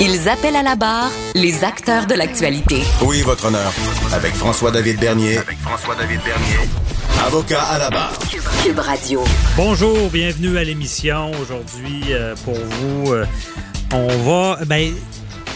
Ils 0.00 0.28
appellent 0.28 0.54
à 0.54 0.62
la 0.62 0.76
barre 0.76 1.10
les 1.34 1.64
acteurs 1.64 2.06
de 2.06 2.14
l'actualité. 2.14 2.82
Oui, 3.02 3.22
votre 3.22 3.46
honneur. 3.46 3.72
Avec 4.12 4.32
François-David 4.34 5.00
Bernier. 5.00 5.38
Avec 5.38 5.58
François-David 5.58 6.20
Bernier. 6.24 6.68
Avocat 7.26 7.62
à 7.62 7.78
la 7.78 7.90
barre. 7.90 8.16
Cube 8.64 8.78
Radio. 8.78 9.24
Bonjour, 9.56 10.08
bienvenue 10.10 10.56
à 10.56 10.62
l'émission. 10.62 11.32
Aujourd'hui, 11.42 12.04
euh, 12.10 12.36
pour 12.44 12.54
vous, 12.54 13.12
euh, 13.12 13.26
on 13.92 14.06
va. 14.18 14.64
Ben, 14.66 14.92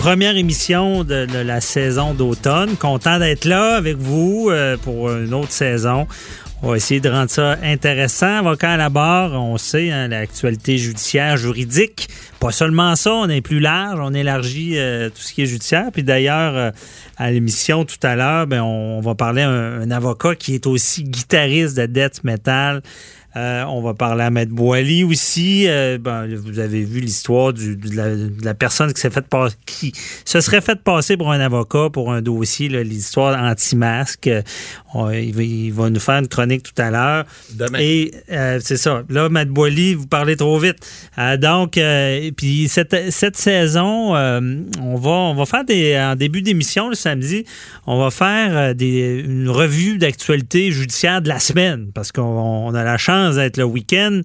première 0.01 0.37
émission 0.37 1.05
de, 1.05 1.25
de 1.27 1.39
la 1.39 1.61
saison 1.61 2.13
d'automne. 2.13 2.77
Content 2.77 3.21
d'être 3.21 3.45
là 3.45 3.77
avec 3.77 3.97
vous 3.97 4.49
euh, 4.51 4.77
pour 4.77 5.13
une 5.13 5.35
autre 5.35 5.53
saison. 5.53 6.09
On 6.65 6.69
va 6.69 6.77
essayer 6.77 7.01
de 7.01 7.09
rendre 7.09 7.29
ça 7.29 7.59
intéressant. 7.65 8.39
Avocat 8.39 8.71
à 8.71 8.77
la 8.77 8.89
barre, 8.89 9.33
on 9.33 9.59
sait, 9.59 9.91
hein, 9.91 10.07
l'actualité 10.07 10.79
judiciaire, 10.79 11.37
juridique. 11.37 12.09
Pas 12.39 12.53
seulement 12.53 12.95
ça, 12.95 13.13
on 13.13 13.29
est 13.29 13.41
plus 13.41 13.59
large, 13.59 13.99
on 14.01 14.15
élargit 14.15 14.79
euh, 14.79 15.09
tout 15.09 15.21
ce 15.21 15.33
qui 15.33 15.43
est 15.43 15.47
judiciaire. 15.47 15.89
Puis 15.93 16.05
d'ailleurs, 16.05 16.57
euh, 16.57 16.71
à 17.17 17.33
l'émission 17.33 17.85
tout 17.85 17.99
à 18.05 18.15
l'heure, 18.15 18.47
ben, 18.47 18.63
on, 18.63 19.01
va 19.01 19.17
parler 19.17 19.43
à 19.43 19.51
un, 19.51 19.91
avocat 19.91 20.37
qui 20.37 20.55
est 20.55 20.69
aussi 20.69 21.03
guitariste 21.03 21.77
de 21.77 21.87
Death 21.87 22.23
Metal. 22.23 22.81
Euh, 23.35 23.65
on 23.65 23.81
va 23.81 23.95
parler 23.95 24.25
à 24.25 24.31
Maître 24.31 24.53
Boily 24.53 25.05
aussi. 25.05 25.65
Euh, 25.67 25.97
ben, 25.99 26.27
vous 26.35 26.59
avez 26.59 26.83
vu 26.83 27.01
l'histoire 27.01 27.55
de, 27.55 27.77
la, 27.95 28.15
de 28.15 28.45
la 28.45 28.53
personne 28.53 28.93
qui 28.93 29.01
s'est 29.01 29.11
fait 29.11 29.27
passer, 29.27 29.57
qui 29.65 29.93
se 30.27 30.41
serait 30.43 30.61
fait 30.61 30.83
passer 30.83 31.17
pour 31.17 31.33
un 31.33 31.41
avocat 31.41 31.89
pour 31.91 32.13
un 32.13 32.21
dossier, 32.21 32.69
l'histoire 32.69 33.43
anti-masque. 33.43 34.27
il, 34.27 35.35
va, 35.35 35.43
il, 35.43 35.73
va, 35.73 35.89
nous 35.89 36.01
faire 36.01 36.19
une 36.19 36.29
chronique 36.29 36.63
tout 36.63 36.83
à 36.83 36.91
l'heure. 36.91 37.25
Demain. 37.55 37.79
Et 37.81 38.13
euh, 38.31 38.61
c'est 38.63 38.77
ça. 38.77 39.03
Là, 39.09 39.31
Maître 39.31 39.51
Boily, 39.51 39.95
vous 39.95 40.07
parlez 40.07 40.37
trop 40.37 40.59
vite. 40.59 40.77
Euh, 41.19 41.39
donc, 41.39 41.81
puis 42.37 42.69
cette, 42.69 43.11
cette 43.11 43.37
saison, 43.37 44.15
on 44.15 44.97
va 44.97 45.11
on 45.11 45.35
va 45.35 45.47
faire 45.47 45.65
des 45.65 45.97
en 45.99 46.17
début 46.17 46.43
d'émission 46.43 46.89
le 46.89 46.95
samedi, 46.95 47.45
on 47.87 47.99
va 47.99 48.11
faire 48.11 48.75
des, 48.75 49.25
une 49.27 49.49
revue 49.49 49.97
d'actualité 49.97 50.71
judiciaire 50.71 51.23
de 51.23 51.29
la 51.29 51.39
semaine 51.39 51.91
parce 51.95 52.13
qu'on 52.13 52.75
a 52.75 52.85
la 52.85 52.99
chance 52.99 53.22
d'être 53.31 53.57
le 53.57 53.65
week-end. 53.65 54.21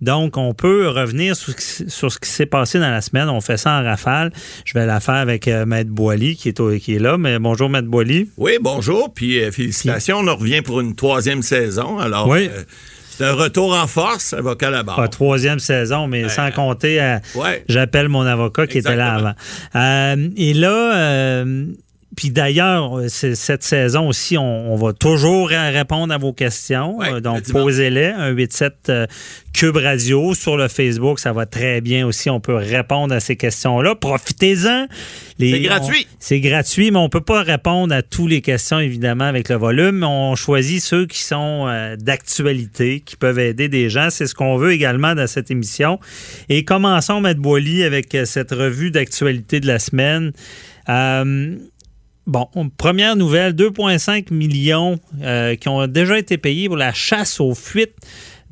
Donc, 0.00 0.36
on 0.36 0.54
peut 0.54 0.88
revenir 0.88 1.36
sur, 1.36 1.54
sur 1.58 2.12
ce 2.12 2.18
qui 2.18 2.28
s'est 2.28 2.46
passé 2.46 2.78
dans 2.78 2.90
la 2.90 3.00
semaine. 3.00 3.28
On 3.28 3.40
fait 3.40 3.56
ça 3.56 3.80
en 3.80 3.84
rafale. 3.84 4.32
Je 4.64 4.74
vais 4.74 4.86
la 4.86 5.00
faire 5.00 5.14
avec 5.14 5.48
euh, 5.48 5.66
Maître 5.66 5.90
Boily 5.90 6.36
qui 6.36 6.48
est, 6.48 6.60
au, 6.60 6.76
qui 6.76 6.96
est 6.96 6.98
là. 6.98 7.18
Mais 7.18 7.38
bonjour, 7.38 7.68
Maître 7.68 7.88
Boily. 7.88 8.28
Oui, 8.36 8.52
bonjour. 8.60 9.12
Puis 9.12 9.42
euh, 9.42 9.50
félicitations. 9.50 10.20
Puis... 10.20 10.28
On 10.30 10.36
revient 10.36 10.62
pour 10.62 10.80
une 10.80 10.94
troisième 10.94 11.42
saison. 11.42 11.98
Alors, 11.98 12.28
oui. 12.28 12.48
euh, 12.52 12.62
c'est 13.10 13.24
un 13.24 13.34
retour 13.34 13.74
en 13.74 13.86
force, 13.86 14.32
avocat. 14.32 14.84
Pas 14.84 15.08
troisième 15.08 15.58
saison, 15.58 16.06
mais 16.06 16.24
ouais. 16.24 16.30
sans 16.30 16.50
compter, 16.50 17.18
ouais. 17.34 17.62
j'appelle 17.68 18.08
mon 18.08 18.22
avocat 18.22 18.66
qui 18.66 18.78
Exactement. 18.78 19.18
était 19.18 19.34
là 19.74 20.10
avant. 20.14 20.30
et 20.36 20.54
là, 20.54 21.44
puis 22.16 22.30
d'ailleurs, 22.30 23.00
cette 23.08 23.62
saison 23.62 24.08
aussi, 24.08 24.36
on, 24.36 24.72
on, 24.72 24.76
va 24.76 24.92
toujours 24.92 25.48
répondre 25.48 26.12
à 26.12 26.18
vos 26.18 26.32
questions. 26.32 26.98
Ouais, 26.98 27.20
donc, 27.20 27.50
posez-les. 27.50 28.12
187 28.12 28.74
euh, 28.88 29.06
Cube 29.52 29.76
Radio 29.76 30.34
sur 30.34 30.56
le 30.56 30.68
Facebook. 30.68 31.20
Ça 31.20 31.32
va 31.32 31.46
très 31.46 31.80
bien 31.80 32.06
aussi. 32.06 32.28
On 32.28 32.40
peut 32.40 32.54
répondre 32.54 33.14
à 33.14 33.20
ces 33.20 33.36
questions-là. 33.36 33.94
Profitez-en. 33.94 34.86
C'est 35.38 35.60
gratuit. 35.60 36.06
C'est 36.18 36.40
gratuit, 36.40 36.90
mais 36.90 36.98
on 36.98 37.08
peut 37.08 37.20
pas 37.22 37.42
répondre 37.42 37.94
à 37.94 38.02
toutes 38.02 38.30
les 38.30 38.40
questions, 38.40 38.78
évidemment, 38.78 39.24
avec 39.24 39.48
le 39.48 39.56
volume. 39.56 40.04
On 40.04 40.34
choisit 40.34 40.82
ceux 40.82 41.06
qui 41.06 41.22
sont 41.22 41.66
euh, 41.68 41.96
d'actualité, 41.96 43.00
qui 43.00 43.16
peuvent 43.16 43.38
aider 43.38 43.68
des 43.68 43.88
gens. 43.88 44.08
C'est 44.10 44.26
ce 44.26 44.34
qu'on 44.34 44.56
veut 44.56 44.72
également 44.72 45.14
dans 45.14 45.26
cette 45.26 45.50
émission. 45.50 45.98
Et 46.48 46.64
commençons, 46.64 47.20
Maître 47.20 47.40
Boily, 47.40 47.84
avec 47.84 48.14
euh, 48.14 48.24
cette 48.24 48.52
revue 48.52 48.90
d'actualité 48.90 49.60
de 49.60 49.66
la 49.66 49.78
semaine. 49.78 50.32
Euh, 50.88 51.56
Bon, 52.26 52.48
première 52.76 53.16
nouvelle, 53.16 53.52
2,5 53.52 54.32
millions 54.32 54.98
euh, 55.22 55.56
qui 55.56 55.68
ont 55.68 55.86
déjà 55.88 56.18
été 56.18 56.38
payés 56.38 56.68
pour 56.68 56.76
la 56.76 56.92
chasse 56.92 57.40
aux 57.40 57.54
fuites 57.54 57.96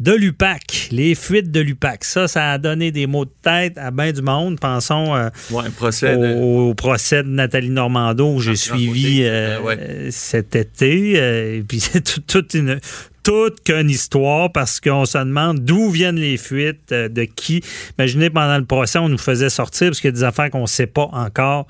de 0.00 0.12
l'UPAC, 0.12 0.88
les 0.90 1.14
fuites 1.14 1.52
de 1.52 1.60
l'UPAC. 1.60 2.04
Ça, 2.04 2.26
ça 2.26 2.52
a 2.52 2.58
donné 2.58 2.90
des 2.90 3.06
mots 3.06 3.26
de 3.26 3.30
tête 3.42 3.78
à 3.78 3.90
bien 3.90 4.12
du 4.12 4.22
monde. 4.22 4.58
Pensons 4.58 5.14
euh, 5.14 5.28
ouais, 5.52 5.70
procès 5.76 6.16
de... 6.16 6.34
au, 6.34 6.70
au, 6.70 6.74
procès 6.74 7.22
de 7.22 7.28
Nathalie 7.28 7.70
Normando 7.70 8.36
que 8.36 8.42
j'ai 8.42 8.56
suivi 8.56 9.20
euh, 9.22 9.60
ouais. 9.60 10.08
cet 10.10 10.56
été. 10.56 11.12
et 11.56 11.62
puis 11.62 11.78
c'est 11.80 12.02
toute 12.02 12.26
tout 12.26 12.56
une 12.56 12.80
toute 13.30 13.62
qu'une 13.62 13.88
histoire 13.88 14.50
parce 14.50 14.80
qu'on 14.80 15.04
se 15.04 15.16
demande 15.16 15.60
d'où 15.60 15.88
viennent 15.88 16.18
les 16.18 16.36
fuites, 16.36 16.90
euh, 16.90 17.08
de 17.08 17.22
qui. 17.22 17.62
Imaginez, 17.96 18.28
pendant 18.28 18.58
le 18.58 18.64
procès, 18.64 18.98
on 18.98 19.08
nous 19.08 19.18
faisait 19.18 19.50
sortir 19.50 19.90
parce 19.90 20.00
qu'il 20.00 20.08
y 20.08 20.12
a 20.12 20.16
des 20.16 20.24
affaires 20.24 20.50
qu'on 20.50 20.62
ne 20.62 20.66
sait 20.66 20.88
pas 20.88 21.08
encore. 21.12 21.68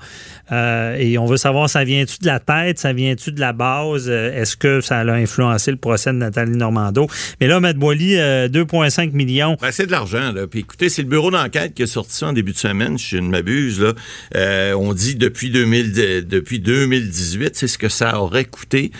Euh, 0.51 0.95
et 0.95 1.19
on 1.19 1.27
veut 1.27 1.37
savoir, 1.37 1.69
ça 1.69 1.83
vient-tu 1.83 2.17
de 2.19 2.25
la 2.25 2.39
tête, 2.39 2.79
ça 2.79 2.93
vient-tu 2.93 3.31
de 3.31 3.39
la 3.39 3.53
base? 3.53 4.09
Euh, 4.09 4.41
Est-ce 4.41 4.57
que 4.57 4.81
ça 4.81 5.01
a 5.01 5.11
influencé 5.11 5.69
le 5.69 5.77
procès 5.77 6.11
de 6.11 6.17
Nathalie 6.17 6.57
Normando? 6.57 7.05
Mais 7.39 7.45
là, 7.45 7.59
Maître 7.59 7.77
Boily, 7.77 8.15
2,5 8.15 9.11
millions. 9.11 9.55
Ben, 9.61 9.71
c'est 9.71 9.85
de 9.85 9.91
l'argent. 9.91 10.31
Là. 10.31 10.47
Puis 10.47 10.61
écoutez, 10.61 10.89
c'est 10.89 11.03
le 11.03 11.09
bureau 11.09 11.29
d'enquête 11.29 11.75
qui 11.75 11.83
a 11.83 11.87
sorti 11.87 12.15
ça 12.15 12.29
en 12.29 12.33
début 12.33 12.53
de 12.53 12.57
semaine, 12.57 12.97
si 12.97 13.09
je 13.09 13.17
ne 13.17 13.29
m'abuse. 13.29 13.85
On 14.33 14.93
dit 14.93 15.13
depuis, 15.13 15.51
2000, 15.51 16.25
depuis 16.27 16.59
2018, 16.59 17.55
c'est 17.55 17.67
ce 17.67 17.77
que 17.77 17.89
ça 17.89 18.19
aurait 18.19 18.45
coûté 18.45 18.91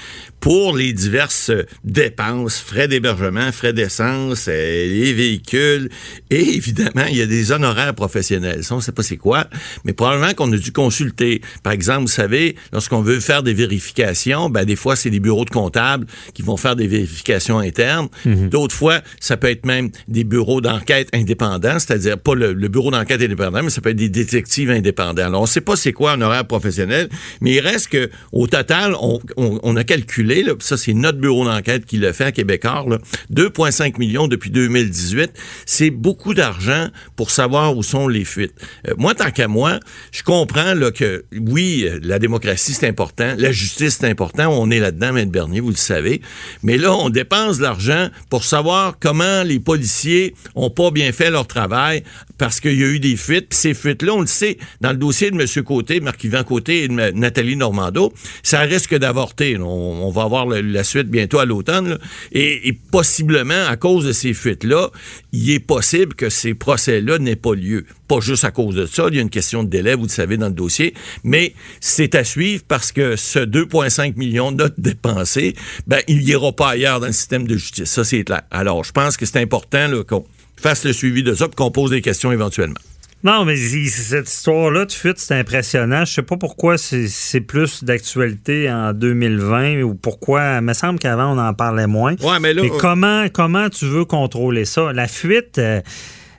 pour 0.41 0.75
les 0.75 0.91
diverses 0.91 1.51
dépenses, 1.83 2.57
frais 2.59 2.87
d'hébergement, 2.87 3.51
frais 3.51 3.73
d'essence, 3.73 4.47
euh, 4.49 4.87
les 4.87 5.13
véhicules, 5.13 5.89
et 6.31 6.55
évidemment, 6.55 7.05
il 7.09 7.15
y 7.15 7.21
a 7.21 7.27
des 7.27 7.51
honoraires 7.51 7.93
professionnels. 7.93 8.63
Ça, 8.63 8.73
on 8.73 8.77
ne 8.77 8.83
sait 8.83 8.91
pas 8.91 9.03
c'est 9.03 9.17
quoi, 9.17 9.45
mais 9.85 9.93
probablement 9.93 10.33
qu'on 10.33 10.51
a 10.51 10.57
dû 10.57 10.71
consulter. 10.71 11.41
Par 11.61 11.73
exemple, 11.73 12.01
vous 12.01 12.07
savez, 12.07 12.55
lorsqu'on 12.73 13.01
veut 13.01 13.19
faire 13.19 13.43
des 13.43 13.53
vérifications, 13.53 14.49
ben, 14.49 14.65
des 14.65 14.75
fois, 14.75 14.95
c'est 14.95 15.11
des 15.11 15.19
bureaux 15.19 15.45
de 15.45 15.51
comptables 15.51 16.07
qui 16.33 16.41
vont 16.41 16.57
faire 16.57 16.75
des 16.75 16.87
vérifications 16.87 17.59
internes. 17.59 18.09
Mm 18.25 18.33
-hmm. 18.33 18.49
D'autres 18.49 18.75
fois, 18.75 19.01
ça 19.19 19.37
peut 19.37 19.49
être 19.49 19.65
même 19.65 19.91
des 20.07 20.23
bureaux 20.23 20.59
d'enquête 20.61 21.09
indépendants, 21.13 21.77
c'est-à-dire 21.77 22.17
pas 22.17 22.33
le, 22.33 22.53
le 22.53 22.67
bureau 22.67 22.89
d'enquête 22.89 23.21
indépendant, 23.21 23.61
mais 23.63 23.69
ça 23.69 23.81
peut 23.81 23.91
être 23.91 24.03
des 24.07 24.09
détectives 24.09 24.71
indépendants. 24.71 25.27
Alors, 25.27 25.41
on 25.41 25.49
ne 25.49 25.55
sait 25.57 25.65
pas 25.69 25.75
c'est 25.75 25.93
quoi 25.93 26.13
un 26.13 26.21
horaire 26.21 26.47
professionnel, 26.47 27.09
mais 27.41 27.51
il 27.57 27.59
reste 27.59 27.89
que 27.89 28.09
au 28.31 28.47
total, 28.47 28.95
on, 28.99 29.19
on, 29.37 29.59
on 29.61 29.75
a 29.75 29.83
calculé 29.83 30.30
Là, 30.35 30.53
ça 30.59 30.77
c'est 30.77 30.93
notre 30.93 31.19
bureau 31.19 31.45
d'enquête 31.45 31.85
qui 31.85 31.97
le 31.97 32.13
fait 32.13 32.25
à 32.25 32.31
Québécois, 32.31 32.85
2,5 33.33 33.99
millions 33.99 34.27
depuis 34.27 34.49
2018. 34.49 35.31
C'est 35.65 35.89
beaucoup 35.89 36.33
d'argent 36.33 36.87
pour 37.15 37.31
savoir 37.31 37.75
où 37.75 37.83
sont 37.83 38.07
les 38.07 38.25
fuites. 38.25 38.53
Euh, 38.87 38.93
moi, 38.97 39.13
tant 39.13 39.31
qu'à 39.31 39.47
moi, 39.47 39.79
je 40.11 40.23
comprends 40.23 40.73
que 40.95 41.25
oui, 41.37 41.87
la 42.01 42.19
démocratie 42.19 42.73
c'est 42.73 42.87
important, 42.87 43.35
la 43.37 43.51
justice 43.51 43.97
c'est 43.99 44.09
important, 44.09 44.47
on 44.47 44.69
est 44.71 44.79
là-dedans, 44.79 45.13
Maître 45.13 45.31
Bernier, 45.31 45.59
vous 45.59 45.69
le 45.69 45.75
savez. 45.75 46.21
Mais 46.63 46.77
là, 46.77 46.93
on 46.95 47.09
dépense 47.09 47.59
l'argent 47.59 48.09
pour 48.29 48.43
savoir 48.43 48.97
comment 48.99 49.43
les 49.43 49.59
policiers 49.59 50.33
ont 50.55 50.69
pas 50.69 50.91
bien 50.91 51.11
fait 51.11 51.29
leur 51.29 51.47
travail 51.47 52.03
parce 52.41 52.59
qu'il 52.59 52.73
y 52.73 52.83
a 52.83 52.87
eu 52.87 52.99
des 52.99 53.17
fuites. 53.17 53.49
Puis 53.49 53.59
ces 53.59 53.75
fuites-là, 53.75 54.15
on 54.15 54.21
le 54.21 54.25
sait, 54.25 54.57
dans 54.81 54.89
le 54.89 54.97
dossier 54.97 55.29
de 55.29 55.39
M. 55.39 55.63
Côté, 55.63 55.99
Marc-Yvan 55.99 56.43
Côté 56.43 56.85
et 56.85 56.87
Nathalie 56.87 57.55
Normando, 57.55 58.11
ça 58.41 58.61
risque 58.61 58.95
d'avorter. 58.95 59.59
On, 59.59 60.09
va 60.09 60.23
avoir 60.23 60.47
la 60.47 60.83
suite 60.83 61.07
bientôt 61.07 61.37
à 61.37 61.45
l'automne. 61.45 61.99
Et, 62.31 62.73
possiblement, 62.89 63.67
à 63.69 63.77
cause 63.77 64.05
de 64.05 64.11
ces 64.11 64.33
fuites-là, 64.33 64.89
il 65.31 65.51
est 65.51 65.59
possible 65.59 66.15
que 66.15 66.31
ces 66.31 66.55
procès-là 66.55 67.19
n'aient 67.19 67.35
pas 67.35 67.53
lieu. 67.53 67.85
Pas 68.07 68.21
juste 68.21 68.43
à 68.43 68.49
cause 68.49 68.73
de 68.73 68.87
ça. 68.87 69.05
Il 69.09 69.17
y 69.17 69.19
a 69.19 69.21
une 69.21 69.29
question 69.29 69.63
de 69.63 69.69
délai, 69.69 69.93
vous 69.93 70.05
le 70.05 70.09
savez, 70.09 70.37
dans 70.37 70.47
le 70.47 70.53
dossier. 70.53 70.95
Mais 71.23 71.53
c'est 71.79 72.15
à 72.15 72.23
suivre 72.23 72.63
parce 72.67 72.91
que 72.91 73.17
ce 73.17 73.37
2,5 73.37 74.17
millions 74.17 74.51
de 74.51 74.67
dépensés, 74.79 75.53
ben, 75.85 76.01
il 76.07 76.25
n'ira 76.25 76.51
pas 76.53 76.69
ailleurs 76.69 76.99
dans 76.99 77.05
le 77.05 77.13
système 77.13 77.47
de 77.47 77.55
justice. 77.55 77.91
Ça, 77.91 78.03
c'est 78.03 78.23
clair. 78.23 78.41
Alors, 78.49 78.83
je 78.83 78.93
pense 78.93 79.15
que 79.15 79.27
c'est 79.27 79.39
important 79.39 79.89
qu'on 80.07 80.25
fasse 80.61 80.85
le 80.85 80.93
suivi 80.93 81.23
de 81.23 81.33
ça 81.33 81.45
et 81.45 81.55
qu'on 81.55 81.71
pose 81.71 81.91
des 81.91 82.01
questions 82.01 82.31
éventuellement. 82.31 82.79
Non, 83.23 83.45
mais 83.45 83.55
cette 83.55 84.27
histoire-là 84.27 84.85
de 84.85 84.91
fuite, 84.91 85.19
c'est 85.19 85.35
impressionnant. 85.35 86.05
Je 86.05 86.13
sais 86.13 86.21
pas 86.23 86.37
pourquoi 86.37 86.77
c'est 86.79 87.41
plus 87.41 87.83
d'actualité 87.83 88.71
en 88.71 88.93
2020 88.93 89.83
ou 89.83 89.93
pourquoi. 89.93 90.55
Il 90.55 90.61
me 90.61 90.73
semble 90.73 90.97
qu'avant, 90.97 91.35
on 91.35 91.39
en 91.39 91.53
parlait 91.53 91.85
moins. 91.85 92.15
Ouais, 92.21 92.39
mais 92.39 92.53
là, 92.53 92.63
euh, 92.63 92.69
comment, 92.79 93.27
comment 93.31 93.69
tu 93.69 93.85
veux 93.85 94.05
contrôler 94.05 94.65
ça? 94.65 94.91
La 94.91 95.07
fuite, 95.07 95.59
euh, 95.59 95.81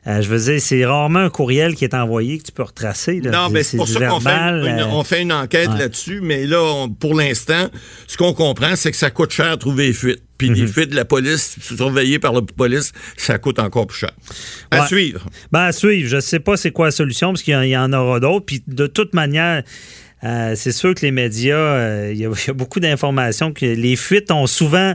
euh, 0.07 0.21
je 0.21 0.29
veux 0.29 0.39
dire, 0.53 0.61
c'est 0.61 0.85
rarement 0.85 1.21
un 1.21 1.31
courriel 1.31 1.75
qui 1.77 1.85
est 1.85 1.95
envoyé 1.95 2.39
que 2.39 2.45
tu 2.45 2.53
peux 2.53 2.65
retracer. 2.65 3.21
là. 3.21 3.31
Non, 3.31 3.51
mais 3.51 3.63
c'est 3.63 3.77
pour 3.77 3.87
ça 3.89 4.05
qu'on 4.07 4.19
fait, 4.21 4.31
euh, 4.31 4.85
on 4.91 5.05
fait 5.05 5.23
une 5.23 5.33
enquête 5.33 5.69
ouais. 5.71 5.79
là-dessus, 5.79 6.21
mais 6.23 6.45
là, 6.47 6.61
on- 6.63 6.89
pour 6.89 7.15
l'instant, 7.15 7.69
ce 8.09 8.17
qu'on 8.17 8.33
comprend, 8.35 8.75
c'est 8.75 8.91
que 8.91 8.97
ça 8.97 9.11
coûte 9.11 9.31
cher 9.33 9.57
trouver 9.59 9.87
les 9.89 9.93
fuites. 9.93 10.23
Puis 10.39 10.51
Mhm. 10.51 10.57
les 10.57 10.67
fuites 10.67 10.91
de 10.91 10.97
la 10.97 11.05
police, 11.05 11.57
surveillées 11.61 12.19
par 12.19 12.33
la 12.33 12.41
police, 12.43 12.91
ça 13.17 13.39
coûte 13.39 13.61
encore 13.61 13.87
plus 13.87 13.99
cher. 13.99 14.11
À 14.73 14.81
Ouais. 14.81 14.87
suivre. 14.89 15.25
Ben, 15.53 15.61
à 15.67 15.73
suivre. 15.73 16.09
Je 16.09 16.19
sais 16.19 16.41
pas 16.41 16.57
c'est 16.57 16.73
quoi 16.73 16.87
la 16.87 16.91
solution, 16.91 17.29
parce 17.33 17.43
qu'il 17.45 17.55
y 17.55 17.57
en- 17.57 17.63
il 17.63 17.71
y, 17.71 17.77
en 17.77 17.93
aura 17.93 18.19
d'autres. 18.19 18.45
Puis 18.47 18.65
de 18.67 18.89
toute 18.89 19.15
manière, 19.15 19.63
euh, 20.25 20.55
c'est 20.57 20.73
sûr 20.73 20.95
que 20.97 21.03
les 21.03 21.13
médias, 21.13 22.09
il 22.11 22.17
y, 22.19 22.27
a- 22.27 22.31
il 22.45 22.47
y 22.49 22.51
a 22.51 22.55
beaucoup 22.55 22.81
d'informations 22.81 23.53
que 23.53 23.67
les 23.67 23.95
fuites 23.95 24.33
ont 24.33 24.49
souvent 24.49 24.95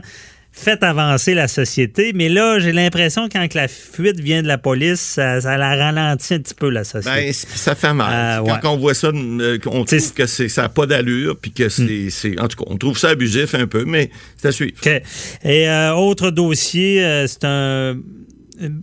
fait 0.60 0.82
avancer 0.82 1.34
la 1.34 1.46
société, 1.48 2.12
mais 2.14 2.28
là, 2.28 2.58
j'ai 2.58 2.72
l'impression 2.72 3.28
que 3.28 3.34
quand 3.34 3.54
la 3.54 3.68
fuite 3.68 4.18
vient 4.20 4.42
de 4.42 4.48
la 4.48 4.58
police, 4.58 5.00
ça, 5.00 5.40
ça 5.40 5.56
la 5.56 5.76
ralentit 5.76 6.34
un 6.34 6.38
petit 6.40 6.54
peu, 6.54 6.68
la 6.68 6.84
société. 6.84 7.16
Ben, 7.26 7.32
ça 7.32 7.74
fait 7.74 7.94
mal. 7.94 8.40
Euh, 8.42 8.44
Quand 8.46 8.52
ouais. 8.70 8.74
on 8.74 8.76
voit 8.76 8.94
ça, 8.94 9.08
euh, 9.08 9.58
on 9.66 9.84
trouve 9.84 10.14
que 10.14 10.26
c'est- 10.26 10.48
ça 10.48 10.62
n'a 10.62 10.68
pas 10.68 10.86
d'allure, 10.86 11.36
puis 11.40 11.52
que 11.52 11.68
c'est, 11.68 12.10
c'est- 12.10 12.38
En 12.40 12.48
tout 12.48 12.56
cas, 12.62 12.70
on 12.70 12.76
trouve 12.76 12.98
ça 12.98 13.10
abusif 13.10 13.54
un 13.54 13.66
peu, 13.66 13.84
mais 13.84 14.10
c'est 14.36 14.48
à 14.48 14.52
suivre. 14.52 14.72
OK. 14.84 15.02
Et 15.44 15.68
euh, 15.68 15.94
autre 15.94 16.30
dossier, 16.30 17.04
euh, 17.04 17.26
c'est 17.26 17.44
un. 17.44 17.96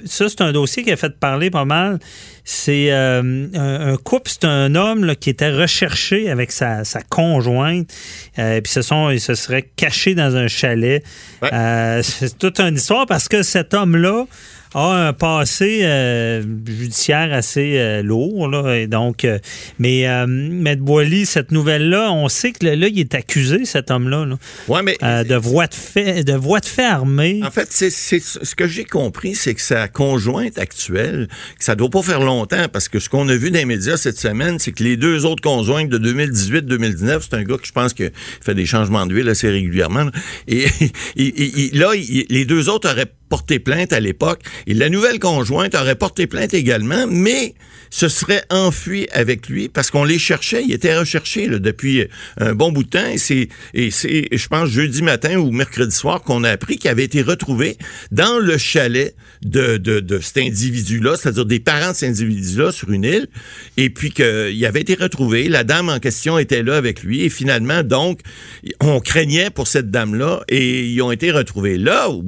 Ça, 0.06 0.30
c'est 0.30 0.40
un 0.42 0.54
dossier 0.54 0.84
qui 0.84 0.92
a 0.92 0.96
fait 0.96 1.14
parler 1.20 1.50
pas 1.50 1.66
mal. 1.66 2.00
C'est 2.48 2.92
euh, 2.92 3.48
un, 3.56 3.98
couple, 3.98 4.30
c'est 4.30 4.46
un 4.46 4.76
homme 4.76 5.04
là, 5.04 5.16
qui 5.16 5.32
était 5.32 5.50
recherché 5.50 6.30
avec 6.30 6.52
sa, 6.52 6.84
sa 6.84 7.02
conjointe. 7.02 7.92
Euh, 8.38 8.62
puis 8.62 8.72
ce 8.72 8.84
sont, 8.84 9.10
ils 9.10 9.20
se 9.20 9.34
seraient 9.34 9.68
cachés 9.76 10.14
dans 10.14 10.36
un 10.36 10.48
chalet. 10.48 11.04
Ouais. 11.42 11.52
Euh, 11.52 12.04
c'est 12.04 12.38
toute 12.38 12.60
une 12.60 12.76
histoire 12.76 13.08
parce 13.08 13.28
que 13.28 13.42
cet 13.42 13.74
homme-là 13.74 14.26
a 14.76 15.08
un 15.08 15.14
passé 15.14 15.80
euh, 15.84 16.42
judiciaire 16.68 17.34
assez 17.34 17.78
euh, 17.78 18.04
lourd. 18.04 18.50
Là, 18.50 18.76
et 18.76 18.88
donc, 18.88 19.24
euh, 19.24 19.40
mais 19.80 20.08
euh, 20.08 20.26
Maître 20.28 20.82
Boily, 20.82 21.26
cette 21.26 21.52
nouvelle-là, 21.52 22.12
on 22.12 22.28
sait 22.28 22.52
que 22.52 22.66
là, 22.66 22.88
il 22.88 23.00
est 23.00 23.16
accusé, 23.16 23.64
cet 23.64 23.90
homme-là. 23.90 24.26
là. 24.26 24.36
Ouais, 24.68 24.84
mais. 24.84 24.98
De 25.24 25.36
voie 25.36 25.68
de 25.68 25.74
fait, 25.74 26.24
de 26.26 26.34
voie 26.34 26.60
de 26.60 26.66
fait 26.66 26.86
armée. 26.86 27.40
En 27.44 27.52
fait, 27.52 27.68
c'est, 27.72 27.90
ce 27.90 28.56
que 28.56 28.68
j'ai 28.68 28.84
compris, 28.84 29.34
c'est 29.34 29.54
que 29.54 29.62
sa 29.62 29.88
conjointe 29.88 30.58
actuelle, 30.58 31.30
que 31.58 31.64
ça 31.64 31.76
doit 31.76 31.90
pas 31.90 32.02
faire 32.02 32.20
longtemps, 32.20 32.35
parce 32.72 32.90
que 32.90 33.00
ce 33.00 33.10
qu'on 33.10 33.30
a 33.30 33.36
vu 33.36 33.52
dans 33.52 33.60
les 33.60 33.66
médias 33.66 33.98
cette 33.98 34.18
semaine, 34.18 34.60
c'est 34.60 34.72
que 34.72 34.84
les 34.84 34.98
deux 34.98 35.26
autres 35.26 35.42
conjointes 35.42 35.90
de 35.90 35.98
2018-2019, 35.98 37.20
c'est 37.22 37.36
un 37.36 37.44
gars 37.44 37.58
que 37.58 37.68
je 37.68 37.72
pense 37.72 37.94
que 37.94 38.12
fait 38.42 38.56
des 38.56 38.66
changements 38.66 39.06
d'huile 39.06 39.30
assez 39.30 39.50
régulièrement, 39.50 40.10
et, 40.48 40.66
là, 41.74 41.92
les 41.94 42.46
deux 42.46 42.70
autres 42.70 42.92
auraient 42.92 43.12
porté 43.30 43.60
plainte 43.60 43.94
à 43.94 44.00
l'époque, 44.00 44.42
et 44.68 44.74
la 44.74 44.90
nouvelle 44.90 45.20
conjointe 45.20 45.76
aurait 45.76 45.96
porté 45.96 46.28
plainte 46.28 46.54
également, 46.54 47.06
mais 47.08 47.56
se 47.90 48.10
serait 48.10 48.44
enfui 48.50 49.08
avec 49.14 49.48
lui 49.48 49.70
parce 49.70 49.90
qu'on 49.90 50.04
les 50.04 50.20
cherchait. 50.20 50.64
Il 50.64 50.74
était 50.74 50.98
recherché 50.98 51.48
là, 51.48 51.60
depuis 51.60 52.06
un 52.38 52.54
bon 52.54 52.72
bout 52.72 52.84
de 52.84 52.90
temps. 52.90 53.08
Et 53.08 53.18
c'est, 53.18 53.48
et 53.74 53.90
c'est, 53.90 54.28
je 54.32 54.48
pense, 54.48 54.70
jeudi 54.70 55.02
matin 55.02 55.38
ou 55.38 55.52
mercredi 55.52 55.96
soir 55.96 56.22
qu'on 56.22 56.44
a 56.44 56.50
appris 56.50 56.78
qu'il 56.78 56.90
avait 56.90 57.06
été 57.06 57.22
retrouvé 57.22 57.78
dans 58.12 58.38
le 58.40 58.58
chalet 58.58 59.16
de, 59.44 59.78
de, 59.78 60.20
cet 60.20 60.40
individu-là, 60.40 61.16
c'est-à-dire 61.16 61.46
des 61.46 61.60
parents 61.60 61.92
de 61.92 61.96
cet 61.96 62.10
individu-là 62.10 62.72
sur 62.72 62.92
une 62.92 63.06
île. 63.06 63.28
Et 63.78 63.90
puis 63.90 64.12
qu'il 64.12 64.66
avait 64.66 64.82
été 64.82 64.96
retrouvé. 64.96 65.48
La 65.48 65.64
dame 65.64 65.90
en 65.90 66.00
question 66.00 66.38
était 66.38 66.64
là 66.64 66.76
avec 66.76 67.02
lui. 67.02 67.24
Et 67.24 67.30
finalement, 67.30 67.84
donc, 67.84 68.20
on 68.82 69.00
craignait 69.00 69.50
pour 69.50 69.68
cette 69.68 69.90
dame-là 69.90 70.42
et 70.50 70.86
ils 70.86 71.02
ont 71.02 71.12
été 71.12 71.32
retrouvés. 71.32 71.78
Là 71.78 72.10
où 72.10 72.24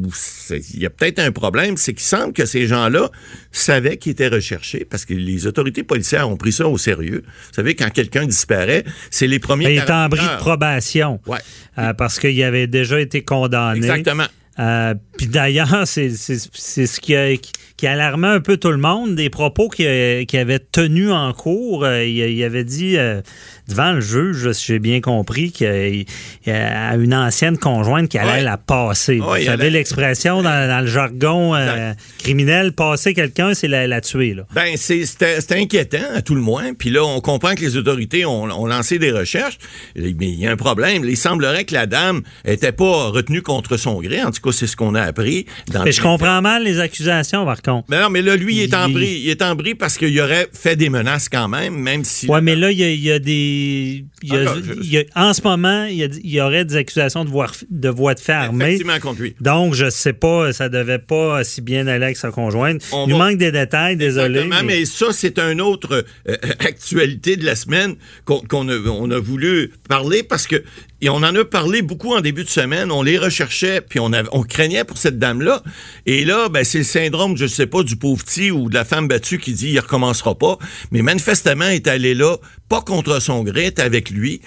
il 0.74 0.86
y 0.88 0.94
a 0.94 0.96
peut-être 0.96 1.20
un 1.20 1.32
problème, 1.32 1.78
c'est 1.78 1.94
qu'il 1.94 2.06
semble 2.06 2.34
que 2.34 2.46
ces 2.46 2.68
gens-là 2.68 3.10
savaient 3.52 3.98
qu'ils 3.98 4.14
étaient 4.14 4.28
recherchés 4.28 4.86
parce 4.90 5.06
que 5.06 5.14
les 5.14 5.48
autorités 5.48 5.84
policières 5.84 6.30
ont 6.30 6.38
pris 6.38 6.52
ça 6.52 6.68
au 6.68 6.78
sérieux. 6.78 7.24
Vous 7.26 7.54
savez, 7.54 7.76
quand 7.76 7.90
quelqu'un 7.92 8.26
disparaît, 8.26 8.84
c'est 9.10 9.28
les 9.28 9.40
premiers... 9.40 9.72
Il 9.72 9.78
est 9.78 9.82
en 9.82 9.86
48 9.86 10.10
bris 10.10 10.28
de 10.28 10.40
probation. 10.40 11.20
Ouais. 11.28 11.40
Euh, 11.78 11.94
parce 11.94 12.20
qu'il 12.20 12.42
avait 12.44 12.68
déjà 12.68 13.00
été 13.00 13.24
condamné. 13.24 13.78
Exactement. 13.78 14.26
Euh, 14.60 14.96
Puis 15.18 15.28
d'ailleurs, 15.28 15.84
c'est 15.86 16.10
ce 16.10 17.00
qui 17.00 17.16
a, 17.16 17.36
qui 17.78 17.86
a 17.88 17.92
alarmé 17.94 18.28
un 18.28 18.40
peu 18.40 18.58
tout 18.58 18.72
le 18.72 18.78
monde, 18.78 19.16
des 19.16 19.30
propos 19.30 19.70
qu'il 19.70 20.26
qu'il 20.26 20.40
avait 20.40 20.60
tenus 20.60 21.12
en 21.12 21.32
cours. 21.34 21.86
Euh, 21.86 22.04
il, 22.04 22.44
avait 22.44 22.64
dit 22.64 22.98
euh, 22.98 23.22
devant 23.68 23.94
le 23.94 24.02
juge, 24.02 24.52
si 24.54 24.66
j'ai 24.66 24.80
bien 24.80 25.00
compris, 25.00 25.52
qu'il 25.52 26.06
y 26.46 26.50
a 26.52 26.96
une 26.96 27.14
ancienne 27.14 27.58
conjointe 27.58 28.10
qui 28.10 28.18
allait 28.18 28.28
Ouais. 28.32 28.42
la 28.42 28.58
passer. 28.58 29.20
Ouais, 29.20 29.40
Vous 29.42 29.46
savez 29.46 29.70
l'expression 29.70 30.42
dans, 30.42 30.68
dans 30.68 30.82
le 30.82 30.88
jargon 30.88 31.56
euh, 31.56 31.94
criminel, 32.18 32.74
passer 32.74 33.14
quelqu'un, 33.14 33.54
c'est 33.54 33.68
la, 33.68 33.88
la 33.88 34.02
tuer. 34.02 34.34
Là. 34.34 34.44
Ben, 34.54 34.76
c'est- 34.76 35.06
c'était 35.06 35.56
inquiétant, 35.62 35.98
à 36.16 36.22
tout 36.22 36.36
le 36.36 36.42
moins. 36.42 36.74
Puis 36.74 36.90
là, 36.90 37.04
on 37.06 37.22
comprend 37.22 37.54
que 37.56 37.62
les 37.62 37.78
autorités 37.78 38.26
ont, 38.26 38.44
ont 38.46 38.66
lancé 38.66 38.98
des 39.00 39.12
recherches. 39.12 39.58
Mais 39.96 40.14
il 40.20 40.40
y 40.40 40.48
a 40.48 40.52
un 40.52 40.56
problème. 40.58 41.04
Il 41.06 41.16
semblerait 41.18 41.64
que 41.66 41.74
la 41.74 41.86
dame 41.86 42.22
était 42.44 42.72
pas 42.72 43.10
retenue 43.10 43.42
contre 43.42 43.78
son 43.78 44.02
gré. 44.02 44.24
En 44.24 44.32
tout 44.32 44.42
cas, 44.42 44.52
c'est 44.52 44.68
ce 44.68 44.76
qu'on 44.76 44.96
a 44.96 45.02
appris. 45.04 45.46
Dans 45.72 45.84
Mais 45.84 45.92
je 45.92 46.02
comprends 46.02 46.42
mal 46.42 46.64
les 46.64 46.80
accusations, 46.80 47.46
par 47.46 47.62
contre. 47.72 47.88
Mais 47.90 48.00
non, 48.02 48.10
mais 48.10 48.22
là, 48.22 48.36
lui, 48.36 48.56
il 48.58 48.62
est 48.64 48.74
en 48.74 48.90
bris. 48.90 49.22
Il 49.24 49.30
est 49.30 49.42
en 49.42 49.56
bris 49.56 49.76
parce 49.76 49.98
qu'il 49.98 50.20
aurait 50.20 50.48
fait 50.54 50.76
des 50.76 50.90
menaces 50.90 51.30
quand 51.30 51.48
même, 51.48 51.76
même 51.76 52.04
si... 52.04 52.26
Oui, 52.30 52.40
mais 52.42 52.56
là, 52.56 52.72
il 52.72 52.78
y 52.80 52.84
a, 52.84 52.90
il 52.92 53.00
y 53.04 53.12
a 53.12 53.20
des. 53.20 54.06
il 54.24 54.30
y 54.34 54.36
a- 54.36 54.44
là, 54.44 54.56
je- 54.64 54.74
il 54.82 54.90
y 54.90 54.98
a- 54.98 55.04
en 55.16 55.34
ce 55.34 55.42
moment, 55.44 55.86
il 55.86 55.96
y, 55.98 56.04
a- 56.04 56.08
il 56.24 56.32
y 56.32 56.42
aurait 56.42 56.66
des 56.66 56.76
accusations 56.78 57.26
de 57.26 57.30
voie 57.30 57.48
de, 57.70 57.90
voie 57.90 58.14
de 58.16 58.20
fait 58.20 58.32
armée. 58.34 58.66
Effectivement, 58.66 59.00
contre 59.00 59.22
lui. 59.22 59.36
Donc, 59.42 59.74
je 59.74 59.90
sais 59.90 60.14
pas, 60.14 60.54
ça 60.54 60.70
devait 60.70 61.00
pas 61.00 61.44
si 61.44 61.62
bien 61.62 61.86
aller 61.88 62.06
avec 62.06 62.18
sa 62.18 62.32
conjointe. 62.32 62.82
On 62.92 63.06
il 63.08 63.14
va- 63.14 63.18
manque 63.30 63.38
des 63.38 63.52
détails, 63.52 63.96
désolé. 63.98 64.40
Exactement, 64.40 64.64
mais... 64.66 64.86
ça, 64.86 65.08
c'est 65.12 65.38
une 65.40 65.62
autre 65.62 66.06
euh, 66.28 66.36
actualité 66.60 67.36
de 67.38 67.46
la 67.46 67.56
semaine 67.56 67.96
qu'on 68.26 68.40
qu'on 68.40 68.68
a, 68.70 68.78
on 68.78 69.12
a 69.12 69.20
voulu 69.20 69.72
parler 69.90 70.24
parce 70.24 70.48
que 70.48 70.64
et 71.02 71.10
on 71.10 71.18
en 71.18 71.36
a 71.36 71.46
parlé 71.46 71.82
beaucoup 71.82 72.14
en 72.16 72.22
début 72.22 72.44
de 72.44 72.50
semaine. 72.50 72.92
On 72.92 73.04
les 73.04 73.18
recherchait, 73.18 73.82
puis 73.82 74.00
on, 74.00 74.12
craignait 74.44 74.84
pour 74.84 74.98
cette 74.98 75.20
dame-là. 75.20 75.62
Et 76.06 76.26
là, 76.26 76.50
ben, 76.50 76.64
c'est 76.64 76.80
le 76.80 76.84
syndrome, 76.84 77.38
je 77.38 77.46
sais 77.46 77.68
pas, 77.68 77.84
du 77.84 77.96
pauvre 77.96 78.24
petit 78.24 78.50
ou 78.50 78.70
de 78.70 78.74
la 78.74 78.86
femme 78.86 79.08
battue 79.08 79.38
qui 79.38 79.54
dit 79.54 79.70
il 79.70 79.80
recommencera 79.80 80.36
pas. 80.36 80.58
Mais 80.92 81.02
manifestement, 81.02 81.68
il 81.68 81.76
est 81.76 81.88
allé 81.88 82.16
là, 82.16 82.38
pas 82.70 82.82
contre 82.82 83.22
son 83.22 83.44
gré, 83.44 83.74
avec 83.78 84.10
lui. 84.10 84.42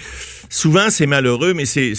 Souvent, 0.48 0.90
c'est 0.90 1.06
malheureux, 1.06 1.54
mais 1.54 1.66
ces 1.66 1.94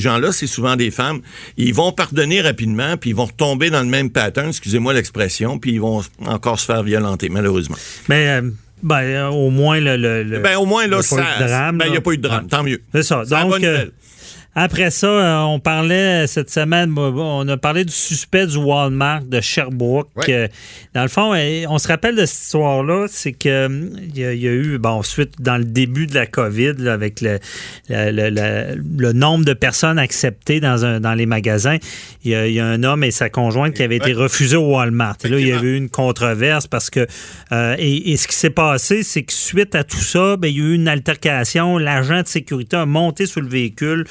gens-là, 0.00 0.32
c'est 0.32 0.46
souvent 0.46 0.76
des 0.76 0.90
femmes. 0.90 1.20
Ils 1.56 1.72
vont 1.72 1.92
pardonner 1.92 2.42
rapidement, 2.42 2.96
puis 2.98 3.10
ils 3.10 3.16
vont 3.16 3.24
retomber 3.24 3.70
dans 3.70 3.82
le 3.82 3.88
même 3.88 4.10
pattern, 4.10 4.48
excusez-moi 4.48 4.92
l'expression, 4.92 5.58
puis 5.58 5.72
ils 5.72 5.80
vont 5.80 6.02
encore 6.26 6.60
se 6.60 6.66
faire 6.66 6.82
violenter, 6.82 7.30
malheureusement. 7.30 7.76
Mais, 8.08 8.28
euh, 8.28 8.50
ben, 8.84 9.00
euh, 9.02 9.28
au 9.30 9.50
moins, 9.50 9.80
le. 9.80 9.96
le- 9.96 10.22
le- 10.22 10.38
Ben, 10.40 10.56
au 10.58 10.66
moins, 10.66 10.86
là, 10.86 10.98
a 10.98 11.02
ça. 11.02 11.16
ben, 11.78 11.86
il 11.86 11.90
n'y 11.92 11.96
a 11.96 12.00
pas 12.00 12.12
eu 12.12 12.18
de 12.18 12.22
drame, 12.22 12.44
Ouais. 12.44 12.48
tant 12.50 12.62
mieux. 12.62 12.80
C'est 12.92 13.02
ça. 13.02 13.24
Donc, 13.24 13.62
euh. 13.64 13.86
Après 14.54 14.90
ça, 14.90 15.06
euh, 15.08 15.38
on 15.42 15.58
parlait 15.58 16.26
cette 16.26 16.50
semaine, 16.50 16.94
on 16.96 17.48
a 17.48 17.56
parlé 17.56 17.84
du 17.84 17.92
suspect 17.92 18.46
du 18.46 18.56
Walmart 18.56 19.22
de 19.24 19.40
Sherbrooke. 19.40 20.08
Ouais. 20.16 20.24
Euh, 20.28 20.48
dans 20.94 21.02
le 21.02 21.08
fond, 21.08 21.34
euh, 21.34 21.64
on 21.68 21.78
se 21.78 21.88
rappelle 21.88 22.14
de 22.16 22.24
cette 22.26 22.42
histoire-là, 22.44 23.06
c'est 23.08 23.32
que 23.32 23.68
il 24.08 24.18
y, 24.18 24.24
a- 24.24 24.32
eu, 24.34 24.78
bon, 24.78 25.02
suite 25.02 25.34
dans 25.40 25.56
le 25.56 25.64
début 25.64 26.06
de 26.06 26.14
la 26.14 26.26
COVID, 26.26 26.74
là, 26.78 26.92
avec 26.92 27.20
le, 27.20 27.38
le, 27.88 28.10
le- 28.10 28.30
le- 28.30 28.82
le 28.98 29.12
nombre 29.12 29.44
de 29.44 29.52
personnes 29.54 29.98
acceptées 29.98 30.60
dans, 30.60 30.84
un, 30.84 31.00
dans 31.00 31.14
les 31.14 31.26
magasins, 31.26 31.78
il 32.24 32.30
y, 32.30 32.34
a, 32.34 32.46
il 32.46 32.54
y 32.54 32.60
a 32.60 32.66
un 32.66 32.82
homme 32.84 33.02
et 33.04 33.10
sa 33.10 33.28
conjointe 33.30 33.74
qui 33.74 33.82
avaient 33.82 33.96
été 33.96 34.12
refusés 34.12 34.56
au 34.56 34.74
Walmart. 34.76 35.16
Et 35.24 35.28
là, 35.28 35.38
il 35.38 35.48
y 35.48 35.52
avait 35.52 35.66
eu 35.68 35.76
une 35.76 35.88
controverse 35.90 36.66
parce 36.66 36.90
que 36.90 37.06
euh, 37.52 37.74
et, 37.78 38.12
et 38.12 38.16
ce 38.16 38.28
qui 38.28 38.36
s'est 38.36 38.50
passé, 38.50 39.02
c'est 39.02 39.22
que 39.22 39.32
suite 39.32 39.74
à 39.74 39.84
tout 39.84 39.96
ça, 40.00 40.36
ben, 40.36 40.48
il 40.48 40.56
y 40.58 40.60
a 40.60 40.64
eu 40.64 40.74
une 40.74 40.88
altercation. 40.88 41.78
L'agent 41.78 42.22
de 42.22 42.28
sécurité 42.28 42.76
a 42.76 42.86
monté 42.86 43.26
sur 43.26 43.40
le 43.40 43.48
véhicule, 43.48 44.04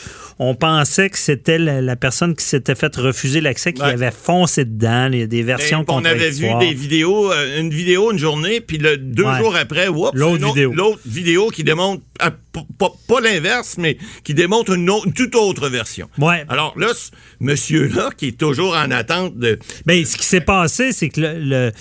on 0.50 0.56
pensait 0.56 1.10
que 1.10 1.18
c'était 1.18 1.58
la, 1.58 1.82
la 1.82 1.96
personne 1.96 2.36
qui 2.36 2.44
s'était 2.46 2.76
fait 2.76 2.96
refuser 2.96 3.42
l'accès 3.42 3.74
qui 3.74 3.82
Ouais. 3.82 3.90
avait 3.94 4.12
foncé 4.12 4.66
dedans. 4.66 5.10
Il 5.12 5.20
y 5.20 5.22
a 5.24 5.28
des 5.28 5.44
versions 5.44 5.80
Ben, 5.88 5.94
on 5.96 6.06
avait 6.06 6.30
vu 6.30 6.48
des 6.60 6.74
vidéos, 6.74 7.32
euh, 7.32 7.60
une 7.60 7.70
vidéo 7.70 8.12
une 8.12 8.18
journée, 8.20 8.62
puis 8.62 8.78
le, 8.78 8.98
deux 8.98 9.24
Ouais. 9.24 9.38
jours 9.40 9.56
après, 9.56 9.88
L'autre 10.14 10.48
vidéo. 10.48 10.74
Vidéo 11.06 11.50
qui 11.50 11.64
démontre, 11.64 12.02
pas, 12.78 12.92
pas 13.08 13.20
l'inverse, 13.22 13.76
mais 13.78 13.98
qui 14.24 14.34
démontre 14.34 14.74
une, 14.74 14.90
autre- 14.90 15.08
une 15.08 15.14
toute 15.14 15.36
autre 15.36 15.70
version. 15.70 16.08
Ouais. 16.20 16.46
Alors 16.50 16.78
là, 16.78 16.88
ce 16.94 17.10
monsieur-là, 17.40 18.10
qui 18.16 18.28
est 18.30 18.38
toujours 18.40 18.76
en 18.76 18.92
attente 18.92 19.38
de... 19.38 19.58
Ben, 19.86 20.06
ce 20.06 20.18
qui 20.18 20.26
s'est 20.26 20.42
passé, 20.42 20.92
c'est 20.92 21.10
que 21.10 21.22
le- 21.22 21.72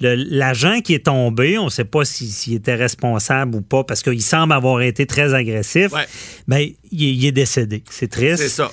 l'agent 0.00 0.80
qui 0.80 0.94
est 0.94 1.04
tombé, 1.06 1.58
on 1.58 1.66
ne 1.66 1.70
sait 1.70 1.84
pas 1.84 2.04
si- 2.04 2.28
s'il 2.30 2.54
était 2.54 2.74
responsable 2.74 3.54
ou 3.56 3.60
pas, 3.62 3.84
parce 3.84 4.02
qu'il 4.02 4.20
semble 4.22 4.52
avoir 4.52 4.80
été 4.82 5.06
très 5.06 5.32
agressif. 5.34 5.92
Ouais. 5.92 6.06
Ben, 6.48 6.68
il, 6.90 7.04
est- 7.04 7.14
il 7.14 7.26
est 7.26 7.32
décédé. 7.32 7.84
C'est 7.90 8.08
triste. 8.10 8.42
C'est 8.42 8.48
ça. 8.48 8.72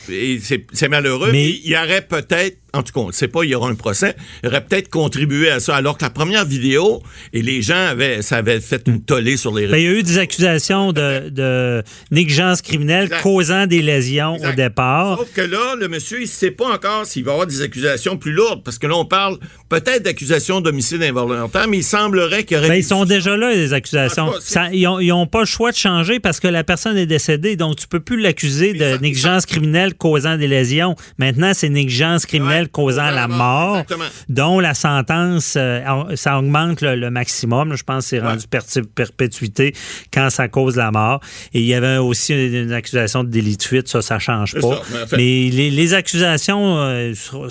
C'est 0.74 0.88
malheureux, 0.90 1.32
mais 1.32 1.50
il 1.50 1.68
y 1.70 1.76
aurait 1.78 2.02
peut-être, 2.02 2.58
en 2.74 2.84
tout 2.84 2.94
cas, 2.94 3.00
on 3.02 3.08
ne 3.08 3.12
sait 3.12 3.28
pas, 3.28 3.44
il 3.44 3.50
y 3.50 3.56
aura 3.56 3.70
un 3.70 3.76
procès, 3.76 4.16
il 4.44 4.48
aurait 4.50 4.64
peut-être 4.64 4.90
contribué 4.90 5.50
à 5.50 5.60
ça, 5.60 5.76
alors 5.76 5.98
que 5.98 6.04
la 6.04 6.10
première 6.10 6.46
vidéo, 6.46 7.02
et 7.34 7.42
les 7.42 7.62
gens 7.62 7.88
avaient, 7.88 8.22
ça 8.22 8.38
avait 8.38 8.60
fait 8.60 8.84
une 8.88 9.02
tollée 9.02 9.38
sur 9.38 9.54
les 9.54 9.68
Ben, 9.68 9.78
il 9.78 9.84
y 9.84 9.88
a 9.88 9.92
eu 9.92 10.04
des 10.04 10.18
accusations 10.18 10.92
de, 10.94 11.30
de 11.30 11.84
négligence 12.12 12.62
criminelle 12.62 13.06
Exact. 13.06 13.22
causant 13.22 13.66
des 13.68 13.82
lésions 13.82 14.36
Exact. 14.36 14.50
au 14.50 14.56
départ. 14.56 15.18
Sauf 15.20 15.34
que 15.34 15.42
là, 15.42 15.76
le 15.80 15.88
monsieur, 15.88 16.20
il 16.20 16.24
ne 16.24 16.28
sait 16.28 16.52
pas 16.52 16.74
encore 16.74 17.06
s'il 17.06 17.24
va 17.24 17.32
y 17.32 17.34
avoir 17.34 17.48
des 17.48 17.62
accusations 17.62 18.18
plus 18.18 18.32
lourdes, 18.32 18.64
parce 18.64 18.78
que 18.78 18.88
là, 18.88 18.96
on 18.96 19.06
parle 19.06 19.38
peut-être 19.70 20.04
d'accusations 20.04 20.62
d'homicide 20.62 21.02
involontaire, 21.04 21.68
mais 21.68 21.78
il 21.78 21.84
semblerait 21.84 22.44
qu'il 22.44 22.58
y 22.58 22.60
aurait... 22.60 22.70
Ben, 22.70 22.76
ils 22.76 22.84
sont 22.84 23.06
déjà 23.06 23.36
là, 23.38 23.52
les 23.54 23.74
accusations. 23.74 24.32
Cas, 24.32 24.38
Ça- 24.42 24.70
ils 24.72 24.84
n'ont 25.08 25.28
pas 25.28 25.40
le 25.42 25.46
choix 25.46 25.72
de 25.72 25.78
changer 25.78 26.20
parce 26.20 26.40
que 26.40 26.48
la 26.48 26.64
personne 26.64 26.98
est 26.98 27.06
décédée. 27.06 27.56
Donc, 27.56 27.76
tu 27.78 27.88
peux 27.88 28.00
plus 28.00 28.20
l'accuser 28.20 28.74
de 28.74 28.80
ça- 28.94 28.98
négligence 29.00 29.46
criminelle 29.46 29.94
causant 29.96 30.38
des 30.38 30.48
lésions. 30.48 30.96
Maintenant, 31.18 31.52
c'est 31.54 31.70
négligence 31.70 32.26
criminelle 32.26 32.59
Ouais, 32.59 32.59
causant 32.68 33.10
la 33.12 33.28
mort, 33.30 33.76
Exactement. 33.80 34.06
dont 34.28 34.60
la 34.60 34.74
sentence, 34.74 35.56
euh, 35.58 36.16
ça 36.16 36.38
augmente 36.38 36.82
le, 36.82 36.96
le 36.96 37.10
maximum. 37.10 37.76
Je 37.76 37.84
pense 37.84 38.04
que 38.06 38.10
c'est 38.10 38.20
rendu 38.20 38.46
perpétuité 38.94 39.74
quand 40.14 40.30
ça 40.30 40.48
cause 40.50 40.76
la 40.76 40.92
mort. 40.92 41.22
Et 41.54 41.62
il 41.62 41.66
y 41.66 41.74
avait 41.74 41.98
aussi 41.98 42.34
une, 42.34 42.54
une 42.66 42.74
accusation 42.74 43.24
de 43.24 43.30
délit 43.30 43.58
de 43.58 43.64
fuite. 43.64 43.88
Ça, 43.88 44.02
ça 44.02 44.20
change 44.20 44.54
pas. 44.56 44.62
ça, 44.62 44.82
mais 44.92 45.02
en 45.04 45.08
fait- 45.08 45.18
Mais 45.18 45.50
les, 45.52 45.70
les 45.72 45.94
accusations 45.94 46.78
euh, 46.78 47.14
seront, 47.16 47.48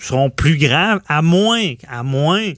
seront 0.00 0.30
plus 0.30 0.56
graves, 0.56 1.00
à 1.08 1.22
moins, 1.22 1.72
à 1.88 2.02
moins 2.02 2.52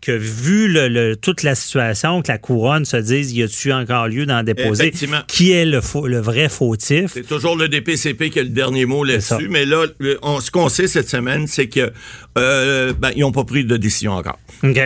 que 0.00 0.12
vu 0.12 0.68
le, 0.68 0.88
le- 0.88 1.16
toute 1.16 1.42
la 1.42 1.54
situation, 1.54 2.22
que 2.22 2.28
la 2.32 2.38
couronne 2.38 2.84
se 2.84 2.96
dise, 2.96 3.32
y 3.32 3.42
a-tu 3.42 3.72
encore 3.72 4.08
lieu 4.08 4.26
d'en 4.26 4.42
déposer? 4.42 4.84
Effectivement. 4.84 5.20
Qui 5.26 5.52
est 5.52 5.66
le, 5.66 5.80
faux- 5.80 6.06
le 6.06 6.18
vrai 6.20 6.48
fautif? 6.48 7.10
C'est 7.12 7.26
toujours 7.26 7.56
le 7.56 7.68
DPCP 7.68 8.30
qui 8.30 8.38
a 8.38 8.42
le 8.42 8.48
dernier 8.48 8.86
mot 8.86 9.04
là-dessus, 9.04 9.48
mais 9.48 9.64
là, 9.66 9.84
on- 10.22 10.40
ce 10.40 10.50
qu'on 10.50 10.68
sait 10.68 10.86
cette 10.86 11.08
semaine, 11.08 11.46
c'est 11.46 11.68
que 11.68 11.92
euh, 12.38 12.92
ben, 12.98 13.10
ils 13.16 13.20
n'ont 13.20 13.32
pas 13.32 13.44
pris 13.44 13.64
de 13.64 13.76
décision 13.76 14.12
encore. 14.12 14.38
OK. 14.62 14.78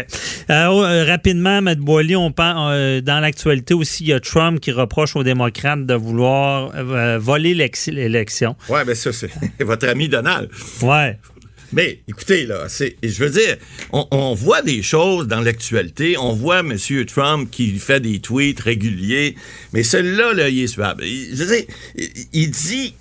Euh, 0.51 1.05
rapidement, 1.07 1.59
M. 1.59 1.75
Boily, 1.79 2.17
on 2.17 2.31
parle, 2.33 2.73
euh, 2.75 3.01
dans 3.01 3.21
l'actualité 3.21 3.75
aussi, 3.75 4.05
il 4.05 4.09
y 4.09 4.13
a 4.13 4.21
Trump 4.21 4.61
qui 4.61 4.73
reproche 4.73 5.17
aux 5.17 5.23
démocrates 5.25 5.85
de 5.87 5.95
vouloir 5.95 6.73
voler 7.19 7.55
l'élection. 7.55 8.57
Ouais, 8.69 8.85
ben 8.85 8.95
ça, 8.95 9.13
c'est 9.13 9.31
votre 9.61 9.89
ami 9.89 10.09
Donald. 10.09 10.49
Ouais. 10.83 11.19
Mais 11.75 11.99
écoutez, 12.07 12.47
là, 12.47 12.69
c'est, 12.69 12.97
je 13.03 13.25
veux 13.25 13.31
dire, 13.31 13.57
on, 13.91 14.33
voit 14.35 14.63
des 14.63 14.81
choses 14.83 15.27
dans 15.27 15.41
l'actualité. 15.41 16.17
On 16.17 16.33
voit 16.33 16.61
M. 16.61 16.77
Trump 17.05 17.51
qui 17.51 17.79
fait 17.81 17.99
des 17.99 18.21
tweets 18.21 18.61
réguliers, 18.61 19.35
mais 19.73 19.83
celui-là, 19.83 20.35
là, 20.35 20.49
il 20.49 20.61
est 20.61 20.67
suave. 20.69 20.99
Je 21.03 21.35
veux 21.35 21.57
dire, 21.57 21.65
il, 22.33 22.51
dit. 22.51 22.95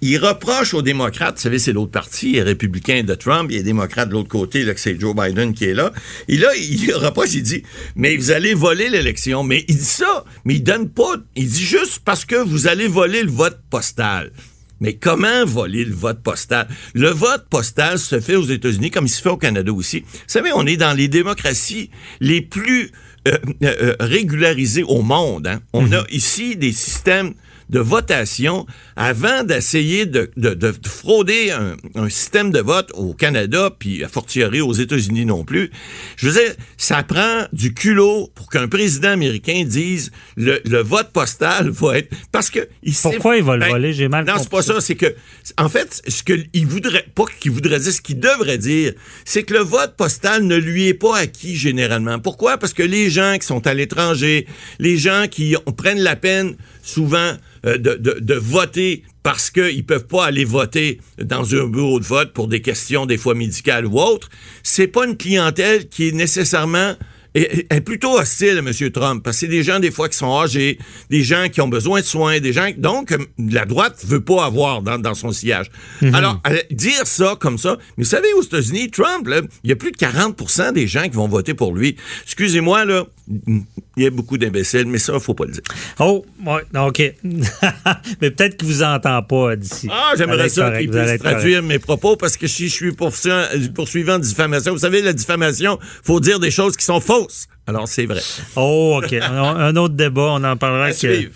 Il, 0.00 0.16
reproche 0.16 0.72
aux 0.72 0.80
démocrates, 0.80 1.36
vous 1.36 1.42
savez, 1.42 1.58
c'est 1.58 1.74
l'autre 1.74 1.92
parti, 1.92 2.32
les 2.32 2.42
républicains 2.42 3.04
de 3.04 3.14
Trump, 3.14 3.50
il 3.50 3.58
les 3.58 3.62
démocrates 3.62 4.08
de 4.08 4.14
l'autre 4.14 4.30
côté, 4.30 4.64
là, 4.64 4.72
que 4.72 4.80
c'est 4.80 4.98
Joe 4.98 5.14
Biden 5.14 5.52
qui 5.52 5.66
est 5.66 5.74
là. 5.74 5.92
Et 6.28 6.38
là, 6.38 6.48
il 6.56 6.94
reproche, 6.94 7.34
il 7.34 7.42
dit, 7.42 7.62
mais 7.94 8.16
vous 8.16 8.30
allez 8.30 8.54
voler 8.54 8.88
l'élection. 8.88 9.44
Mais 9.44 9.66
il 9.68 9.76
dit 9.76 9.84
ça, 9.84 10.24
mais 10.46 10.54
il 10.54 10.62
donne 10.62 10.88
pas, 10.88 11.16
il 11.36 11.46
dit 11.46 11.64
juste 11.64 12.00
parce 12.06 12.24
que 12.24 12.36
vous 12.36 12.66
allez 12.68 12.88
voler 12.88 13.22
le 13.22 13.30
vote 13.30 13.58
postal. 13.68 14.32
Mais 14.80 14.94
comment 14.94 15.44
voler 15.44 15.84
le 15.84 15.94
vote 15.94 16.22
postal? 16.22 16.68
Le 16.94 17.08
vote 17.08 17.46
postal 17.48 17.98
se 17.98 18.20
fait 18.20 18.36
aux 18.36 18.44
États-Unis 18.46 18.90
comme 18.90 19.06
il 19.06 19.10
se 19.10 19.22
fait 19.22 19.30
au 19.30 19.36
Canada 19.36 19.72
aussi. 19.72 20.00
Vous 20.00 20.18
savez, 20.26 20.50
on 20.54 20.66
est 20.66 20.76
dans 20.76 20.92
les 20.92 21.08
démocraties 21.08 21.90
les 22.20 22.42
plus 22.42 22.90
euh, 23.26 23.36
euh, 23.62 23.94
régularisées 24.00 24.82
au 24.84 25.02
monde. 25.02 25.46
hein. 25.46 25.60
On 25.72 25.92
a 25.92 26.04
ici 26.10 26.56
des 26.56 26.72
systèmes 26.72 27.34
de 27.68 27.80
votation 27.80 28.66
avant 28.96 29.42
d'essayer 29.44 30.06
de, 30.06 30.30
de- 30.36 30.54
de 30.54 30.72
frauder 30.86 31.50
un, 31.50 31.76
un 31.94 32.08
système 32.08 32.50
de 32.50 32.60
vote 32.60 32.90
au 32.94 33.12
Canada, 33.14 33.70
puis 33.76 34.04
a 34.04 34.08
fortiori 34.08 34.60
aux 34.60 34.72
États-Unis 34.72 35.26
non 35.26 35.44
plus. 35.44 35.70
Je 36.16 36.28
veux 36.28 36.32
dire, 36.40 36.54
ça 36.76 37.02
prend 37.02 37.46
du 37.52 37.74
culot 37.74 38.30
pour 38.34 38.48
qu'un 38.50 38.68
président 38.68 39.10
américain 39.10 39.64
dise 39.66 40.12
le, 40.36 40.60
le 40.64 40.82
vote 40.82 41.10
postal 41.12 41.70
va 41.70 41.98
être... 41.98 42.14
Parce 42.32 42.50
que... 42.50 42.68
Il 42.82 42.94
sait- 42.94 43.10
Pourquoi 43.10 43.36
il 43.36 43.42
va 43.42 43.54
le 43.56 43.60
Ben, 43.60 43.70
voler? 43.70 43.92
J'ai 43.92 44.08
mal 44.08 44.24
non, 44.26 44.34
c'est 44.38 44.48
pas 44.50 44.62
ça. 44.62 44.80
C'est 44.80 44.94
que, 44.96 45.14
en 45.58 45.68
fait, 45.68 46.02
ce 46.06 46.22
qu'il 46.22 46.66
voudrait, 46.66 47.06
pas 47.14 47.24
qu'il 47.40 47.50
voudrait 47.50 47.80
dire, 47.80 47.92
ce 47.92 48.00
qu'il 48.00 48.20
devrait 48.20 48.58
dire, 48.58 48.92
c'est 49.24 49.42
que 49.42 49.54
le 49.54 49.60
vote 49.60 49.94
postal 49.96 50.44
ne 50.44 50.56
lui 50.56 50.86
est 50.88 50.94
pas 50.94 51.16
acquis 51.18 51.56
généralement. 51.56 52.18
Pourquoi? 52.18 52.58
Parce 52.58 52.72
que 52.72 52.82
les 52.82 53.10
gens 53.10 53.36
qui 53.40 53.46
sont 53.46 53.66
à 53.66 53.74
l'étranger, 53.74 54.46
les 54.78 54.96
gens 54.96 55.26
qui 55.30 55.56
ont- 55.66 55.72
prennent 55.72 56.00
la 56.00 56.16
peine 56.16 56.56
souvent 56.86 57.32
euh, 57.66 57.76
de, 57.78 57.94
de- 57.94 58.18
de 58.20 58.34
voter 58.34 59.02
parce 59.24 59.50
qu'ils 59.50 59.84
peuvent 59.84 60.06
pas 60.06 60.24
aller 60.26 60.44
voter 60.44 61.00
dans 61.20 61.52
un 61.54 61.66
bureau 61.66 61.98
de 61.98 62.04
vote 62.04 62.32
pour 62.32 62.46
des 62.46 62.62
questions 62.62 63.06
des 63.06 63.18
fois 63.18 63.34
médicales 63.34 63.84
ou 63.84 63.98
autres, 63.98 64.28
c'est 64.62 64.86
pas 64.86 65.04
une 65.04 65.16
clientèle 65.16 65.88
qui 65.88 66.08
est 66.08 66.12
nécessairement 66.12 66.94
est, 67.34 67.66
est 67.70 67.80
plutôt 67.82 68.18
hostile 68.18 68.56
à 68.56 68.58
M. 68.60 68.90
Trump, 68.92 69.22
parce 69.22 69.36
que 69.36 69.40
c'est 69.40 69.46
des 69.48 69.62
gens, 69.62 69.78
des 69.78 69.90
fois, 69.90 70.08
qui 70.08 70.16
sont 70.16 70.34
âgés, 70.40 70.78
des 71.10 71.22
gens 71.22 71.48
qui 71.52 71.60
ont 71.60 71.68
besoin 71.68 72.00
de 72.00 72.06
soins, 72.06 72.40
des 72.40 72.54
gens, 72.54 72.70
donc, 72.78 73.12
euh, 73.12 73.18
la 73.38 73.66
droite 73.66 74.02
veut 74.06 74.22
pas 74.24 74.46
avoir 74.46 74.80
dans, 74.80 74.98
dans 74.98 75.12
son 75.14 75.32
sillage. 75.32 75.66
Alors, 76.14 76.40
euh, 76.48 76.56
dire 76.70 77.02
ça 77.06 77.36
comme 77.38 77.58
ça, 77.58 77.76
mais 77.98 78.04
vous 78.04 78.08
savez, 78.08 78.32
aux 78.38 78.42
États-Unis, 78.42 78.90
Trump, 78.90 79.28
il 79.64 79.68
y 79.68 79.72
a 79.72 79.76
plus 79.76 79.90
de 79.92 79.98
40% 79.98 80.72
des 80.72 80.86
gens 80.86 81.02
qui 81.02 81.10
vont 81.16 81.28
voter 81.28 81.52
pour 81.52 81.74
lui. 81.74 81.96
Excusez-moi, 82.24 82.86
là, 82.86 83.04
il 83.28 83.64
y 83.96 84.06
a 84.06 84.10
beaucoup 84.10 84.38
d'imbéciles, 84.38 84.86
mais 84.86 84.98
ça, 84.98 85.18
faut 85.18 85.34
pas 85.34 85.46
le 85.46 85.52
dire. 85.52 85.62
Oh, 85.98 86.24
ouais, 86.44 86.62
OK. 86.78 87.02
Mais 88.20 88.30
peut-être 88.30 88.56
qu'il 88.56 88.68
vous 88.68 88.82
entend 88.82 89.22
pas 89.22 89.56
d'ici. 89.56 89.88
Ah, 89.90 90.12
j'aimerais 90.16 90.48
ça 90.48 90.70
qu'il 90.78 90.90
puisse 90.90 91.02
correct. 91.02 91.22
traduire 91.22 91.62
mes 91.62 91.78
propos 91.78 92.16
parce 92.16 92.36
que 92.36 92.46
si 92.46 92.68
je 92.68 92.74
suis 92.74 92.92
poursuivant, 92.92 94.14
en 94.14 94.18
diffamation, 94.18 94.72
vous 94.72 94.78
savez, 94.78 95.02
la 95.02 95.12
diffamation, 95.12 95.78
faut 96.04 96.20
dire 96.20 96.38
des 96.38 96.50
choses 96.52 96.76
qui 96.76 96.84
sont 96.84 97.00
fausses. 97.00 97.48
Alors, 97.66 97.88
c'est 97.88 98.06
vrai. 98.06 98.22
Oh, 98.54 99.00
OK. 99.02 99.12
Un, 99.20 99.74
autre 99.76 99.94
débat, 99.94 100.28
on 100.34 100.44
en 100.44 100.56
parlera. 100.56 100.86
À 100.86 100.90
que- 100.90 100.96
suivre. 100.96 101.32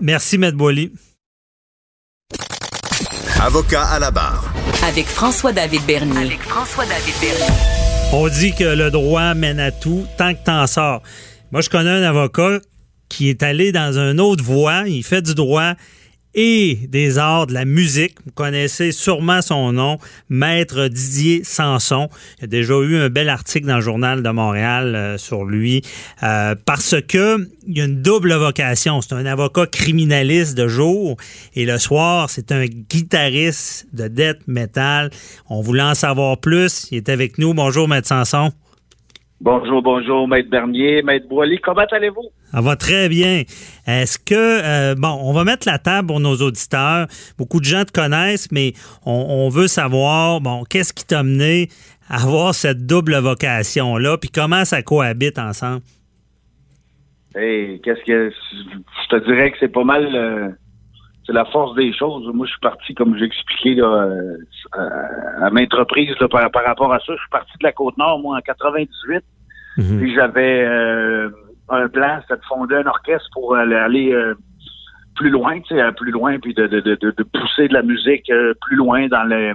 Merci, 0.00 0.36
M. 0.36 0.50
Boily. 0.52 0.90
Avocat 3.40 3.84
à 3.84 3.98
la 3.98 4.10
barre. 4.10 4.52
Avec 4.84 5.06
François-David 5.06 5.82
Bernier. 5.84 6.16
Avec 6.16 6.42
François-David 6.42 7.14
Bernier. 7.20 7.73
On 8.16 8.28
dit 8.28 8.52
que 8.52 8.76
le 8.76 8.92
droit 8.92 9.34
mène 9.34 9.58
à 9.58 9.72
tout 9.72 10.06
tant 10.16 10.34
que 10.34 10.44
t'en 10.44 10.68
sors. 10.68 11.02
Moi, 11.50 11.62
je 11.62 11.68
connais 11.68 11.90
un 11.90 12.02
avocat 12.04 12.60
qui 13.08 13.28
est 13.28 13.42
allé 13.42 13.72
dans 13.72 13.98
une 13.98 14.20
autre 14.20 14.44
voie. 14.44 14.84
Il 14.86 15.02
fait 15.02 15.20
du 15.20 15.34
droit 15.34 15.74
et 16.34 16.78
des 16.88 17.18
arts, 17.18 17.46
de 17.46 17.54
la 17.54 17.64
musique. 17.64 18.16
Vous 18.24 18.32
connaissez 18.32 18.92
sûrement 18.92 19.42
son 19.42 19.72
nom, 19.72 19.98
Maître 20.28 20.88
Didier 20.88 21.44
Sanson. 21.44 22.08
Il 22.38 22.42
y 22.42 22.44
a 22.44 22.46
déjà 22.48 22.74
eu 22.74 22.96
un 22.96 23.08
bel 23.08 23.28
article 23.28 23.66
dans 23.66 23.76
le 23.76 23.80
journal 23.80 24.22
de 24.22 24.30
Montréal 24.30 24.94
euh, 24.94 25.18
sur 25.18 25.44
lui 25.44 25.82
euh, 26.22 26.54
parce 26.66 26.96
que 27.06 27.48
il 27.66 27.78
y 27.78 27.80
a 27.80 27.84
une 27.84 28.02
double 28.02 28.34
vocation. 28.34 29.00
C'est 29.00 29.14
un 29.14 29.26
avocat 29.26 29.66
criminaliste 29.66 30.56
de 30.56 30.68
jour 30.68 31.16
et 31.54 31.64
le 31.64 31.78
soir, 31.78 32.28
c'est 32.30 32.52
un 32.52 32.66
guitariste 32.66 33.86
de 33.92 34.08
death 34.08 34.40
metal. 34.46 35.10
On 35.48 35.60
voulait 35.60 35.82
en 35.82 35.94
savoir 35.94 36.38
plus. 36.38 36.88
Il 36.90 36.98
est 36.98 37.08
avec 37.08 37.38
nous. 37.38 37.54
Bonjour, 37.54 37.88
Maître 37.88 38.08
Sanson. 38.08 38.52
Bonjour, 39.44 39.82
bonjour, 39.82 40.26
Maître 40.26 40.48
Bernier, 40.48 41.02
Maître 41.02 41.28
Boily, 41.28 41.58
comment 41.58 41.84
allez-vous? 41.92 42.30
Ça 42.50 42.62
va 42.62 42.76
très 42.76 43.10
bien. 43.10 43.42
Est-ce 43.86 44.18
que, 44.18 44.32
euh, 44.34 44.94
bon, 44.96 45.18
on 45.22 45.34
va 45.34 45.44
mettre 45.44 45.68
la 45.68 45.78
table 45.78 46.08
pour 46.08 46.18
nos 46.18 46.34
auditeurs. 46.36 47.06
Beaucoup 47.36 47.60
de 47.60 47.66
gens 47.66 47.84
te 47.84 47.92
connaissent, 47.92 48.50
mais 48.50 48.72
on, 49.04 49.12
on 49.12 49.50
veut 49.50 49.66
savoir, 49.66 50.40
bon, 50.40 50.64
qu'est-ce 50.64 50.94
qui 50.94 51.04
t'a 51.04 51.22
mené 51.22 51.68
à 52.08 52.22
avoir 52.22 52.54
cette 52.54 52.86
double 52.86 53.16
vocation-là, 53.16 54.16
puis 54.16 54.30
comment 54.30 54.64
ça 54.64 54.80
cohabite 54.80 55.38
ensemble? 55.38 55.82
Hey, 57.36 57.82
qu'est-ce 57.82 58.02
que. 58.06 58.30
Je 58.30 59.08
te 59.10 59.24
dirais 59.26 59.50
que 59.50 59.58
c'est 59.60 59.68
pas 59.68 59.84
mal. 59.84 60.08
euh, 60.14 60.48
c'est 61.26 61.32
la 61.34 61.44
force 61.46 61.74
des 61.74 61.92
choses. 61.92 62.30
Moi, 62.32 62.46
je 62.46 62.50
suis 62.52 62.60
parti, 62.60 62.94
comme 62.94 63.16
j'ai 63.18 63.24
expliqué 63.26 63.74
là, 63.74 63.86
euh, 63.86 64.36
à, 64.72 65.46
à 65.46 65.50
maintes 65.50 65.72
reprises 65.74 66.14
là, 66.20 66.28
par, 66.28 66.50
par 66.50 66.64
rapport 66.64 66.92
à 66.94 66.98
ça. 67.00 67.12
Je 67.14 67.20
suis 67.20 67.30
parti 67.30 67.52
de 67.60 67.64
la 67.64 67.72
Côte-Nord, 67.72 68.20
moi, 68.20 68.38
en 68.38 68.40
98. 68.40 69.22
Puis 69.76 70.14
j'avais 70.14 70.64
euh, 70.64 71.30
un 71.68 71.88
plan, 71.88 72.18
c'était 72.22 72.40
de 72.40 72.44
fonder 72.46 72.76
un 72.76 72.86
orchestre 72.86 73.28
pour 73.32 73.56
aller, 73.56 74.12
euh, 74.12 74.34
plus 75.16 75.30
loin, 75.30 75.60
tu 75.60 75.74
sais, 75.74 75.92
plus 75.96 76.10
loin, 76.10 76.38
puis 76.38 76.54
de, 76.54 76.66
de, 76.66 76.80
de, 76.80 76.94
de 76.96 77.22
pousser 77.22 77.68
de 77.68 77.74
la 77.74 77.82
musique 77.82 78.28
euh, 78.30 78.52
plus 78.60 78.76
loin 78.76 79.06
dans 79.08 79.24
le 79.24 79.54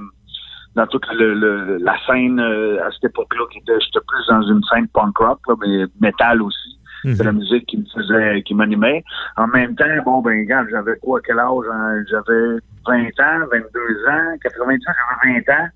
dans 0.76 0.88
toute 0.88 1.06
le, 1.14 1.78
la 1.82 1.96
scène 2.06 2.40
euh, 2.40 2.86
à 2.86 2.92
cette 2.92 3.06
époque-là, 3.06 3.44
qui 3.52 3.58
était, 3.58 3.80
j'étais 3.82 4.00
plus 4.08 4.26
dans 4.30 4.42
une 4.44 4.62
scène 4.72 4.88
punk 4.90 5.18
rock, 5.18 5.40
mais 5.62 5.86
métal 6.00 6.42
aussi. 6.42 6.80
C'est 7.04 7.24
la 7.24 7.32
musique 7.32 7.66
qui 7.66 7.78
me 7.78 7.86
faisait, 7.96 8.42
qui 8.44 8.54
m'animait. 8.54 9.04
En 9.38 9.48
même 9.48 9.74
temps, 9.76 9.86
bon, 10.04 10.22
ben, 10.22 10.38
regarde, 10.42 10.68
j'avais 10.70 10.98
quoi, 10.98 11.22
quel 11.26 11.40
âge? 11.40 11.66
Hein? 11.72 12.04
J'avais 12.10 12.60
20 12.86 13.06
ans, 13.22 13.48
22 13.52 13.60
ans, 14.10 14.38
90 14.42 14.76
ans, 14.76 14.92
j'avais 15.24 15.42
20 15.48 15.54
ans. 15.54 15.68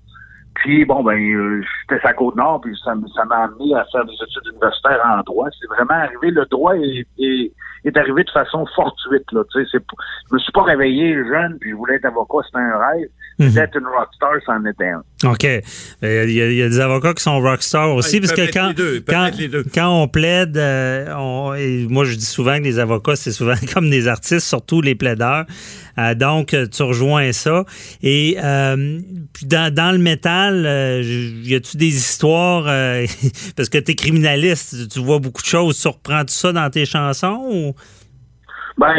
Puis, 0.54 0.84
bon, 0.84 1.02
ben, 1.02 1.18
euh, 1.18 1.62
j'étais 1.62 1.98
sur 1.98 2.08
la 2.08 2.14
Côte-Nord, 2.14 2.60
puis 2.60 2.76
ça, 2.84 2.94
ça 3.14 3.24
m'a 3.24 3.44
amené 3.44 3.74
à 3.74 3.84
faire 3.90 4.04
des 4.04 4.14
études 4.14 4.52
universitaires 4.52 5.00
en 5.04 5.20
droit. 5.22 5.48
C'est 5.60 5.66
vraiment 5.66 5.94
arrivé, 5.94 6.30
le 6.30 6.46
droit 6.46 6.76
est, 6.76 7.06
est, 7.18 7.52
est, 7.84 7.96
arrivé 7.96 8.22
de 8.22 8.30
façon 8.30 8.64
fortuite, 8.74 9.30
là, 9.32 9.42
tu 9.52 9.64
sais. 9.66 9.78
Je 9.78 10.34
me 10.34 10.38
suis 10.38 10.52
pas 10.52 10.62
réveillé 10.62 11.14
jeune, 11.14 11.58
puis 11.60 11.70
je 11.70 11.74
voulais 11.74 11.96
être 11.96 12.04
avocat, 12.04 12.38
c'était 12.46 12.58
un 12.58 12.78
rêve. 12.78 13.08
Mhm. 13.38 13.50
D'être 13.50 13.76
une 13.76 13.86
rockstar, 13.86 14.34
c'en 14.46 14.64
était 14.64 14.90
un. 14.90 15.02
OK. 15.28 15.44
Euh, 15.44 16.24
il 16.28 16.32
y, 16.32 16.40
a, 16.40 16.50
y, 16.52 16.62
a 16.62 16.68
des 16.68 16.80
avocats 16.80 17.14
qui 17.14 17.22
sont 17.22 17.40
rockstars 17.40 17.94
aussi, 17.94 18.20
parce 18.20 18.32
que 18.32 18.52
quand, 18.52 18.72
quand, 19.08 19.30
quand, 19.74 20.02
on 20.02 20.06
plaide, 20.06 20.56
euh, 20.56 21.12
on, 21.16 21.54
et 21.54 21.86
moi 21.88 22.04
je 22.04 22.14
dis 22.14 22.24
souvent 22.24 22.58
que 22.58 22.64
les 22.64 22.78
avocats, 22.78 23.16
c'est 23.16 23.32
souvent 23.32 23.54
comme 23.74 23.90
des 23.90 24.06
artistes, 24.06 24.46
surtout 24.46 24.80
les 24.80 24.94
plaideurs. 24.94 25.46
Euh, 25.98 26.14
donc, 26.14 26.56
tu 26.72 26.82
rejoins 26.82 27.32
ça. 27.32 27.64
Et 28.02 28.36
euh, 28.42 29.00
dans, 29.42 29.72
dans, 29.72 29.92
le 29.92 29.98
métal, 29.98 30.64
euh, 30.66 31.02
y 31.02 31.54
a-tu 31.54 31.76
des 31.76 31.88
histoires, 31.96 32.64
parce 33.56 33.68
que 33.68 33.78
tu 33.78 33.92
es 33.92 33.94
criminaliste, 33.94 34.88
tu 34.88 35.00
vois 35.00 35.18
beaucoup 35.18 35.42
de 35.42 35.46
choses, 35.46 35.80
tu 35.80 35.88
reprends 35.88 36.20
tout 36.20 36.34
ça 36.34 36.52
dans 36.52 36.68
tes 36.70 36.84
chansons 36.84 37.46
ou... 37.50 37.74
Ben, 38.76 38.92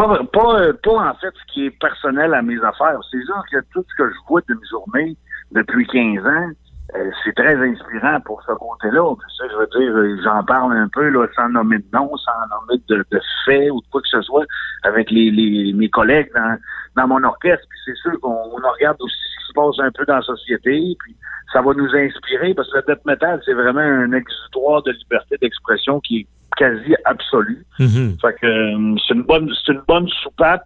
pas, 0.00 0.24
pas, 0.32 0.72
pas 0.82 1.10
en 1.10 1.14
fait 1.14 1.32
ce 1.34 1.52
qui 1.52 1.66
est 1.66 1.78
personnel 1.78 2.34
à 2.34 2.42
mes 2.42 2.58
affaires. 2.62 2.98
C'est 3.10 3.22
sûr 3.24 3.42
que 3.50 3.58
tout 3.72 3.84
ce 3.88 3.94
que 3.96 4.10
je 4.10 4.16
vois 4.28 4.40
de 4.48 4.54
mes 4.54 4.66
journées 4.68 5.16
depuis 5.52 5.86
15 5.86 6.26
ans, 6.26 6.50
euh, 6.96 7.10
c'est 7.22 7.34
très 7.34 7.54
inspirant 7.54 8.20
pour 8.20 8.42
ce 8.42 8.52
côté-là. 8.52 9.14
Ça, 9.38 9.44
je 9.48 9.56
veux 9.56 9.66
dire, 9.66 10.22
j'en 10.24 10.42
parle 10.44 10.72
un 10.76 10.88
peu 10.88 11.08
là, 11.08 11.26
sans 11.36 11.48
nommer 11.50 11.78
de 11.78 11.84
nom, 11.92 12.10
sans 12.16 12.32
nommer 12.50 12.82
de, 12.88 13.04
de 13.10 13.20
faits 13.44 13.70
ou 13.70 13.80
de 13.80 13.86
quoi 13.90 14.00
que 14.00 14.08
ce 14.08 14.22
soit 14.22 14.44
avec 14.84 15.10
les, 15.10 15.30
les 15.30 15.72
mes 15.72 15.88
collègues 15.88 16.30
dans, 16.34 16.56
dans 16.96 17.08
mon 17.08 17.22
orchestre. 17.22 17.64
Puis 17.68 17.78
c'est 17.84 17.96
sûr 17.96 18.18
qu'on 18.20 18.50
regarde 18.72 18.96
aussi 19.00 19.14
ce 19.14 19.40
qui 19.40 19.48
se 19.48 19.52
passe 19.52 19.86
un 19.86 19.90
peu 19.92 20.04
dans 20.06 20.16
la 20.16 20.22
société. 20.22 20.96
Puis 20.98 21.16
ça 21.52 21.62
va 21.62 21.74
nous 21.74 21.94
inspirer 21.94 22.54
parce 22.54 22.70
que 22.72 22.78
le 22.78 22.84
death 22.88 23.04
metal, 23.04 23.40
c'est 23.44 23.54
vraiment 23.54 23.80
un 23.80 24.12
exutoire 24.12 24.82
de 24.82 24.92
liberté 24.92 25.36
d'expression 25.40 26.00
qui 26.00 26.20
est 26.20 26.26
quasi 26.56 26.94
absolu. 27.04 27.64
Mm-hmm. 27.78 28.20
Fait 28.20 28.34
que 28.40 28.46
euh, 28.46 28.96
c'est 29.06 29.14
une 29.14 29.22
bonne 29.22 29.50
c'est 29.64 29.72
une 29.72 29.82
bonne 29.86 30.08
soupape 30.22 30.64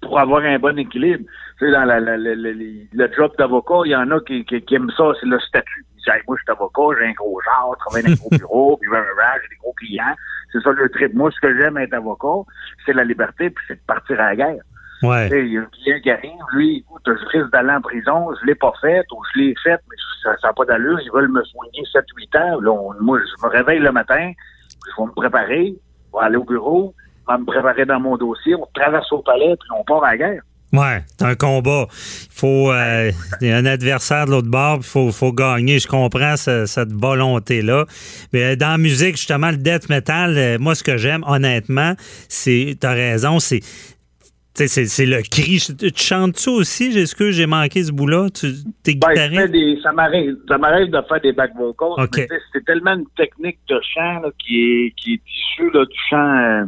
pour 0.00 0.18
avoir 0.18 0.42
un 0.42 0.58
bon 0.58 0.78
équilibre. 0.78 1.24
Tu 1.58 1.66
sais, 1.66 1.72
dans 1.72 1.84
la, 1.84 2.00
la, 2.00 2.16
le 2.16 3.12
job 3.14 3.32
d'avocat, 3.38 3.82
il 3.84 3.90
y 3.90 3.96
en 3.96 4.10
a 4.10 4.20
qui, 4.20 4.44
qui, 4.44 4.74
aiment 4.74 4.90
ça, 4.96 5.12
c'est 5.20 5.26
le 5.26 5.38
statut. 5.40 5.84
Ils 5.94 6.12
disent, 6.12 6.22
moi, 6.26 6.36
je 6.38 6.42
suis 6.42 6.50
avocat, 6.50 6.98
j'ai 6.98 7.06
un 7.08 7.12
gros 7.12 7.40
genre, 7.42 7.74
je 7.74 7.78
travaille 7.78 8.02
dans 8.02 8.10
un 8.10 8.14
gros 8.14 8.30
bureau, 8.38 8.76
puis 8.78 8.90
j'ai 8.90 9.48
des 9.48 9.56
gros 9.56 9.74
clients. 9.74 10.16
C'est 10.50 10.60
ça 10.62 10.72
le 10.72 10.88
trip. 10.88 11.14
Moi, 11.14 11.30
ce 11.30 11.40
que 11.40 11.56
j'aime 11.58 11.76
être 11.78 11.94
avocat, 11.94 12.50
c'est 12.84 12.94
la 12.94 13.04
liberté, 13.04 13.50
puis 13.50 13.64
c'est 13.68 13.74
de 13.74 13.86
partir 13.86 14.18
à 14.20 14.30
la 14.30 14.36
guerre. 14.36 14.62
Ouais. 15.02 15.28
Il 15.32 15.52
y 15.52 15.58
a 15.58 15.62
un 15.62 15.64
client 15.64 16.00
qui 16.00 16.10
arrive, 16.10 16.40
lui, 16.52 16.78
écoute, 16.78 17.02
je 17.06 17.38
risque 17.38 17.50
d'aller 17.50 17.72
en 17.72 17.80
prison, 17.80 18.28
je 18.40 18.46
l'ai 18.46 18.54
pas 18.54 18.72
fait, 18.80 19.04
ou 19.12 19.20
je 19.34 19.40
l'ai 19.40 19.54
fait, 19.62 19.80
mais 19.90 19.96
ça 20.22 20.34
n'a 20.42 20.52
pas 20.52 20.64
d'allure, 20.64 21.00
ils 21.00 21.10
veulent 21.10 21.30
me 21.30 21.42
soigner 21.42 21.82
7-8 21.92 22.38
ans. 22.38 22.60
Là, 22.60 22.94
moi, 23.00 23.18
je 23.18 23.46
me 23.46 23.50
réveille 23.50 23.80
le 23.80 23.90
matin, 23.90 24.32
je 24.90 25.02
vais 25.02 25.06
me 25.06 25.14
préparer, 25.14 25.74
je 25.74 26.18
vais 26.18 26.24
aller 26.24 26.36
au 26.36 26.44
bureau, 26.44 26.94
à 27.26 27.38
me 27.38 27.44
préparer 27.44 27.84
dans 27.84 28.00
mon 28.00 28.16
dossier, 28.16 28.54
on 28.54 28.66
traverse 28.74 29.10
au 29.12 29.18
palais, 29.18 29.54
puis 29.58 29.68
on 29.78 29.84
part 29.84 30.04
à 30.04 30.12
la 30.12 30.16
guerre. 30.16 30.42
Ouais, 30.72 31.04
c'est 31.18 31.26
un 31.26 31.34
combat. 31.34 31.86
Il 31.90 32.28
faut 32.30 32.72
euh, 32.72 33.12
y 33.42 33.50
a 33.50 33.56
un 33.58 33.66
adversaire 33.66 34.24
de 34.24 34.30
l'autre 34.30 34.48
bord, 34.48 34.78
il 34.78 34.82
faut, 34.82 35.12
faut 35.12 35.32
gagner. 35.32 35.78
Je 35.78 35.86
comprends 35.86 36.36
cette 36.38 36.92
volonté-là. 36.92 37.84
Mais 38.32 38.42
euh, 38.42 38.56
dans 38.56 38.70
la 38.70 38.78
musique, 38.78 39.18
justement, 39.18 39.50
le 39.50 39.58
death 39.58 39.90
metal, 39.90 40.38
euh, 40.38 40.56
moi, 40.58 40.74
ce 40.74 40.82
que 40.82 40.96
j'aime, 40.96 41.24
honnêtement, 41.26 41.92
c'est, 42.30 42.78
t'as 42.80 42.94
raison, 42.94 43.38
c'est 43.38 43.60
c'est 44.54 45.06
le 45.06 45.22
cri. 45.22 45.60
Tu 45.78 45.90
chantes 45.96 46.36
ça 46.36 46.50
aussi? 46.50 46.96
Est-ce 46.98 47.14
que 47.14 47.30
j'ai 47.30 47.46
manqué 47.46 47.82
ce 47.82 47.92
bout-là? 47.92 48.28
Tu 48.30 48.48
es 48.86 48.94
ben, 48.94 49.78
ça 49.82 49.92
m'arrive 49.92 50.36
de 50.46 51.02
faire 51.08 51.20
des 51.22 51.32
back 51.32 51.52
vocals. 51.56 52.08
C'est 52.52 52.64
tellement 52.64 52.94
une 52.94 53.06
technique 53.16 53.58
de 53.68 53.80
chant 53.94 54.20
là, 54.20 54.30
qui, 54.38 54.56
est, 54.56 54.94
qui 54.96 55.14
est 55.14 55.22
issue 55.26 55.70
là, 55.72 55.84
du 55.84 55.98
chant 56.10 56.66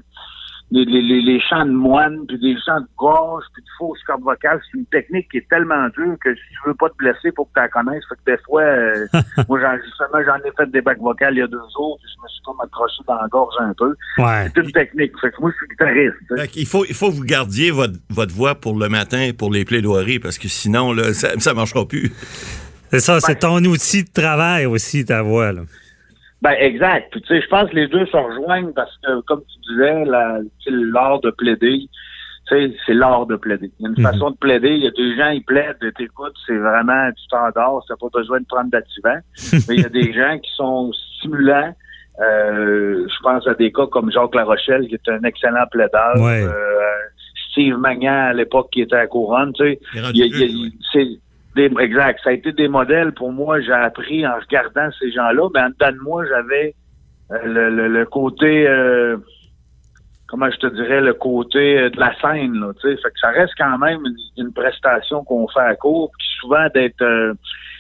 les, 0.75 1.03
les, 1.03 1.21
les, 1.21 1.41
chants 1.41 1.67
de 1.67 1.71
moine, 1.71 2.27
puis 2.27 2.39
des 2.39 2.57
chants 2.67 2.81
de 2.81 2.87
gorge, 2.99 3.45
puis 3.53 3.63
de 3.63 3.69
fausses 3.79 4.03
cordes 4.07 4.23
vocales, 4.23 4.61
c'est 4.65 4.79
une 4.79 4.87
technique 4.87 5.31
qui 5.31 5.39
est 5.39 5.49
tellement 5.49 5.89
dure 5.97 6.17
que 6.23 6.35
si 6.35 6.41
tu 6.41 6.69
veux 6.69 6.75
pas 6.75 6.89
te 6.89 6.97
blesser, 6.97 7.31
faut 7.37 7.45
que 7.45 7.51
tu 7.55 7.61
la 7.61 7.69
connaisses. 7.69 8.03
Fait 8.09 8.17
que 8.17 8.33
des 8.33 8.43
fois, 8.45 8.63
euh, 8.63 9.07
moi, 9.49 9.61
j'en, 9.61 9.77
justement, 9.77 10.19
j'en 10.27 10.37
ai 10.39 10.53
fait 10.57 10.71
des 10.71 10.81
bacs 10.81 10.99
vocales 10.99 11.35
il 11.35 11.39
y 11.39 11.43
a 11.43 11.47
deux 11.47 11.59
jours, 11.77 11.99
puis 12.03 12.11
je 12.13 12.23
me 12.23 12.29
suis 12.29 12.43
comme 12.45 12.61
accroché 12.61 13.03
dans 13.07 13.15
la 13.15 13.29
gorge 13.29 13.55
un 13.61 13.73
peu. 13.79 13.95
Ouais. 14.19 14.51
C'est 14.53 14.63
une 14.63 14.73
technique. 14.73 15.13
Fait 15.21 15.31
que 15.31 15.41
moi, 15.41 15.53
je 15.53 15.57
suis 15.57 15.69
guitariste. 15.69 16.57
Il 16.57 16.67
faut, 16.67 16.85
il 16.85 16.95
faut 16.95 17.11
que 17.11 17.17
vous 17.17 17.25
gardiez 17.25 17.71
votre, 17.71 17.95
votre 18.11 18.35
voix 18.35 18.57
pour 18.57 18.77
le 18.77 18.89
matin, 18.89 19.31
pour 19.37 19.53
les 19.53 19.65
plaidoiries, 19.65 20.19
parce 20.19 20.39
que 20.39 20.49
sinon, 20.49 20.93
là, 20.93 21.15
ça, 21.15 21.39
ça 21.39 21.55
marchera 21.55 21.87
plus. 21.87 22.13
C'est 22.91 23.01
ça, 23.01 23.21
c'est 23.21 23.41
ton 23.41 23.63
outil 23.65 24.03
de 24.03 24.11
travail 24.13 24.67
aussi, 24.67 25.05
ta 25.05 25.23
voix, 25.23 25.53
là. 25.53 25.63
Ben 26.43 26.55
exact. 26.59 27.09
Puis 27.11 27.23
tu 27.23 27.29
sais, 27.29 27.41
je 27.41 27.49
pense 27.49 27.71
que 27.71 27.77
les 27.77 27.89
deux 27.89 28.07
se 28.07 28.17
rejoignent 28.17 28.73
parce 28.73 28.95
que, 29.03 29.21
comme 29.23 29.43
tu 29.43 29.73
disais, 29.73 30.05
l'art 30.05 31.21
de 31.21 31.31
plaider, 31.31 31.89
c'est 32.49 32.95
l'art 32.95 33.27
de 33.27 33.37
plaider. 33.37 33.71
Il 33.79 33.85
y 33.85 33.87
a 33.87 33.89
une 33.89 33.95
mhm. 33.97 34.13
façon 34.13 34.31
de 34.31 34.37
plaider. 34.37 34.71
Il 34.71 34.85
y 34.85 34.87
a 34.87 34.91
des 34.91 35.17
gens, 35.17 35.31
ils 35.31 35.45
plaident, 35.45 35.79
t'écoutes, 35.97 36.35
c'est 36.47 36.57
vraiment 36.57 37.09
du 37.09 37.23
standard, 37.23 37.81
t'as 37.89 37.97
pas 37.97 38.09
besoin 38.13 38.41
de 38.41 38.47
prendre 38.47 38.71
d'activant. 38.71 39.19
Mais 39.69 39.77
il 39.77 39.81
y 39.81 39.87
a 39.87 39.89
des 39.89 40.13
gens 40.13 40.39
qui 40.39 40.51
sont 40.55 40.93
stimulants. 41.19 41.75
Euh, 42.21 43.07
je 43.09 43.23
pense 43.23 43.47
à 43.49 43.55
des 43.55 43.73
cas 43.73 43.87
comme 43.87 44.11
Jacques 44.11 44.35
Larochelle, 44.35 44.87
qui 44.87 44.95
est 44.95 45.09
un 45.09 45.23
excellent 45.25 45.67
plaideur. 45.71 46.15
Euh, 46.17 46.53
Steve 47.51 47.77
Magnan, 47.77 48.29
à 48.29 48.33
l'époque, 48.33 48.69
qui 48.73 48.83
était 48.83 48.97
à 48.97 49.07
Couronne, 49.07 49.53
tu 49.55 49.79
sais. 50.93 51.09
Exact. 51.57 52.21
Ça 52.25 52.31
a 52.31 52.33
été 52.33 52.53
des 52.53 52.69
modèles 52.69 53.13
pour 53.13 53.33
moi. 53.33 53.61
J'ai 53.61 53.73
appris 53.73 54.27
en 54.27 54.35
regardant 54.39 54.89
ces 54.99 55.13
gens-là. 55.13 55.49
Mais 55.55 55.61
en 55.61 55.69
dedans 55.69 55.93
de 55.93 56.03
moi, 56.03 56.25
j'avais 56.27 56.75
euh, 57.31 57.71
le, 57.71 57.89
le, 57.89 58.07
côté, 58.07 58.67
euh, 58.67 59.17
comment 60.29 60.51
je 60.51 60.57
te 60.57 60.67
dirais, 60.67 61.01
le 61.01 61.15
côté 61.15 61.79
euh, 61.79 61.91
de 61.91 62.01
la 62.01 62.15
scène. 62.21 62.55
Là, 62.55 62.73
fait 62.83 62.97
que 62.97 63.21
ça 63.21 63.31
reste 63.31 63.55
quand 63.57 63.79
même 63.79 64.01
une, 64.37 64.53
prestation 64.53 65.23
qu'on 65.25 65.47
fait 65.49 65.61
à 65.61 65.77
court, 65.77 66.11
qui 66.19 66.27
souvent 66.41 66.67
d'être, 66.75 67.35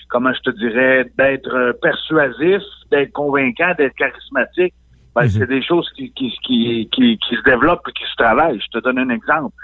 comment 0.08 0.32
je 0.32 0.50
te 0.50 0.56
dirais, 0.56 1.10
d'être 1.18 1.76
persuasif, 1.82 2.62
d'être 2.90 3.12
convaincant, 3.12 3.74
d'être 3.76 3.94
charismatique. 3.96 4.74
Ben, 5.14 5.22
mhm. 5.22 5.28
C'est 5.28 5.46
des 5.46 5.62
choses 5.62 5.88
qui, 5.96 6.12
qui, 6.12 6.30
qui, 6.44 6.88
qui, 6.92 7.18
qui 7.18 7.36
se 7.36 7.42
développent 7.42 7.86
et 7.88 7.92
qui 7.92 8.04
se 8.04 8.16
travaillent. 8.16 8.60
Je 8.60 8.78
te 8.78 8.82
donne 8.82 8.98
un 8.98 9.10
exemple 9.10 9.54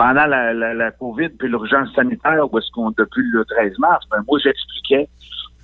pendant 0.00 0.24
la, 0.24 0.54
la, 0.54 0.72
la 0.72 0.90
COVID 0.92 1.28
puis 1.38 1.46
l'urgence 1.46 1.92
sanitaire, 1.94 2.50
où 2.50 2.58
est-ce 2.58 2.70
qu'on, 2.70 2.90
depuis 2.92 3.22
le 3.32 3.44
13 3.44 3.78
mars, 3.78 4.02
ben, 4.10 4.24
moi, 4.26 4.38
j'expliquais 4.42 5.10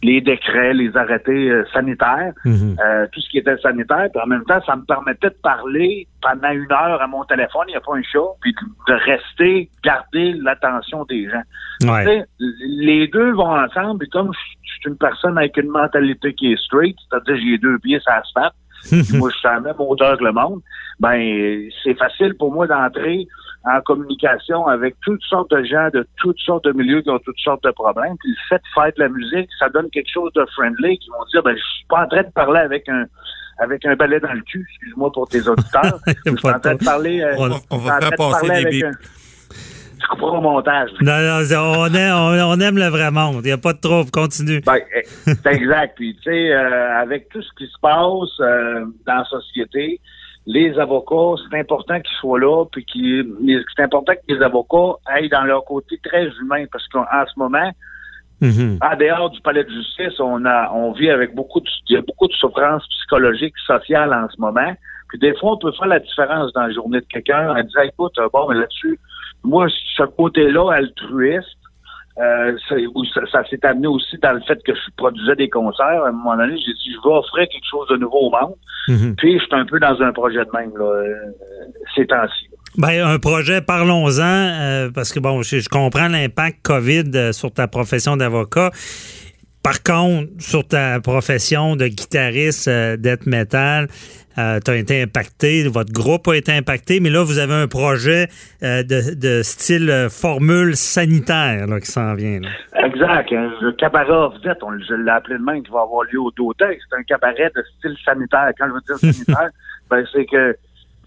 les 0.03 0.21
décrets, 0.21 0.75
les 0.75 0.95
arrêtés 0.95 1.49
euh, 1.49 1.65
sanitaires, 1.73 2.35
mhm. 2.45 2.77
euh, 2.85 3.07
tout 3.13 3.21
ce 3.23 3.31
qui 3.31 3.39
était 3.39 3.57
sanitaire. 3.57 4.09
Puis 4.13 4.21
en 4.23 4.27
même 4.27 4.45
temps, 4.45 4.61
ça 4.67 4.77
me 4.77 4.85
permettait 4.85 5.31
de 5.31 5.39
parler 5.43 6.07
pendant 6.21 6.51
une 6.51 6.71
heure 6.71 7.01
à 7.01 7.07
mon 7.07 7.25
téléphone, 7.25 7.65
il 7.69 7.71
n'y 7.71 7.77
a 7.77 7.81
pas 7.81 7.95
un 7.95 8.03
chat, 8.03 8.29
puis 8.43 8.55
de 8.89 8.93
rester, 8.93 9.71
garder 9.83 10.35
l'attention 10.35 11.07
des 11.07 11.31
gens. 11.31 11.43
Les 12.39 13.09
deux 13.09 13.33
vont 13.33 13.57
ensemble, 13.57 14.05
et 14.05 14.09
comme 14.09 14.33
je 14.35 14.71
suis 14.71 14.91
une 14.91 14.99
personne 14.99 15.39
avec 15.39 15.57
une 15.57 15.71
mentalité 15.71 16.35
qui 16.35 16.53
est 16.53 16.63
straight, 16.63 16.95
c'est-à-dire 17.09 17.43
j'ai 17.43 17.57
deux 17.57 17.79
pieds 17.79 18.01
ça 18.05 18.23
se 18.23 18.39
fait, 18.39 19.17
moi 19.17 19.31
je 19.33 19.39
suis 19.39 19.49
à 19.49 19.55
la 19.55 19.61
même 19.61 19.77
hauteur 19.79 20.19
que 20.19 20.25
le 20.25 20.33
monde, 20.33 20.61
ben 21.01 21.71
c'est 21.83 21.95
facile 21.95 22.35
pour 22.35 22.53
moi 22.53 22.67
d'entrer 22.67 23.27
en 23.67 23.81
communication 23.81 24.67
avec 24.67 24.95
toutes 25.03 25.23
sortes 25.23 25.51
de 25.51 25.65
gens 25.65 25.89
de 25.93 26.07
toutes 26.17 26.39
sortes 26.39 26.65
de 26.65 26.73
milieux 26.73 27.03
qui 27.03 27.11
ont 27.11 27.19
toutes 27.19 27.39
sortes 27.39 27.65
de 27.65 27.71
problèmes. 27.73 28.17
Puis 28.21 28.31
le 28.31 28.37
fait 28.49 28.57
de 28.63 28.69
faire 28.75 28.93
de 28.97 29.03
la 29.03 29.09
musique, 29.09 29.49
ça 29.59 29.69
donne 29.69 29.91
quelque 29.91 30.11
chose 30.13 30.33
de 30.35 30.45
friendly 30.55 30.99
qui 30.99 31.11
vont 31.11 31.25
dire 31.33 31.43
ben 31.43 31.57
je 31.57 31.63
suis 31.63 31.87
pas 31.89 32.05
en 32.05 32.09
train 32.09 32.23
de 32.23 32.33
parler 32.33 32.61
avec 32.61 32.89
un 32.89 33.07
avec 33.59 33.85
un 33.87 33.97
balai 33.97 34.21
dans 34.21 34.33
le 34.33 34.43
cul, 34.43 34.67
excuse-moi 34.71 35.11
pour 35.13 35.29
tes 35.29 35.49
auditeurs. 35.49 35.99
je 36.07 36.37
suis 36.37 36.49
en 36.49 36.61
train 36.61 36.75
de 36.75 36.85
parler. 36.85 37.23
Euh, 37.23 37.35
on, 37.71 37.79
va 37.79 38.01
faire 38.01 38.11
passer 38.17 38.49
des 38.49 38.71
bips. 38.71 38.87
Tu 39.99 40.07
comprends 40.09 40.39
au 40.39 40.41
montage. 40.43 40.91
Non, 41.01 41.19
non, 41.19 41.81
on 41.81 41.95
aime, 41.95 42.15
on, 42.15 42.61
aime 42.61 42.77
le 42.77 42.89
vrai 42.89 43.11
monde. 43.11 43.41
Il 43.45 43.47
n'y 43.47 43.53
a 43.53 43.59
pas 43.59 43.73
de 43.73 43.81
trouble. 43.81 44.11
Continue. 44.11 44.61
Ben, 44.61 44.77
eh, 44.95 45.03
c'est 45.25 45.55
exact. 45.55 45.97
Puis, 45.97 46.15
tu 46.17 46.31
sais, 46.31 46.53
euh, 46.53 47.01
avec 47.01 47.31
tout 47.31 47.41
ce 47.41 47.49
qui 47.57 47.67
se 47.67 47.81
passe 47.81 48.41
euh, 48.41 48.85
dans 49.07 49.15
la 49.15 49.25
société, 49.25 50.01
les 50.47 50.79
avocats, 50.79 51.43
c'est 51.51 51.59
important 51.59 52.01
qu'ils 52.01 52.17
soient 52.21 52.39
là, 52.39 52.65
puis 52.71 52.87
c'est 53.77 53.83
important 53.83 54.13
que 54.13 54.33
les 54.33 54.41
avocats 54.43 54.99
aillent 55.07 55.29
dans 55.29 55.43
leur 55.43 55.65
côté 55.65 55.99
très 56.03 56.29
humain, 56.41 56.65
parce 56.71 56.87
qu'en 56.89 57.03
ce 57.03 57.39
moment, 57.39 57.71
mm-hmm. 58.41 58.79
en 58.81 58.97
dehors 58.97 59.31
du 59.31 59.41
palais 59.41 59.65
de 59.65 59.71
justice, 59.71 60.21
on 60.21 60.45
a, 60.45 60.71
on 60.73 60.93
vit 60.93 61.11
avec 61.11 61.35
beaucoup 61.35 61.61
de, 61.61 61.67
il 61.89 61.95
y 61.95 61.97
a 61.99 62.03
beaucoup 62.03 62.29
de 62.29 62.33
souffrances 62.33 62.87
psychologiques, 62.89 63.59
sociales 63.67 64.15
en 64.15 64.29
ce 64.31 64.41
moment. 64.41 64.73
Puis 65.09 65.19
des 65.19 65.37
fois, 65.37 65.53
on 65.53 65.59
peut 65.59 65.73
faire 65.73 65.89
la 65.89 66.01
différence 66.01 66.53
dans 66.53 66.63
la 66.63 66.73
journée 66.73 67.01
de 67.01 67.07
quelqu'un 67.07 67.51
en 67.51 67.63
disant, 67.63 67.83
écoute, 67.83 68.15
bon, 68.33 68.49
mais 68.49 68.57
là-dessus, 68.57 68.99
moi, 69.43 69.67
ce 69.97 70.03
côté-là, 70.05 70.73
altruiste, 70.73 71.56
euh, 72.19 72.57
ça, 72.69 73.21
ça, 73.31 73.45
s'est 73.49 73.65
amené 73.65 73.87
aussi 73.87 74.17
dans 74.23 74.33
le 74.33 74.41
fait 74.41 74.59
que 74.65 74.75
je 74.75 74.81
produisais 74.97 75.37
des 75.37 75.51
concerts. 75.51 76.05
À 76.05 76.09
un 76.09 76.13
moment 76.13 76.37
donné, 76.37 76.57
j'ai 76.57 76.73
dit, 76.73 76.93
je 76.95 77.09
vais 77.09 77.15
offrir 77.15 77.47
quelque 77.49 77.67
chose 77.71 77.89
de 77.89 77.97
nouveau 77.97 78.29
au 78.29 78.31
monde. 78.31 78.55
Mhm. 78.89 79.17
Puis, 79.17 79.39
je 79.39 79.45
suis 79.45 79.55
un 79.55 79.67
peu 79.67 79.79
dans 79.79 80.01
un 80.01 80.13
projet 80.13 80.45
de 80.45 80.51
même, 80.57 80.77
là, 80.77 80.85
euh, 80.85 81.15
ces 81.95 82.07
temps-ci. 82.07 82.49
Ben, 82.79 83.07
un 83.07 83.19
projet, 83.19 83.63
parlons-en, 83.63 84.23
euh, 84.23 84.91
parce 84.95 85.13
que 85.13 85.19
bon, 85.19 85.43
je, 85.43 85.61
je 85.61 85.69
comprends 85.69 86.09
l'impact 86.09 86.59
COVID 86.63 87.05
euh, 87.15 87.33
sur 87.33 87.51
ta 87.51 87.69
profession 87.69 88.17
d'avocat. 88.19 88.71
Par 89.63 89.83
contre, 89.83 90.31
sur 90.39 90.67
ta 90.67 91.01
profession 91.01 91.75
de 91.75 91.89
guitariste 91.89 92.69
euh, 92.69 92.97
death 92.97 93.27
metal, 93.27 93.89
euh, 94.39 94.61
tu 94.65 94.71
as 94.71 94.77
été 94.77 95.03
impacté, 95.03 95.67
votre 95.69 95.93
groupe 95.93 96.29
a 96.29 96.37
été 96.37 96.53
impacté, 96.53 97.01
mais 97.01 97.11
là, 97.11 97.25
vous 97.25 97.39
avez 97.39 97.55
un 97.55 97.69
projet 97.69 98.29
euh, 98.63 98.83
de, 98.83 99.15
de 99.15 99.43
style 99.43 99.91
euh, 99.91 100.09
formule 100.09 100.77
sanitaire 100.77 101.67
là, 101.67 101.81
qui 101.81 101.91
s'en 101.91 102.15
vient. 102.15 102.41
là. 102.41 102.49
Exact. 102.87 103.31
Le 103.31 103.73
cabaret 103.73 104.13
off 104.13 104.35
on, 104.63 104.79
je 104.79 104.95
l'ai 104.95 105.11
appelé 105.11 105.39
demain, 105.39 105.61
qui 105.63 105.71
va 105.71 105.83
avoir 105.83 106.05
lieu 106.05 106.21
au 106.21 106.31
Daudet. 106.31 106.79
C'est 106.89 106.97
un 106.97 107.03
cabaret 107.03 107.51
de 107.55 107.63
style 107.79 107.97
sanitaire. 108.05 108.51
Quand 108.59 108.67
je 108.69 108.73
veux 108.73 108.81
dire 108.87 108.99
sanitaire, 108.99 109.51
ben, 109.91 110.05
c'est 110.13 110.27
que 110.27 110.57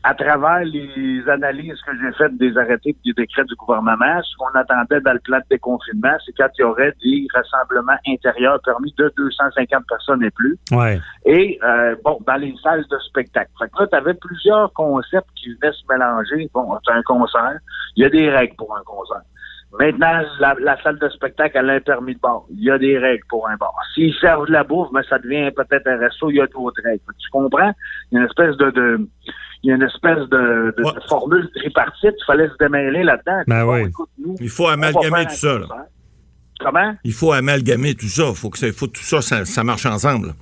à 0.04 0.14
travers 0.14 0.64
les 0.64 1.28
analyses 1.28 1.80
que 1.86 1.92
j'ai 2.00 2.12
faites 2.18 2.38
des 2.38 2.58
arrêtés 2.58 2.90
et 2.90 2.98
des 3.06 3.14
décrets 3.14 3.44
du 3.44 3.56
gouvernement, 3.56 4.22
ce 4.24 4.36
qu'on 4.38 4.58
attendait 4.58 5.02
dans 5.02 5.14
le 5.14 5.20
plan 5.20 5.40
de 5.40 5.44
déconfinement, 5.50 6.16
c'est 6.26 6.32
quand 6.38 6.48
il 6.58 6.62
y 6.62 6.64
aurait 6.64 6.94
des 7.04 7.28
rassemblements 7.34 7.98
intérieurs 8.08 8.60
permis 8.64 8.94
de 8.98 9.12
250 9.18 9.84
personnes 9.88 10.24
et 10.24 10.32
plus. 10.32 10.58
Ouais. 10.72 11.02
Et 11.26 11.60
euh, 11.64 11.96
bon, 12.04 12.20
dans 12.26 12.38
les 12.38 12.56
salles 12.64 12.86
de 12.90 12.98
spectacle. 13.10 13.52
Fait 13.60 13.70
que 13.70 13.82
là, 13.82 13.88
tu 13.88 13.96
avais 13.96 14.14
plusieurs 14.14 14.72
concepts 14.74 15.30
qui 15.36 15.54
venaient 15.56 15.74
se 15.74 15.84
mélanger. 15.90 16.50
Bon, 16.54 16.78
c'est 16.86 16.94
un 16.94 17.02
concert. 17.02 17.60
Il 17.98 18.04
y 18.04 18.06
a 18.06 18.10
des 18.10 18.30
règles 18.30 18.56
pour 18.56 18.74
un 18.76 18.84
concert. 18.84 19.22
Maintenant, 19.78 20.22
la, 20.40 20.56
la 20.60 20.82
salle 20.82 20.98
de 20.98 21.10
spectacle, 21.10 21.58
elle 21.58 21.70
a 21.70 21.74
un 21.74 21.80
permis 21.80 22.16
de 22.16 22.20
bar. 22.20 22.44
Il 22.50 22.64
y 22.64 22.72
a 22.72 22.78
des 22.80 22.98
règles 22.98 23.24
pour 23.30 23.48
un 23.48 23.56
bar. 23.56 23.72
S'ils 23.94 24.16
servent 24.16 24.48
de 24.48 24.52
la 24.52 24.64
bouffe, 24.64 24.88
mais 24.94 25.02
ça 25.08 25.20
devient 25.20 25.52
peut-être 25.56 25.86
un 25.88 25.98
resto, 26.00 26.30
il 26.32 26.38
y 26.38 26.42
a 26.42 26.48
d'autres 26.48 26.82
règles. 26.84 27.02
Tu 27.20 27.30
comprends? 27.32 27.72
Il 28.12 28.16
y 28.16 28.18
a 28.18 28.22
une 28.22 28.26
espèce 28.28 28.58
de, 28.58 28.72
de 28.72 29.08
il 29.62 29.70
y 29.70 29.72
a 29.72 29.76
une 29.76 29.84
espèce 29.84 30.18
de, 30.30 30.74
de- 30.78 30.84
Ouais. 30.84 30.94
de 30.94 31.00
formule 31.08 31.50
tripartite. 31.54 32.16
Il 32.18 32.26
fallait 32.26 32.48
se 32.48 32.54
démêler 32.60 33.04
là-dedans. 33.04 33.44
Ben 33.46 33.66
oui. 33.66 33.88
écoute, 33.90 34.10
nous, 34.18 34.36
Il 34.40 34.50
faut 34.50 34.68
amalgamer 34.68 35.26
tout 35.26 35.36
ça. 35.36 35.60
là. 35.60 35.68
Comment? 36.62 36.96
Il 37.04 37.14
faut 37.14 37.32
amalgamer 37.32 37.94
tout 37.94 38.08
ça. 38.08 38.34
Faut 38.34 38.50
que 38.50 38.58
ça, 38.58 38.68
faut 38.72 38.88
que 38.88 38.94
tout 38.94 39.04
ça, 39.04 39.22
ça, 39.22 39.46
ça 39.46 39.64
marche 39.64 39.86
ensemble. 39.86 40.28
là. 40.28 40.34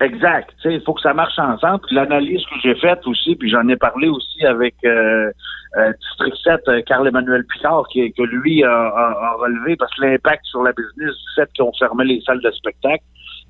Exact. 0.00 0.54
Il 0.64 0.80
faut 0.82 0.94
que 0.94 1.00
ça 1.00 1.12
marche 1.12 1.38
ensemble. 1.38 1.80
L'analyse 1.90 2.42
que 2.46 2.60
j'ai 2.62 2.74
faite 2.76 3.04
aussi, 3.06 3.34
puis 3.34 3.50
j'en 3.50 3.66
ai 3.68 3.76
parlé 3.76 4.08
aussi 4.08 4.46
avec 4.46 4.74
euh, 4.84 5.30
euh, 5.76 5.92
District 6.00 6.36
7, 6.44 6.60
euh, 6.68 6.82
Carl-Emmanuel 6.86 7.44
Picard, 7.52 7.84
qui, 7.90 8.12
que 8.12 8.22
lui 8.22 8.62
a, 8.62 8.70
a- 8.70 9.18
a 9.30 9.34
relevé, 9.40 9.74
parce 9.76 9.92
que 9.96 10.04
l'impact 10.04 10.44
sur 10.44 10.62
la 10.62 10.72
business 10.72 11.10
du 11.14 11.34
fait 11.34 11.52
qui 11.52 11.62
ont 11.62 11.72
fermé 11.78 12.04
les 12.04 12.20
salles 12.20 12.40
de 12.42 12.50
spectacle, 12.52 13.02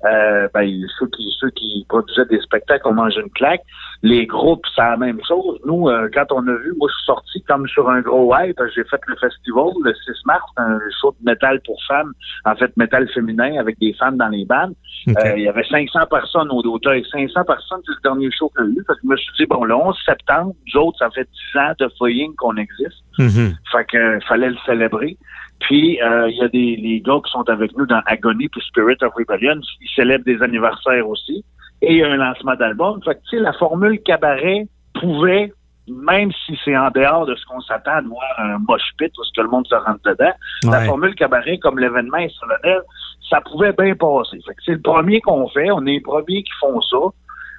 euh, 0.05 0.47
ben, 0.53 0.67
ceux 0.97 1.07
qui 1.07 1.29
ceux 1.39 1.49
qui 1.51 1.85
produisaient 1.87 2.25
des 2.25 2.39
spectacles 2.39 2.87
ont 2.87 2.93
mangé 2.93 3.19
une 3.21 3.29
claque. 3.31 3.61
Les 4.01 4.25
groupes, 4.25 4.65
c'est 4.73 4.81
la 4.81 4.95
même 4.95 5.19
chose. 5.27 5.59
Nous, 5.65 5.89
euh, 5.89 6.07
quand 6.13 6.25
on 6.31 6.47
a 6.47 6.53
vu, 6.53 6.73
moi, 6.77 6.87
je 6.89 6.95
suis 6.95 7.05
sorti 7.05 7.43
comme 7.43 7.67
sur 7.67 7.89
un 7.89 7.99
gros 7.99 8.33
hype. 8.33 8.57
J'ai 8.73 8.85
fait 8.85 9.01
le 9.07 9.15
festival 9.17 9.71
le 9.83 9.93
6 9.93 10.25
mars, 10.25 10.45
un 10.55 10.79
show 11.01 11.13
de 11.19 11.29
métal 11.29 11.59
pour 11.65 11.77
femmes, 11.85 12.13
en 12.45 12.55
fait, 12.55 12.75
métal 12.77 13.09
féminin 13.09 13.59
avec 13.59 13.77
des 13.79 13.93
femmes 13.93 14.15
dans 14.15 14.29
les 14.29 14.45
bandes. 14.45 14.73
Euh, 15.09 15.33
il 15.35 15.43
y 15.43 15.49
avait 15.49 15.65
500 15.65 15.99
personnes 16.09 16.49
au 16.49 16.61
Daudet. 16.61 17.03
500 17.11 17.43
personnes, 17.43 17.81
c'est 17.85 17.91
le 17.91 18.01
dernier 18.01 18.31
show 18.31 18.49
que 18.55 18.63
j'ai 18.63 18.71
eu. 18.71 18.83
Fait 18.87 18.93
que 18.93 18.99
je 19.03 19.07
me 19.09 19.17
suis 19.17 19.33
dit, 19.37 19.45
bon, 19.45 19.65
le 19.65 19.75
11 19.75 19.95
septembre, 20.05 20.53
nous 20.65 20.81
autres, 20.81 20.97
ça 20.99 21.09
fait 21.09 21.27
10 21.53 21.59
ans 21.59 21.73
de 21.79 21.91
foying 21.97 22.33
qu'on 22.37 22.55
existe. 22.55 23.03
Mhm. 23.17 23.55
Fait 23.69 23.85
que 23.85 23.97
euh, 23.97 24.19
fallait 24.29 24.49
le 24.49 24.57
célébrer. 24.65 25.17
Puis, 25.59 26.01
euh, 26.01 26.29
il 26.29 26.37
y 26.37 26.41
a 26.41 26.47
des 26.47 26.77
les 26.77 27.01
gars 27.01 27.19
qui 27.25 27.31
sont 27.31 27.47
avec 27.49 27.77
nous 27.77 27.85
dans 27.85 28.01
Agony 28.05 28.47
puis 28.47 28.61
Spirit 28.61 28.95
of 29.01 29.13
Rebellion. 29.13 29.59
Ils 29.81 29.89
célèbrent 29.93 30.23
des 30.23 30.41
anniversaires 30.41 31.07
aussi. 31.07 31.43
Et 31.81 31.93
il 31.93 31.97
y 31.99 32.03
a 32.03 32.07
un 32.07 32.17
lancement 32.17 32.55
d'album. 32.55 33.01
Fait 33.03 33.15
que, 33.15 33.19
tu 33.29 33.37
sais, 33.37 33.39
la 33.39 33.53
formule 33.53 34.01
cabaret 34.01 34.67
pouvait, 34.99 35.53
même 35.87 36.31
si 36.45 36.57
c'est 36.63 36.75
en 36.75 36.89
dehors 36.91 37.25
de 37.25 37.35
ce 37.35 37.45
qu'on 37.45 37.61
s'attend 37.61 38.01
de 38.01 38.07
voir 38.07 38.23
un 38.37 38.57
mosh 38.67 38.91
pit 38.97 39.11
où 39.17 39.23
ce 39.23 39.31
que 39.33 39.41
le 39.41 39.49
monde 39.49 39.67
se 39.67 39.75
rentre 39.75 40.01
dedans, 40.05 40.33
la 40.63 40.81
formule 40.81 41.15
cabaret, 41.15 41.57
comme 41.57 41.79
l'événement 41.79 42.17
est 42.17 42.33
solennel, 42.37 42.81
ça 43.29 43.41
pouvait 43.41 43.73
bien 43.73 43.95
passer. 43.95 44.39
Fait 44.45 44.53
que 44.53 44.61
c'est 44.65 44.73
le 44.73 44.81
premier 44.81 45.21
qu'on 45.21 45.47
fait. 45.49 45.71
On 45.71 45.85
est 45.85 45.93
les 45.93 46.01
premiers 46.01 46.43
qui 46.43 46.51
font 46.59 46.81
ça. 46.81 46.97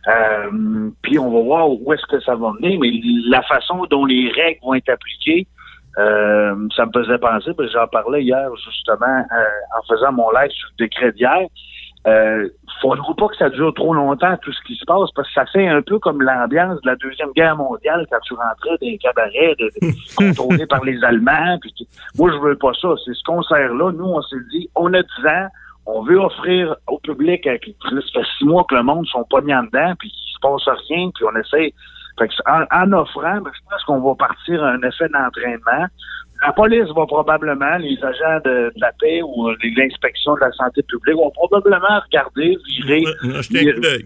Euh, 0.08 0.90
puis 1.02 1.18
on 1.18 1.30
va 1.30 1.40
voir 1.42 1.70
où 1.70 1.92
est-ce 1.92 2.06
que 2.06 2.20
ça 2.20 2.34
va 2.34 2.52
mener, 2.52 2.78
mais 2.78 2.90
la 3.28 3.42
façon 3.42 3.84
dont 3.90 4.06
les 4.06 4.30
règles 4.30 4.60
vont 4.62 4.74
être 4.74 4.88
appliquées, 4.88 5.46
euh, 5.98 6.54
ça 6.74 6.86
me 6.86 6.92
faisait 6.92 7.18
penser, 7.18 7.52
parce 7.54 7.68
que 7.68 7.78
j'en 7.78 7.86
parlais 7.88 8.22
hier 8.22 8.48
justement 8.64 9.06
euh, 9.06 9.78
en 9.78 9.82
faisant 9.88 10.12
mon 10.12 10.30
live 10.30 10.50
sur 10.50 10.68
le 10.78 10.84
décret 10.84 11.12
d'hier. 11.12 11.40
Euh, 12.06 12.48
faudra 12.80 13.14
pas 13.14 13.28
que 13.28 13.36
ça 13.36 13.50
dure 13.50 13.74
trop 13.74 13.92
longtemps 13.92 14.34
tout 14.40 14.50
ce 14.52 14.60
qui 14.66 14.74
se 14.74 14.86
passe 14.86 15.10
parce 15.14 15.28
que 15.28 15.34
ça 15.34 15.44
fait 15.44 15.68
un 15.68 15.82
peu 15.82 15.98
comme 15.98 16.22
l'ambiance 16.22 16.80
de 16.80 16.88
la 16.88 16.96
deuxième 16.96 17.30
guerre 17.32 17.56
mondiale 17.58 18.06
quand 18.10 18.20
tu 18.20 18.32
rentrais 18.32 18.70
dans 18.70 18.86
les 18.86 18.96
cabarets 18.96 19.54
de, 19.58 19.70
de- 19.82 19.92
contrôlés 20.16 20.66
par 20.66 20.82
les 20.82 21.02
Allemands. 21.04 21.58
Puis 21.60 21.74
tu- 21.76 21.84
moi 22.16 22.30
je 22.32 22.38
veux 22.38 22.56
pas 22.56 22.72
ça. 22.80 22.88
C'est 23.04 23.12
ce 23.14 23.22
concert-là. 23.24 23.92
Nous 23.92 24.04
on 24.04 24.22
s'est 24.22 24.36
dit 24.50 24.70
on 24.76 24.94
a 24.94 25.02
10 25.02 25.08
ans, 25.26 25.48
on 25.84 26.02
veut 26.02 26.18
offrir 26.18 26.74
au 26.86 26.98
public. 27.00 27.46
euh, 27.46 27.58
Ça 27.90 27.90
fait 28.14 28.26
six 28.38 28.44
mois 28.46 28.64
que 28.66 28.76
le 28.76 28.82
monde 28.82 29.06
sont 29.08 29.24
pas 29.24 29.42
mis 29.42 29.54
en 29.54 29.64
dedans 29.64 29.92
puis 29.98 30.08
qu'il 30.10 30.32
se 30.32 30.38
passe 30.40 30.74
rien 30.88 31.10
puis 31.14 31.24
on 31.30 31.38
essaie. 31.38 31.74
Fait 32.18 32.28
que 32.28 32.34
en, 32.50 32.64
en 32.82 32.92
offrant, 32.98 33.40
ben, 33.42 33.50
je 33.54 33.60
pense 33.70 33.84
qu'on 33.84 34.00
va 34.00 34.14
partir 34.14 34.64
à 34.64 34.70
un 34.70 34.80
effet 34.82 35.08
d'entraînement. 35.10 35.86
La 36.46 36.52
police 36.52 36.88
va 36.96 37.06
probablement, 37.06 37.76
les 37.78 37.98
agents 38.02 38.40
de, 38.44 38.72
de 38.74 38.80
la 38.80 38.92
paix 38.98 39.20
ou 39.22 39.48
euh, 39.48 39.56
les- 39.62 39.70
l'inspection 39.76 40.34
de 40.34 40.40
la 40.40 40.52
santé 40.52 40.82
publique 40.84 41.16
vont 41.16 41.30
probablement 41.30 42.00
regarder, 42.06 42.56
virer. 42.66 43.02
Coup 43.74 43.80
d'œil. 43.80 44.04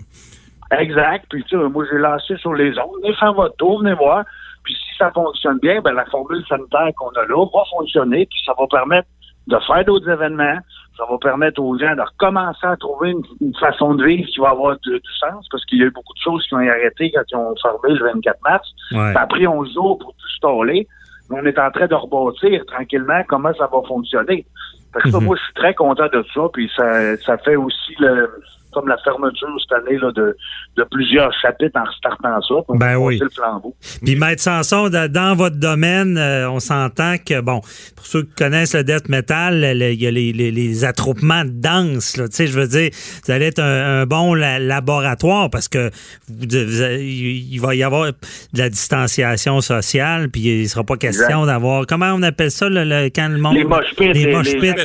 Exact. 0.80 1.26
Puis 1.30 1.44
tu 1.44 1.56
sais, 1.56 1.68
moi 1.68 1.84
j'ai 1.90 1.98
lancé 1.98 2.36
sur 2.38 2.54
les 2.54 2.76
ondes. 2.78 2.90
Venez 3.02 3.14
faire 3.14 3.32
votre 3.34 3.56
tour, 3.56 3.80
venez 3.80 3.94
voir. 3.94 4.24
Puis 4.64 4.74
si 4.74 4.96
ça 4.98 5.10
fonctionne 5.12 5.58
bien, 5.60 5.80
ben 5.80 5.92
la 5.92 6.06
formule 6.06 6.42
sanitaire 6.48 6.90
qu'on 6.96 7.10
a 7.10 7.24
là 7.26 7.44
va 7.52 7.60
fonctionner, 7.70 8.26
puis 8.26 8.40
ça 8.44 8.52
va 8.58 8.66
permettre 8.66 9.06
de 9.46 9.58
faire 9.66 9.84
d'autres 9.84 10.08
événements. 10.08 10.58
Ça 10.96 11.04
va 11.10 11.18
permettre 11.18 11.60
aux 11.60 11.76
gens 11.78 11.94
de 11.94 12.00
recommencer 12.00 12.66
à 12.66 12.76
trouver 12.76 13.10
une, 13.10 13.22
une 13.40 13.54
façon 13.56 13.94
de 13.94 14.04
vivre 14.04 14.26
qui 14.28 14.40
va 14.40 14.50
avoir 14.50 14.76
du, 14.80 14.90
du 14.92 15.10
sens, 15.20 15.46
parce 15.50 15.64
qu'il 15.66 15.80
y 15.80 15.82
a 15.82 15.86
eu 15.86 15.90
beaucoup 15.90 16.14
de 16.14 16.20
choses 16.20 16.42
qui 16.46 16.54
ont 16.54 16.60
été 16.60 16.70
arrêtées 16.70 17.12
quand 17.12 17.22
ils 17.30 17.36
ont 17.36 17.54
fermé 17.60 17.98
le 17.98 18.04
24 18.12 18.38
mars. 18.42 18.68
Ouais. 18.92 19.12
Ça 19.12 19.20
a 19.22 19.26
pris 19.26 19.46
11 19.46 19.72
jours 19.74 19.98
pour 19.98 20.12
tout 20.14 20.28
staller. 20.36 20.86
On 21.30 21.44
est 21.44 21.58
en 21.58 21.70
train 21.70 21.87
de 21.87 21.94
rebâtir 21.94 22.64
tranquillement 22.66 23.22
comment 23.28 23.52
ça 23.54 23.66
va 23.72 23.80
fonctionner. 23.88 24.46
Fait 24.92 25.00
que 25.00 25.10
ça, 25.10 25.18
Mhm. 25.18 25.24
moi, 25.24 25.37
je 25.37 25.42
suis 25.42 25.54
très 25.54 25.74
content 25.74 26.06
de 26.12 26.24
ça. 26.34 26.42
Puis 26.52 26.70
ça, 26.76 27.16
ça 27.18 27.38
fait 27.38 27.56
aussi 27.56 27.94
le, 27.98 28.30
comme 28.74 28.88
la 28.88 28.98
fermeture 28.98 29.48
cette 29.60 29.78
année 29.78 29.98
là, 29.98 30.10
de, 30.12 30.37
de 30.76 30.84
plusieurs 30.90 31.32
chapitres 31.40 31.78
en 31.80 31.84
restartant 31.84 32.40
ça. 32.42 32.54
pour 32.66 32.76
Ben 32.76 32.96
oui. 32.96 33.18
le 33.18 33.28
flambeau. 33.30 33.74
Puis 34.04 34.16
Maître 34.16 34.42
Sanson, 34.42 34.88
dans 34.90 35.34
votre 35.37 35.56
domaine, 35.56 36.18
euh, 36.18 36.50
on 36.50 36.60
s'entend 36.60 37.14
que, 37.24 37.40
bon, 37.40 37.60
pour 37.96 38.06
ceux 38.06 38.22
qui 38.22 38.34
connaissent 38.34 38.74
le 38.74 38.84
death 38.84 39.08
metal, 39.08 39.54
il 39.80 40.02
y 40.02 40.06
a 40.06 40.10
les, 40.10 40.32
les- 40.32 40.50
les 40.50 40.84
attroupements 40.84 41.44
de 41.44 41.50
danse. 41.50 42.16
là. 42.16 42.26
Sais, 42.30 42.46
je 42.46 42.58
veux 42.58 42.66
dire, 42.68 42.90
vous 43.24 43.32
allez 43.32 43.46
être 43.46 43.60
un, 43.60 44.02
un 44.02 44.06
bon 44.06 44.34
la- 44.34 44.58
laboratoire 44.58 45.50
parce 45.50 45.68
que 45.68 45.90
vous, 46.28 46.37
vous- 46.48 46.82
il 47.00 47.58
va 47.60 47.74
y 47.74 47.82
avoir 47.82 48.06
de 48.06 48.58
la 48.58 48.68
distanciation 48.68 49.60
sociale, 49.60 50.28
puis 50.30 50.40
il 50.42 50.62
ne 50.62 50.66
sera 50.68 50.84
pas 50.84 50.96
question 50.96 51.46
d'avoir... 51.46 51.87
Comment 51.87 52.12
on 52.14 52.22
appelle 52.22 52.50
ça, 52.50 52.68
le, 52.68 52.84
le- 52.84 53.08
quand 53.14 53.28
le 53.28 53.38
monde... 53.38 53.54
Les 53.54 53.64
moches 53.64 53.94
pits, 53.96 54.12
Les 54.12 54.24
les, 54.26 54.42
pits, 54.42 54.60
les 54.60 54.70
ouais. 54.70 54.84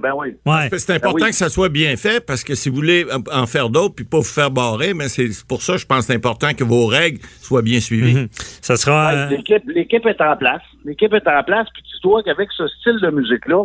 ben 0.00 0.12
oui. 0.16 0.28
Ouais. 0.46 0.68
C'est 0.78 0.94
important 0.94 1.16
Ben 1.18 1.24
oui. 1.26 1.30
que 1.30 1.36
ça 1.36 1.48
soit 1.48 1.68
bien 1.68 1.96
fait 1.96 2.24
parce 2.24 2.42
que 2.44 2.54
si 2.54 2.68
vous 2.68 2.76
voulez 2.76 3.06
en 3.32 3.46
faire 3.46 3.68
d'autres 3.68 3.94
puis 3.94 4.04
pas 4.04 4.18
vous 4.18 4.22
faire 4.24 4.50
barrer, 4.50 4.94
mais 4.94 5.08
c'est 5.08 5.28
pour 5.48 5.62
ça 5.62 5.76
je 5.76 5.86
pense 5.86 6.00
que 6.00 6.04
c'est 6.06 6.14
important 6.14 6.52
que 6.54 6.64
vos 6.64 6.86
règles 6.86 7.20
soient 7.40 7.62
bien 7.62 7.80
suivies. 7.80 8.14
Mhm. 8.14 8.28
Ça 8.32 8.76
sera... 8.76 9.08
Ouais, 9.12 9.18
euh, 9.18 9.28
L'équipe, 9.30 9.62
l'équipe 9.66 10.06
est 10.06 10.20
en 10.20 10.36
place. 10.36 10.62
L'équipe 10.84 11.12
est 11.12 11.28
en 11.28 11.42
place. 11.42 11.66
Puis 11.74 11.82
tu 11.82 12.00
dois 12.02 12.22
qu'avec 12.22 12.48
ce 12.52 12.66
style 12.68 12.98
de 13.00 13.10
musique-là, 13.10 13.64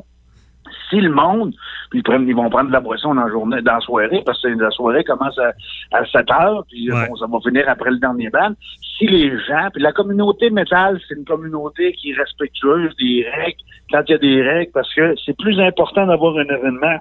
si 0.89 0.97
le 0.97 1.09
monde, 1.11 1.53
puis 1.89 1.99
ils, 1.99 2.03
prennent- 2.03 2.27
ils 2.27 2.35
vont 2.35 2.49
prendre 2.49 2.67
de 2.67 2.73
la 2.73 2.79
boisson 2.81 3.13
dans 3.15 3.23
la 3.23 3.29
journée, 3.29 3.61
dans 3.61 3.75
la 3.75 3.79
soirée, 3.81 4.21
parce 4.25 4.41
que 4.41 4.47
la 4.49 4.69
soirée 4.71 5.03
commence 5.03 5.37
à, 5.39 5.53
à 5.97 6.05
7 6.05 6.29
heures, 6.31 6.63
puis 6.69 6.91
Ouais. 6.91 7.07
bon, 7.07 7.15
ça 7.15 7.25
va 7.27 7.39
finir 7.41 7.63
après 7.67 7.89
le 7.91 7.97
dernier 7.99 8.29
bal. 8.29 8.55
Si 8.97 9.05
les 9.07 9.29
gens, 9.47 9.69
puis 9.73 9.81
la 9.81 9.91
communauté 9.93 10.49
métal, 10.49 10.99
c'est 11.07 11.15
une 11.15 11.25
communauté 11.25 11.93
qui 11.93 12.11
est 12.11 12.15
respectueuse 12.15 12.93
des 12.97 13.25
règles, 13.37 13.57
quand 13.91 14.01
il 14.07 14.11
y 14.11 14.15
a 14.15 14.17
des 14.17 14.41
règles, 14.41 14.71
parce 14.73 14.93
que 14.93 15.13
c'est 15.25 15.37
plus 15.37 15.59
important 15.59 16.05
d'avoir 16.07 16.37
un 16.37 16.43
événement 16.45 16.97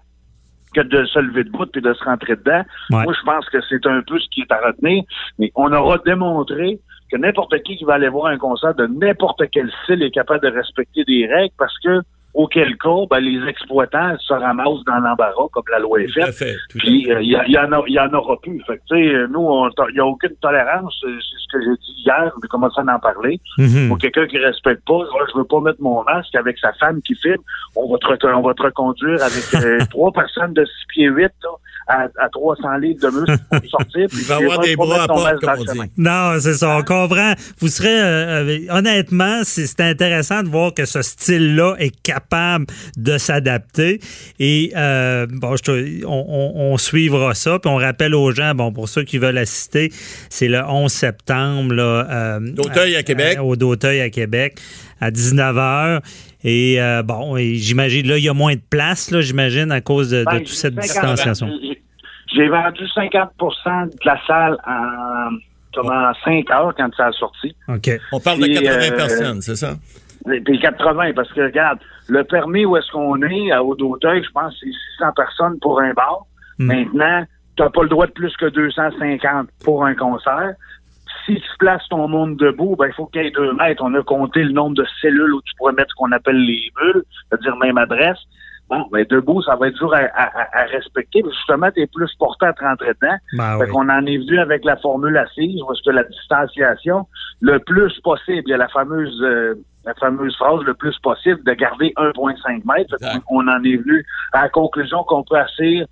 que 0.76 0.82
de 0.82 1.04
se 1.06 1.18
lever 1.18 1.44
de 1.44 1.50
bout 1.50 1.66
puis 1.66 1.80
de 1.80 1.92
se 1.94 2.04
rentrer 2.04 2.36
dedans. 2.36 2.62
Ouais. 2.90 3.02
Moi, 3.04 3.14
je 3.18 3.24
pense 3.24 3.48
que 3.48 3.58
c'est 3.68 3.86
un 3.86 4.02
peu 4.06 4.18
ce 4.18 4.28
qui 4.30 4.42
est 4.42 4.52
à 4.52 4.60
retenir. 4.66 5.04
Mais 5.38 5.50
on 5.54 5.72
aura 5.72 5.98
démontré 6.04 6.78
que 7.10 7.16
n'importe 7.16 7.62
qui 7.62 7.76
qui 7.76 7.84
va 7.84 7.94
aller 7.94 8.08
voir 8.08 8.26
un 8.26 8.38
concert 8.38 8.74
de 8.74 8.86
n'importe 8.86 9.42
quel 9.52 9.70
style 9.82 10.02
est 10.02 10.10
capable 10.10 10.42
de 10.42 10.54
respecter 10.54 11.04
des 11.04 11.26
règles 11.26 11.54
parce 11.58 11.76
que 11.78 12.02
auquel 12.36 12.76
cas, 12.76 13.06
ben, 13.10 13.20
les 13.20 13.40
exploitants 13.48 14.16
se 14.18 14.34
ramassent 14.34 14.84
dans 14.86 14.98
l'embarras, 14.98 15.48
comme 15.52 15.64
la 15.72 15.78
loi 15.78 16.00
est 16.02 16.08
faite. 16.12 16.32
fait. 16.34 16.54
Puis 16.70 17.04
fait. 17.06 17.12
euh, 17.14 17.22
il 17.22 17.28
y, 17.28 17.38
il 17.46 17.52
y 17.54 17.58
en 17.58 17.72
a- 17.72 17.82
il 17.86 17.94
y 17.94 17.98
en 18.00 18.12
aura 18.12 18.36
plus. 18.40 18.62
Fait 18.66 18.76
que, 18.78 18.82
tu 18.88 18.96
sais, 19.10 19.28
nous, 19.32 19.48
il 19.88 19.94
n'y 19.94 20.00
a 20.00 20.06
aucune 20.06 20.36
tolérance. 20.40 20.94
C'est 21.00 21.08
c'est 21.08 21.36
ce 21.42 21.58
que 21.58 21.64
j'ai 21.64 21.76
dit 21.76 22.02
hier. 22.04 22.32
J'ai 22.42 22.48
commencé 22.48 22.80
à 22.80 22.94
en 22.94 22.98
parler. 22.98 23.40
Mhm. 23.58 23.88
Pour 23.88 23.98
quelqu'un 23.98 24.26
qui 24.26 24.38
respecte 24.38 24.84
pas, 24.86 25.00
je 25.32 25.38
veux 25.38 25.44
pas 25.44 25.60
mettre 25.60 25.80
mon 25.80 26.02
masque 26.04 26.34
avec 26.34 26.58
sa 26.58 26.72
femme 26.74 27.00
qui 27.02 27.14
filme. 27.16 27.42
On 27.74 27.90
va 27.90 27.98
te, 27.98 28.26
on 28.26 28.42
va 28.42 28.54
te 28.54 28.62
reconduire 28.62 29.18
avec 29.22 29.44
euh, 29.64 29.78
trois 29.90 30.12
personnes 30.12 30.52
de 30.54 30.64
6 30.64 30.72
pieds 30.88 31.08
8 31.08 31.22
là, 31.42 31.48
à, 31.88 32.08
à 32.18 32.28
300 32.30 32.76
livres 32.78 33.00
de 33.00 33.08
muscles 33.20 33.44
pour 33.50 33.70
sortir. 33.70 34.06
Il 34.12 34.24
va 34.24 34.40
y 34.40 34.42
avoir 34.44 34.58
des 34.60 34.76
bras 34.76 35.02
à 35.04 35.06
porte, 35.06 35.40
comme 35.40 35.50
on 35.60 35.72
dit. 35.84 35.90
Non, 35.96 36.32
c'est 36.40 36.54
ça, 36.54 36.76
on 36.78 36.82
comprend. 36.82 37.32
Vous 37.60 37.68
serez, 37.68 38.00
euh, 38.00 38.58
honnêtement, 38.70 39.42
c'est 39.44 39.66
c'est 39.66 39.80
intéressant 39.82 40.42
de 40.42 40.48
voir 40.48 40.74
que 40.74 40.84
ce 40.84 41.02
style-là 41.02 41.74
est 41.78 41.94
capable 42.02 42.66
de 42.96 43.18
s'adapter. 43.18 44.00
Et 44.38 44.72
euh, 44.76 45.26
bon, 45.30 45.56
je 45.56 45.62
te- 45.62 46.04
on, 46.06 46.24
on- 46.28 46.72
on 46.72 46.76
suivra 46.78 47.34
ça. 47.34 47.58
Puis 47.58 47.70
on 47.70 47.76
rappelle 47.76 48.14
aux 48.14 48.30
gens, 48.32 48.54
bon, 48.54 48.72
pour 48.72 48.88
ceux 48.88 49.04
qui 49.04 49.18
veulent 49.18 49.38
assister, 49.38 49.90
c'est 50.28 50.48
le 50.48 50.62
11 50.64 50.90
septembre 50.92 51.74
là, 51.74 52.06
euh, 52.10 52.40
D'Auteuil 52.40 52.96
à 52.96 53.02
Québec. 53.02 53.38
au 53.40 53.54
d'Auteuil 53.56 54.00
à 54.00 54.10
Québec 54.10 54.58
à 55.00 55.10
19h. 55.10 56.00
Et 56.44 56.80
euh, 56.80 57.02
bon, 57.02 57.36
et 57.36 57.56
j'imagine, 57.56 58.06
là, 58.06 58.18
il 58.18 58.24
y 58.24 58.28
a 58.28 58.34
moins 58.34 58.54
de 58.54 58.60
place, 58.70 59.10
là, 59.10 59.20
j'imagine, 59.20 59.72
à 59.72 59.80
cause 59.80 60.10
de, 60.10 60.20
de 60.20 60.24
Ben, 60.24 60.38
toute 60.38 60.48
cette 60.48 60.74
50, 60.74 60.82
distanciation. 60.84 61.48
J'ai- 62.36 62.48
vendu 62.48 62.84
50% 62.94 63.86
de 63.86 63.96
la 64.04 64.18
salle 64.26 64.56
en, 64.66 65.30
comme 65.74 65.90
en 65.90 66.12
5 66.24 66.50
heures 66.50 66.74
quand 66.76 66.88
ça 66.96 67.06
a 67.06 67.12
sorti. 67.12 67.54
OK. 67.68 67.90
On 68.12 68.20
parle 68.20 68.38
de 68.38 68.44
Puis, 68.44 68.54
80 68.62 68.92
euh, 68.92 68.96
personnes, 68.96 69.40
c'est 69.42 69.56
ça? 69.56 69.74
Et 70.32 70.40
Puis 70.40 70.58
80, 70.58 71.12
parce 71.14 71.32
que 71.32 71.42
regarde, 71.42 71.78
le 72.08 72.24
permis 72.24 72.64
où 72.64 72.76
est-ce 72.76 72.90
qu'on 72.90 73.20
est, 73.22 73.52
à 73.52 73.62
Haut-d'Auteuil, 73.62 74.22
je 74.24 74.30
pense 74.30 74.52
que 74.54 74.60
c'est 74.60 74.72
600 74.98 75.12
personnes 75.14 75.58
pour 75.60 75.80
un 75.80 75.92
bar. 75.92 76.26
Mm. 76.58 76.66
Maintenant, 76.66 77.24
tu 77.56 77.62
n'as 77.62 77.70
pas 77.70 77.82
le 77.82 77.88
droit 77.88 78.06
de 78.06 78.12
plus 78.12 78.34
que 78.36 78.46
250 78.46 79.48
pour 79.64 79.84
un 79.84 79.94
concert. 79.94 80.54
Si 81.24 81.34
tu 81.34 81.58
places 81.58 81.82
ton 81.88 82.06
monde 82.06 82.36
debout, 82.36 82.76
ben, 82.76 82.86
il 82.86 82.94
faut 82.94 83.06
qu'il 83.06 83.22
y 83.22 83.26
ait 83.26 83.30
deux 83.30 83.52
mètres. 83.54 83.82
On 83.84 83.94
a 83.94 84.02
compté 84.02 84.42
le 84.42 84.52
nombre 84.52 84.76
de 84.76 84.86
cellules 85.00 85.32
où 85.32 85.42
tu 85.42 85.54
pourrais 85.56 85.72
mettre 85.72 85.90
ce 85.90 85.94
qu'on 85.96 86.12
appelle 86.12 86.38
les 86.38 86.70
bulles, 86.76 87.02
c'est-à-dire 87.28 87.56
même 87.56 87.78
adresse. 87.78 88.18
Bon, 88.68 88.84
ben, 88.90 89.06
debout, 89.08 89.42
ça 89.42 89.54
va 89.54 89.68
être 89.68 89.76
dur 89.76 89.94
à, 89.94 89.98
à- 89.98 90.40
à- 90.40 90.62
à 90.62 90.64
respecter. 90.66 91.22
mais 91.22 91.30
Justement, 91.32 91.70
tu 91.70 91.80
es 91.82 91.86
plus 91.86 92.12
porté 92.18 92.46
à 92.46 92.52
te 92.52 92.64
rentrer 92.64 92.92
dedans. 93.00 93.16
Ben 93.38 93.58
Fait 93.58 93.64
oui. 93.64 93.70
qu'on 93.70 93.88
en 93.88 94.04
est 94.06 94.16
venu 94.18 94.38
avec 94.40 94.64
la 94.64 94.76
formule 94.78 95.16
assise, 95.16 95.60
est-ce 95.60 95.82
que 95.88 95.94
la 95.94 96.02
distanciation, 96.04 97.06
le 97.40 97.58
plus 97.60 97.98
possible, 98.00 98.42
il 98.46 98.50
y 98.50 98.54
a 98.54 98.56
la 98.56 98.68
fameuse 98.68 99.20
euh, 99.22 99.54
la 99.84 99.94
fameuse 99.94 100.34
phrase 100.36 100.62
le 100.64 100.74
plus 100.74 100.98
possible 100.98 101.44
de 101.44 101.52
garder 101.52 101.92
1,5 101.96 102.64
mètres. 102.66 102.96
Fait 102.98 103.06
Exact. 103.06 103.22
qu'on- 103.24 103.36
On 103.44 103.46
en 103.48 103.62
est 103.62 103.76
venu 103.76 104.04
à 104.32 104.42
la 104.42 104.48
conclusion 104.48 105.04
qu'on 105.04 105.22
peut 105.22 105.36
asseoir 105.36 105.86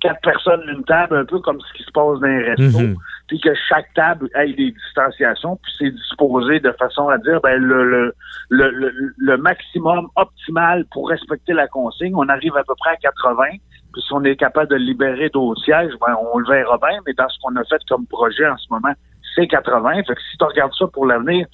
quatre 0.00 0.20
personnes 0.22 0.60
d'une 0.66 0.84
table, 0.84 1.16
un 1.16 1.24
peu 1.24 1.40
comme 1.40 1.60
ce 1.60 1.72
qui 1.72 1.82
se 1.82 1.90
passe 1.92 2.20
dans 2.20 2.26
les 2.26 2.44
restos, 2.54 2.78
Mhm. 2.78 2.96
puis 3.26 3.40
que 3.40 3.50
chaque 3.68 3.92
table 3.94 4.28
ait 4.34 4.52
des 4.52 4.70
distanciations, 4.70 5.56
puis 5.56 5.72
c'est 5.78 5.90
disposé 5.90 6.60
de 6.60 6.70
façon 6.72 7.08
à 7.08 7.18
dire 7.18 7.40
ben 7.42 7.56
le, 7.60 7.84
le, 7.84 8.14
le, 8.50 8.70
le, 8.70 8.92
le 9.16 9.36
maximum 9.36 10.08
optimal 10.16 10.84
pour 10.92 11.08
respecter 11.08 11.52
la 11.52 11.66
consigne, 11.68 12.14
on 12.14 12.28
arrive 12.28 12.56
à 12.56 12.62
peu 12.64 12.74
près 12.78 12.90
à 12.90 12.96
80. 12.96 13.44
Puis 13.92 14.02
si 14.02 14.12
on 14.12 14.22
est 14.24 14.36
capable 14.36 14.68
de 14.70 14.76
libérer 14.76 15.30
d'autres 15.30 15.60
sièges, 15.62 15.92
ben 16.00 16.14
on 16.32 16.38
le 16.38 16.46
verra 16.48 16.78
bien, 16.78 16.98
mais 17.06 17.12
dans 17.14 17.28
ce 17.28 17.38
qu'on 17.40 17.56
a 17.56 17.64
fait 17.64 17.80
comme 17.88 18.06
projet 18.06 18.46
en 18.48 18.56
ce 18.56 18.66
moment, 18.70 18.92
c'est 19.34 19.46
80. 19.46 19.94
Fait 20.06 20.14
que 20.14 20.20
si 20.30 20.36
tu 20.38 20.44
regardes 20.44 20.74
ça 20.78 20.86
pour 20.92 21.06
l'avenir, 21.06 21.46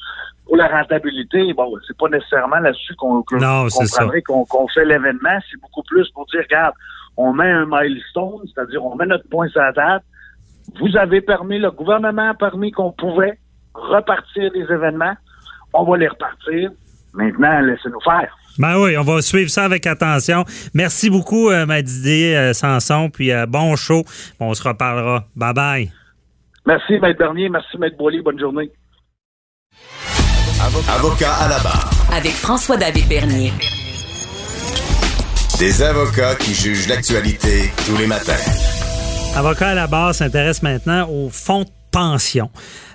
pour 0.46 0.56
la 0.56 0.68
rentabilité, 0.68 1.52
bon, 1.54 1.72
c'est 1.86 1.96
pas 1.96 2.08
nécessairement 2.08 2.58
là-dessus 2.58 2.94
qu'on 2.96 3.22
qu'on 3.22 4.44
qu'on 4.44 4.68
fait 4.68 4.84
l'événement. 4.84 5.38
C'est 5.50 5.60
beaucoup 5.60 5.82
plus 5.84 6.08
pour 6.10 6.26
dire, 6.26 6.42
regarde, 6.42 6.74
on 7.16 7.32
met 7.32 7.50
un 7.50 7.66
milestone, 7.66 8.42
c'est-à-dire 8.52 8.84
on 8.84 8.96
met 8.96 9.06
notre 9.06 9.28
point 9.28 9.48
sur 9.48 9.60
la 9.60 9.72
table. 9.72 10.04
Vous 10.80 10.96
avez 10.96 11.20
permis, 11.20 11.58
le 11.58 11.70
gouvernement 11.70 12.30
a 12.30 12.34
permis 12.34 12.72
qu'on 12.72 12.92
pouvait 12.92 13.38
repartir 13.74 14.50
des 14.52 14.62
événements. 14.72 15.14
On 15.72 15.84
va 15.84 15.96
les 15.96 16.08
repartir. 16.08 16.70
Maintenant, 17.12 17.60
laissez-nous 17.60 18.00
faire. 18.00 18.34
Ben 18.58 18.78
oui, 18.78 18.96
on 18.96 19.02
va 19.02 19.20
suivre 19.20 19.50
ça 19.50 19.64
avec 19.64 19.86
attention. 19.86 20.44
Merci 20.74 21.10
beaucoup, 21.10 21.50
euh, 21.50 21.66
Maître 21.66 21.88
Didier 21.88 22.36
euh, 22.36 22.52
Sanson, 22.52 23.10
puis 23.10 23.32
euh, 23.32 23.46
bon 23.46 23.74
show. 23.76 24.04
On 24.38 24.54
se 24.54 24.66
reparlera. 24.66 25.24
Bye 25.34 25.54
bye. 25.54 25.92
Merci, 26.66 26.98
Maître 27.00 27.18
Bernier. 27.18 27.48
Merci, 27.48 27.76
Maître 27.78 27.96
Boily. 27.96 28.22
Bonne 28.22 28.38
journée. 28.38 28.70
Avocat 30.88 31.34
à 31.34 31.48
la 31.48 31.58
barre. 31.58 31.90
Avec 32.16 32.32
François-David 32.32 33.08
Bernier. 33.08 33.52
Des 35.58 35.82
avocats 35.82 36.34
qui 36.34 36.52
jugent 36.52 36.88
l'actualité 36.88 37.70
tous 37.86 37.96
les 37.96 38.08
matins. 38.08 38.32
Avocat 39.36 39.68
à 39.68 39.74
la 39.74 39.86
barre 39.86 40.12
s'intéresse 40.12 40.62
maintenant 40.62 41.08
aux 41.08 41.30
fonds 41.30 41.62
de 41.62 41.70
pension. 41.92 42.50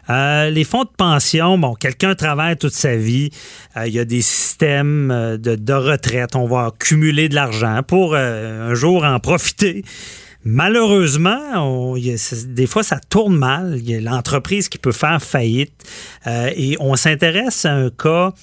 Euh, 0.10 0.50
les 0.50 0.66
fonds 0.66 0.84
de 0.84 0.90
pension, 0.98 1.58
bon, 1.58 1.74
quelqu'un 1.74 2.16
travaille 2.16 2.58
toute 2.58 2.74
sa 2.74 2.98
vie, 2.98 3.30
euh, 3.78 3.88
il 3.88 3.94
y 3.94 4.00
a 4.00 4.04
des 4.04 4.22
systèmes 4.22 5.10
euh, 5.10 5.38
de, 5.38 5.74
retraite, 5.74 6.36
on 6.36 6.48
va 6.48 6.66
accumuler 6.66 7.30
de 7.30 7.36
l'argent 7.36 7.82
pour 7.88 8.16
un 8.16 8.74
jour 8.74 9.06
en 9.06 9.20
profiter. 9.20 9.86
Malheureusement, 10.44 11.96
des 11.96 12.68
fois, 12.68 12.84
ça 12.84 13.00
tourne 13.10 13.38
mal. 13.38 13.76
Il 13.78 13.90
y 13.90 13.96
a 13.96 14.02
l'entreprise 14.02 14.68
qui 14.68 14.78
peut 14.78 14.94
faire 14.94 15.22
faillite. 15.22 15.74
Et 16.26 16.78
on 16.80 16.96
s'intéresse 16.96 17.66
à 17.66 17.74
un 17.74 17.90
cas 17.90 18.34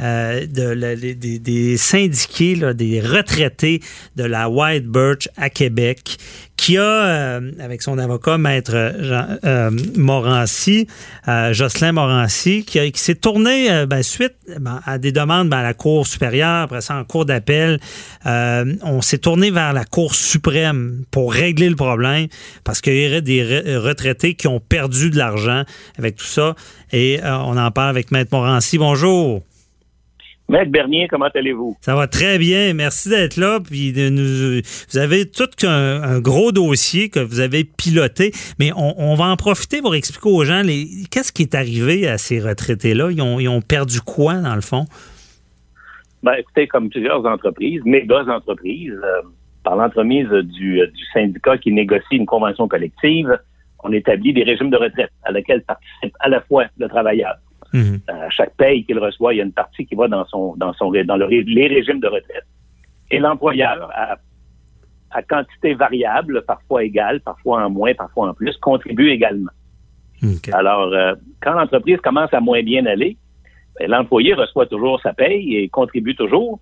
euh, 0.00 0.46
de, 0.46 1.14
des, 1.36 1.76
syndiqués, 1.76 2.56
des 2.72 3.00
retraités 3.00 3.82
de 4.16 4.24
la 4.24 4.48
White 4.48 4.86
Birch 4.86 5.28
à 5.36 5.50
Québec, 5.50 6.16
qui 6.56 6.78
a, 6.78 6.82
euh, 6.82 7.52
avec 7.60 7.82
son 7.82 7.98
avocat, 7.98 8.38
Maître 8.38 8.72
euh, 8.74 9.70
Morancy, 9.94 10.86
Jocelyn 11.26 11.92
Morancy, 11.92 12.64
qui, 12.64 12.90
s'est 12.94 13.16
tourné 13.16 13.84
ben, 13.86 14.02
suite 14.02 14.34
ben, 14.58 14.80
à 14.86 14.96
des 14.96 15.12
demandes 15.12 15.50
ben, 15.50 15.58
à 15.58 15.62
la 15.62 15.74
Cour 15.74 16.06
supérieure, 16.06 16.62
après 16.62 16.80
ça 16.80 16.96
en 16.96 17.04
Cour 17.04 17.26
d'appel. 17.26 17.78
on 18.24 19.02
s'est 19.02 19.18
tourné 19.18 19.50
vers 19.50 19.74
la 19.74 19.84
Cour 19.84 20.14
suprême 20.14 21.04
pour 21.10 21.34
régler 21.34 21.68
le 21.68 21.76
problème 21.76 22.28
parce 22.64 22.80
qu'il 22.80 22.96
y 22.96 23.06
aurait 23.08 23.20
des 23.20 23.44
re- 23.44 23.76
retraités 23.76 24.34
qui 24.34 24.48
ont 24.48 24.60
perdu 24.60 25.10
de 25.10 25.18
l'argent 25.18 25.64
avec 25.98 26.16
tout 26.16 26.24
ça. 26.24 26.54
Et 26.92 27.20
on 27.22 27.58
en 27.58 27.70
parle 27.70 27.90
avec 27.90 28.10
Maître 28.10 28.30
Morancy. 28.32 28.78
Bonjour. 28.78 29.42
Maître 30.52 30.70
Bernier, 30.70 31.08
comment 31.08 31.30
allez-vous? 31.34 31.78
Ça 31.80 31.94
va 31.94 32.06
très 32.06 32.36
bien. 32.36 32.74
Merci 32.74 33.08
d'être 33.08 33.38
là. 33.38 33.58
Puis 33.58 33.94
de 33.94 34.10
nous, 34.10 34.60
vous 34.90 34.98
avez 34.98 35.24
tout 35.24 35.48
un, 35.62 36.02
un 36.02 36.20
gros 36.20 36.52
dossier 36.52 37.08
que 37.08 37.20
vous 37.20 37.40
avez 37.40 37.64
piloté, 37.64 38.32
mais 38.58 38.70
on, 38.76 38.94
on 38.98 39.14
va 39.14 39.28
en 39.28 39.36
profiter 39.36 39.80
pour 39.80 39.94
expliquer 39.94 40.28
aux 40.28 40.44
gens 40.44 40.60
qu'est-ce 41.10 41.32
qui 41.32 41.40
est 41.40 41.54
arrivé 41.54 42.06
à 42.06 42.18
ces 42.18 42.38
retraités-là? 42.38 43.10
Ils 43.12 43.22
ont, 43.22 43.40
ils 43.40 43.48
ont 43.48 43.62
perdu 43.62 44.02
quoi, 44.02 44.34
dans 44.34 44.54
le 44.54 44.60
fond? 44.60 44.84
Ben, 46.22 46.34
écoutez, 46.34 46.66
comme 46.66 46.90
plusieurs 46.90 47.24
entreprises, 47.24 47.80
méga 47.86 48.22
entreprises, 48.28 48.92
euh, 48.92 49.22
par 49.64 49.76
l'entremise 49.76 50.28
du, 50.28 50.82
du 50.86 51.04
syndicat 51.14 51.56
qui 51.56 51.72
négocie 51.72 52.16
une 52.16 52.26
convention 52.26 52.68
collective, 52.68 53.38
on 53.82 53.90
établit 53.90 54.34
des 54.34 54.42
régimes 54.42 54.68
de 54.68 54.76
retraite 54.76 55.12
à 55.22 55.32
laquelle 55.32 55.62
participe 55.62 56.14
à 56.20 56.28
la 56.28 56.42
fois 56.42 56.66
le 56.76 56.88
travailleur. 56.88 57.36
Mhm. 57.72 58.00
À 58.08 58.28
chaque 58.30 58.54
paye 58.56 58.84
qu'il 58.84 58.98
reçoit, 58.98 59.32
il 59.34 59.38
y 59.38 59.40
a 59.40 59.44
une 59.44 59.52
partie 59.52 59.86
qui 59.86 59.94
va 59.94 60.08
dans 60.08 60.24
son 60.26 60.54
dans 60.56 60.72
son 60.74 60.90
dans 60.90 61.16
le, 61.16 61.26
les 61.26 61.66
régimes 61.68 62.00
de 62.00 62.08
retraite. 62.08 62.44
Et 63.10 63.18
l'employeur, 63.18 63.90
à, 63.94 64.16
à 65.10 65.22
quantité 65.22 65.74
variable, 65.74 66.42
parfois 66.46 66.84
égale, 66.84 67.20
parfois 67.20 67.64
en 67.64 67.70
moins, 67.70 67.94
parfois 67.94 68.28
en 68.30 68.34
plus, 68.34 68.56
contribue 68.58 69.10
également. 69.10 69.50
Alors, 70.52 70.92
euh, 70.92 71.14
quand 71.42 71.52
l'entreprise 71.54 71.98
commence 72.00 72.32
à 72.32 72.40
moins 72.40 72.62
bien 72.62 72.86
aller, 72.86 73.16
ben, 73.78 73.90
l'employé 73.90 74.34
reçoit 74.34 74.66
toujours 74.66 75.00
sa 75.00 75.12
paye 75.12 75.56
et 75.56 75.68
contribue 75.68 76.14
toujours. 76.14 76.60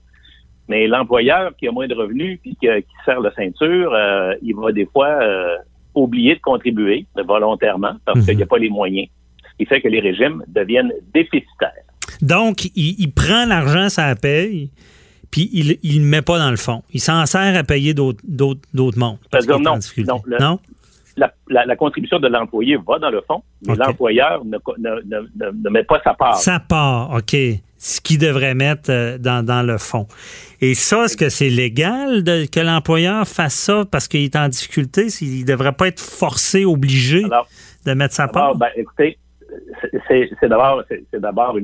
Mais 0.68 0.86
l'employeur 0.86 1.54
qui 1.56 1.66
a 1.68 1.72
moins 1.72 1.88
de 1.88 1.94
revenus 1.94 2.38
puis 2.40 2.52
qui, 2.60 2.66
qui 2.68 2.94
serre 3.04 3.20
la 3.20 3.32
ceinture, 3.34 3.92
euh, 3.92 4.34
il 4.42 4.54
va 4.54 4.70
des 4.72 4.86
fois 4.86 5.08
euh, 5.08 5.56
oublier 5.94 6.36
de 6.36 6.40
contribuer 6.40 7.06
volontairement 7.26 7.94
parce 8.04 8.20
Mhm. 8.20 8.24
qu'il 8.26 8.36
n'y 8.36 8.42
a 8.44 8.46
pas 8.46 8.58
les 8.58 8.70
moyens. 8.70 9.08
Qui 9.60 9.66
fait 9.66 9.82
que 9.82 9.88
les 9.88 10.00
régimes 10.00 10.42
deviennent 10.48 10.90
déficitaires. 11.12 11.84
Donc, 12.22 12.64
il, 12.74 12.94
il 12.98 13.12
prend 13.12 13.44
l'argent, 13.44 13.90
ça 13.90 14.14
paye, 14.16 14.70
puis 15.30 15.50
il 15.52 15.78
ne 15.98 15.98
le 16.02 16.06
met 16.06 16.22
pas 16.22 16.38
dans 16.38 16.50
le 16.50 16.56
fond. 16.56 16.82
Il 16.94 17.00
s'en 17.00 17.26
sert 17.26 17.54
à 17.54 17.62
payer 17.62 17.92
d'autres 17.92 18.22
mondes. 18.24 19.18
parce 19.30 19.44
C'est-à-dire 19.44 19.60
non, 19.60 19.78
non, 20.06 20.22
le- 20.24 20.38
non? 20.38 20.58
La, 21.18 21.30
la- 21.50 21.66
la 21.66 21.76
contribution 21.76 22.18
de 22.18 22.28
l'employé 22.28 22.78
va 22.88 22.98
dans 22.98 23.10
le 23.10 23.20
fond, 23.28 23.42
mais 23.66 23.74
l'employeur 23.74 24.42
ne, 24.46 24.56
ne- 24.78 25.02
ne- 25.04 25.50
ne- 25.62 25.68
met 25.70 25.84
pas 25.84 26.00
sa 26.02 26.14
part. 26.14 26.36
Ça 26.38 26.58
part, 26.58 27.10
OK. 27.12 27.36
Ce 27.82 28.00
qu'il 28.00 28.18
devrait 28.18 28.54
mettre 28.54 28.90
euh, 28.90 29.18
dans, 29.18 29.44
dans 29.44 29.62
le 29.62 29.76
fond. 29.76 30.06
Et 30.62 30.72
ça, 30.74 31.04
est-ce 31.04 31.16
que 31.18 31.28
c'est 31.28 31.50
légal 31.50 32.22
de, 32.22 32.46
que 32.46 32.60
l'employeur 32.60 33.26
fasse 33.28 33.54
ça 33.54 33.84
parce 33.90 34.08
qu'il 34.08 34.22
est 34.24 34.36
en 34.36 34.48
difficulté? 34.48 35.08
Il 35.20 35.40
ne 35.40 35.44
devrait 35.46 35.72
pas 35.72 35.88
être 35.88 36.00
forcé, 36.00 36.64
obligé 36.64 37.24
Alors, 37.24 37.46
de 37.84 37.92
mettre 37.92 38.14
sa 38.14 38.26
D'abord, 38.26 38.42
part? 38.50 38.56
ben, 38.56 38.68
écoutez, 38.76 39.18
c'est- 39.80 40.00
c'est 40.08 40.30
c'est 40.40 40.48
d'abord 40.48 40.82
c'est 40.88 41.04
c'est 41.10 41.20
d'abord 41.20 41.56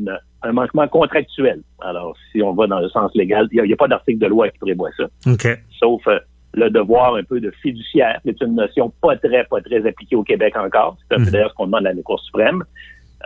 un 0.42 0.53
manquement 0.53 0.87
contractuel. 0.88 1.61
Alors, 1.81 2.16
si 2.33 2.42
on 2.42 2.53
va 2.55 2.66
dans 2.66 2.81
le 2.81 2.88
sens 2.88 3.11
légal, 3.14 3.49
il 3.53 3.62
n'y 3.62 3.72
a, 3.72 3.77
pas 3.77 3.88
d'article 3.88 4.18
de 4.18 4.27
loi 4.27 4.49
qui 4.49 4.59
prévoit 4.59 4.90
ça. 4.96 5.05
OK. 5.27 5.46
Sauf 5.79 6.07
euh, 6.07 6.18
le 6.55 6.70
devoir 6.70 7.16
un 7.16 7.22
peu 7.25 7.40
de 7.40 7.51
fiduciaire, 7.62 8.20
qui 8.22 8.31
est 8.31 8.40
une 8.40 8.55
notion 8.55 8.92
pas 9.03 9.16
très, 9.16 9.44
pas 9.44 9.61
très 9.61 9.87
appliquée 9.87 10.16
au 10.16 10.22
Québec 10.22 10.55
encore. 10.57 10.96
C'est 11.11 11.16
peu 11.16 11.31
d'ailleurs 11.31 11.51
ce 11.51 11.55
qu'on 11.55 11.66
demande 11.66 11.87
à 11.87 11.92
la 11.92 12.03
Cour 12.03 12.20
suprême. 12.20 12.62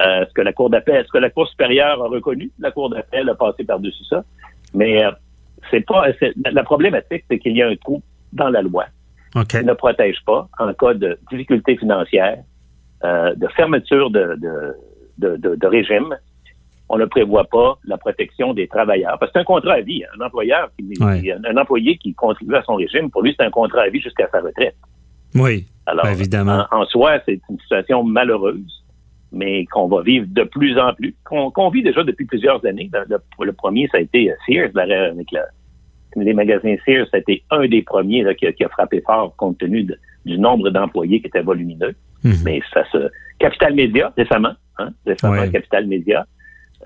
Euh, 0.01 0.25
ce 0.27 0.33
que 0.33 0.41
la 0.43 0.53
Cour 0.53 0.71
d'appel, 0.71 1.05
ce 1.05 1.11
que 1.13 1.19
la 1.19 1.31
Cour 1.31 1.47
supérieure 1.49 2.03
a 2.03 2.09
reconnu, 2.09 2.51
la 2.59 2.71
Cour 2.71 2.91
d'appel 2.91 3.29
a 3.29 3.35
passé 3.35 3.65
par-dessus 3.65 4.05
ça. 4.09 4.25
Mais 4.73 5.05
euh, 5.05 5.11
c'est 5.71 5.85
pas 5.87 6.07
c'est- 6.19 6.33
la 6.51 6.63
problématique, 6.63 7.25
c'est 7.31 7.39
qu'il 7.39 7.57
y 7.57 7.63
a 7.63 7.69
un 7.69 7.77
trou 7.77 8.03
dans 8.33 8.49
la 8.49 8.63
loi 8.63 8.87
qui 9.61 9.67
ne 9.67 9.73
protège 9.75 10.17
pas 10.25 10.49
en 10.59 10.73
cas 10.73 10.95
de 10.95 11.19
difficulté 11.31 11.77
financière, 11.77 12.39
euh, 13.05 13.35
de 13.35 13.47
fermeture 13.49 14.11
de, 14.11 14.37
de, 15.19 15.37
de, 15.37 15.55
de- 15.57 15.67
régime. 15.67 16.17
On 16.93 16.99
ne 16.99 17.05
prévoit 17.05 17.45
pas 17.45 17.79
la 17.85 17.97
protection 17.99 18.53
des 18.53 18.67
travailleurs. 18.67 19.17
Parce 19.21 19.31
que 19.31 19.39
c'est 19.39 19.41
un 19.43 19.45
contrat 19.45 19.75
à 19.75 19.81
vie. 19.81 20.03
Un 20.19 20.25
employeur, 20.27 20.71
qui, 20.77 20.85
Ouais. 21.01 21.23
un 21.49 21.57
employé 21.57 21.97
qui 21.97 22.15
contribue 22.15 22.57
à 22.57 22.63
son 22.63 22.75
régime, 22.75 23.11
pour 23.11 23.23
lui, 23.23 23.33
c'est 23.39 23.47
un 23.47 23.51
contrat 23.51 23.83
à 23.83 23.89
vie 23.89 24.01
jusqu'à 24.01 24.29
sa 24.31 24.41
retraite. 24.41 24.75
Oui. 25.37 25.67
Alors, 25.87 26.05
Ben, 26.05 26.13
évidemment. 26.13 26.65
En, 26.73 26.81
en 26.81 26.85
soi, 26.87 27.21
c'est 27.27 27.41
une 27.49 27.59
situation 27.61 28.03
malheureuse, 28.03 28.85
mais 29.31 29.65
qu'on 29.67 29.87
va 29.87 30.03
vivre 30.03 30.27
de 30.29 30.43
plus 30.43 30.77
en 30.81 30.93
plus, 30.95 31.15
qu'on 31.25 31.71
vit 31.71 31.85
déjà 31.85 32.03
depuis 32.03 32.25
plusieurs 32.25 32.65
années. 32.67 32.91
Le, 33.39 33.53
premier, 33.53 33.87
ça 33.93 33.99
a 33.99 34.01
été 34.01 34.31
euh, 34.31 34.35
Sears, 34.47 34.71
la- 34.75 35.11
avec 35.11 35.31
la- 35.31 35.47
les 36.17 36.35
magasins 36.35 36.75
Sears, 36.85 37.07
ça 37.13 37.19
a 37.19 37.21
été 37.21 37.45
un 37.53 37.69
des 37.69 37.83
premiers 37.83 38.23
là, 38.25 38.35
qui, 38.35 38.47
a, 38.49 38.53
qui 38.53 38.65
a 38.65 38.69
frappé 38.69 39.01
fort 39.07 39.35
compte 39.37 39.59
tenu 39.59 39.85
de- 39.85 39.97
du 40.27 40.39
nombre 40.39 40.71
d'employés 40.71 41.21
qui 41.21 41.29
étaient 41.29 41.41
volumineux. 41.43 41.95
Mhm. 42.25 42.37
Mais 42.45 42.61
ça 42.73 42.85
se... 42.91 42.99
Capital 43.39 43.75
Média, 43.75 44.13
récemment, 44.17 44.55
hein, 44.79 44.91
récemment, 45.07 45.41
Ouais. 45.41 45.51
Capital 45.51 45.87
Média. 45.87 46.27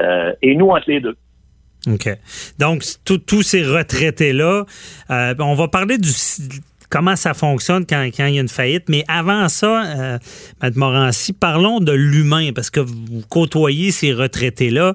Euh, 0.01 0.33
et 0.43 0.55
nous, 0.55 0.69
entre 0.69 0.89
les 0.89 1.01
deux. 1.01 1.17
OK. 1.89 2.09
Donc, 2.59 2.83
tous 3.05 3.43
ces 3.43 3.63
retraités-là, 3.63 4.65
euh, 5.11 5.35
on 5.39 5.55
va 5.55 5.69
parler 5.69 5.99
du 5.99 6.11
comment 6.95 7.17
ça 7.17 7.35
fonctionne 7.35 7.85
quand, 7.87 8.09
quand 8.17 8.27
il 8.27 8.35
y 8.37 8.39
a 8.39 8.41
une 8.41 8.49
faillite. 8.49 8.89
Mais 8.89 9.05
avant 9.09 9.49
ça, 9.49 9.85
euh, 9.85 10.19
Mme 10.63 10.77
Morancy, 10.77 11.33
parlons 11.33 11.81
de 11.81 11.91
l'humain, 11.93 12.53
parce 12.55 12.71
que 12.71 12.79
vous 12.79 13.23
côtoyez 13.29 13.91
ces 13.91 14.13
retraités-là. 14.13 14.95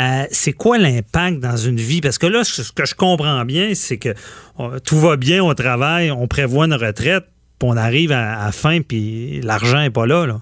Euh, 0.00 0.24
c'est 0.30 0.54
quoi 0.54 0.78
l'impact 0.78 1.40
dans 1.40 1.56
une 1.56 1.76
vie? 1.76 2.00
Parce 2.00 2.18
que 2.18 2.26
là, 2.26 2.44
ce 2.44 2.72
que 2.72 2.86
je 2.86 2.94
comprends 2.94 3.44
bien, 3.44 3.74
c'est 3.74 3.98
que 3.98 4.14
euh, 4.58 4.78
tout 4.80 4.98
va 4.98 5.16
bien 5.16 5.44
au 5.44 5.52
travail, 5.54 6.10
on 6.10 6.26
prévoit 6.26 6.64
une 6.64 6.74
retraite, 6.74 7.26
puis 7.64 7.72
on 7.72 7.76
arrive 7.76 8.12
à, 8.12 8.40
à 8.42 8.46
la 8.46 8.52
fin, 8.52 8.80
puis 8.82 9.40
l'argent 9.42 9.80
n'est 9.80 9.90
pas 9.90 10.06
là. 10.06 10.26
là. 10.26 10.40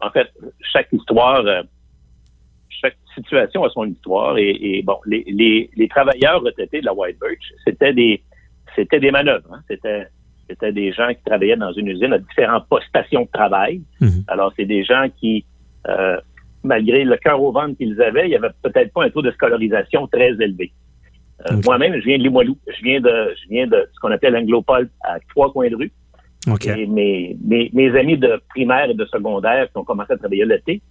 en 0.00 0.10
fait, 0.10 0.28
chaque 0.72 0.88
histoire, 0.92 1.44
euh, 1.46 1.62
chaque 2.68 2.96
situation 3.14 3.64
a 3.64 3.70
son 3.70 3.84
histoire. 3.86 4.36
Et, 4.38 4.50
et 4.50 4.82
bon, 4.82 4.98
les, 5.06 5.24
les, 5.28 5.70
les 5.76 5.88
travailleurs 5.88 6.42
retraités 6.42 6.80
de 6.80 6.86
la 6.86 6.92
White 6.94 7.18
Birch, 7.20 7.52
c'était 7.64 7.92
des, 7.94 8.22
c'était 8.74 9.00
des 9.00 9.10
manœuvres. 9.10 9.52
hein. 9.52 9.60
C'était, 9.68 10.06
c'était 10.48 10.72
des 10.72 10.92
gens 10.92 11.08
qui 11.08 11.22
travaillaient 11.24 11.56
dans 11.56 11.72
une 11.72 11.88
usine 11.88 12.12
à 12.12 12.18
différentes 12.18 12.66
po- 12.68 12.80
stations 12.88 13.22
de 13.22 13.28
travail. 13.32 13.80
Mhm. 14.00 14.24
Alors, 14.28 14.52
c'est 14.56 14.66
des 14.66 14.84
gens 14.84 15.06
qui, 15.18 15.44
euh, 15.88 16.18
malgré 16.62 17.04
le 17.04 17.16
cœur 17.16 17.40
au 17.42 17.52
ventre 17.52 17.76
qu'ils 17.78 18.00
avaient, 18.02 18.26
il 18.26 18.30
n'y 18.30 18.36
avait 18.36 18.50
peut-être 18.62 18.92
pas 18.92 19.04
un 19.04 19.10
taux 19.10 19.22
de 19.22 19.30
scolarisation 19.30 20.06
très 20.08 20.30
élevé. 20.30 20.72
Euh. 21.50 21.60
Moi-même, 21.64 21.94
je 22.00 22.04
viens 22.04 22.18
de 22.18 22.22
Limoilou. 22.22 22.56
Je 22.66 22.82
viens 22.82 23.00
de, 23.00 23.34
je 23.42 23.48
viens 23.48 23.66
de 23.66 23.88
ce 23.92 24.00
qu'on 24.00 24.10
appelle 24.10 24.32
l'Anglopole 24.32 24.88
à 25.02 25.18
trois 25.30 25.52
coins 25.52 25.68
de 25.68 25.76
rue. 25.76 25.92
Et 26.76 26.86
mes, 26.86 27.36
mes, 27.44 27.70
mes 27.72 27.98
amis 27.98 28.18
de 28.18 28.40
primaire 28.50 28.90
et 28.90 28.94
de 28.94 29.04
secondaire 29.06 29.70
qui 29.70 29.78
ont 29.78 29.84
commencé 29.84 30.12
à 30.12 30.16
travailler 30.18 30.44
l'été 30.44 30.82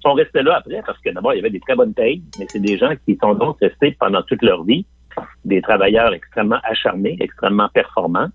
sont 0.00 0.14
restés 0.14 0.42
là 0.42 0.56
après 0.56 0.82
parce 0.84 0.98
que 1.00 1.10
d'abord, 1.10 1.32
il 1.32 1.36
y 1.36 1.40
avait 1.40 1.50
des 1.50 1.60
très 1.60 1.76
bonnes 1.76 1.94
payes, 1.94 2.22
mais 2.38 2.46
c'est 2.48 2.60
des 2.60 2.76
gens 2.76 2.92
qui 3.04 3.16
sont 3.22 3.34
donc 3.34 3.56
restés 3.60 3.96
pendant 3.98 4.22
toute 4.22 4.42
leur 4.42 4.64
vie, 4.64 4.84
des 5.44 5.62
travailleurs 5.62 6.12
extrêmement 6.12 6.58
acharnés, 6.64 7.16
extrêmement 7.20 7.68
performants, 7.68 8.28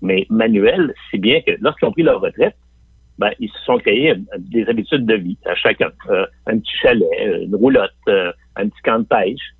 mais 0.00 0.26
manuels, 0.30 0.94
si 1.10 1.18
bien 1.18 1.40
que 1.40 1.52
lorsqu'ils 1.60 1.86
ont 1.86 1.92
pris 1.92 2.02
leur 2.02 2.20
retraite, 2.20 2.56
ben, 3.18 3.30
ils 3.38 3.50
se 3.50 3.58
sont 3.64 3.78
créés 3.78 4.14
des 4.38 4.66
habitudes 4.66 5.06
de 5.06 5.14
vie 5.14 5.38
à 5.46 5.54
chacun. 5.54 5.90
Euh, 6.08 6.26
un 6.46 6.58
petit 6.58 6.76
chalet, 6.82 7.06
une 7.42 7.54
roulotte, 7.54 7.92
euh, 8.08 8.32
un 8.56 8.68
petit 8.68 8.82
camp 8.82 9.00
de 9.00 9.04
pêche. 9.04 9.54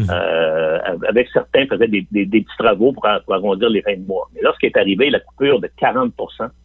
Mhm. 0.00 0.10
Euh, 0.10 0.78
avec 1.08 1.28
certains 1.32 1.66
faisaient 1.66 1.88
des, 1.88 2.06
des- 2.10 2.26
des 2.26 2.40
petits 2.42 2.56
travaux 2.58 2.92
pour, 2.92 3.06
pour 3.24 3.34
arrondir 3.34 3.68
les 3.70 3.82
fins 3.82 3.96
de 3.96 4.06
mois. 4.06 4.28
Mais 4.34 4.40
lorsqu'est 4.42 4.76
arrivé 4.76 5.10
la 5.10 5.20
coupure 5.20 5.60
de 5.60 5.68
40 5.78 6.12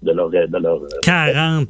de 0.04 0.12
leur, 0.12 0.30
de 0.30 0.58
leur 0.58 0.82
euh, 0.84 0.88
40 1.04 1.68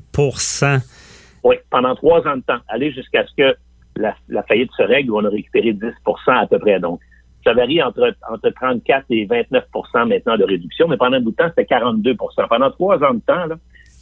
oui, 1.45 1.55
pendant 1.69 1.93
trois 1.95 2.25
ans 2.27 2.37
de 2.37 2.41
temps, 2.41 2.57
aller 2.67 2.91
jusqu'à 2.91 3.23
ce 3.27 3.31
que 3.37 3.55
la, 3.97 4.15
la 4.29 4.41
faillite 4.43 4.71
se 4.75 4.81
règle 4.81 5.11
où 5.11 5.17
on 5.19 5.25
a 5.25 5.29
récupéré 5.29 5.73
10% 5.73 5.91
à 6.27 6.47
peu 6.47 6.57
près. 6.57 6.79
Donc, 6.79 6.99
ça 7.43 7.53
varie 7.53 7.81
entre, 7.83 8.11
entre 8.31 8.49
34 8.49 9.05
et 9.11 9.27
29% 9.27 10.07
maintenant 10.07 10.37
de 10.37 10.43
réduction, 10.43 10.87
mais 10.87 10.97
pendant 10.97 11.17
un 11.17 11.21
bout 11.21 11.29
de 11.31 11.35
temps, 11.35 11.49
c'était 11.55 11.75
42% 11.75 12.15
Pendant 12.49 12.71
trois 12.71 12.97
ans 13.03 13.13
de 13.13 13.19
temps, 13.19 13.45
là, 13.45 13.55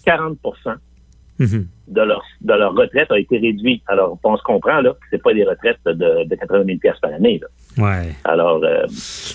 40 0.06 0.38
De 1.90 2.02
leur, 2.02 2.24
de 2.42 2.54
leur 2.54 2.74
retraite 2.74 3.12
a 3.12 3.20
été 3.20 3.38
réduit. 3.38 3.82
Alors, 3.88 4.18
on 4.24 4.38
se 4.38 4.44
comprend 4.44 4.80
là, 4.82 4.92
que 4.92 5.06
c'est 5.12 5.22
pas 5.22 5.34
des 5.34 5.44
retraites 5.44 5.78
de, 5.86 6.24
de 6.30 6.36
80 6.36 6.64
000 6.66 6.78
par 7.02 7.12
année. 7.14 7.42
Là. 7.42 7.48
Ouais. 7.84 8.10
Alors, 8.24 8.64
euh, 8.64 8.84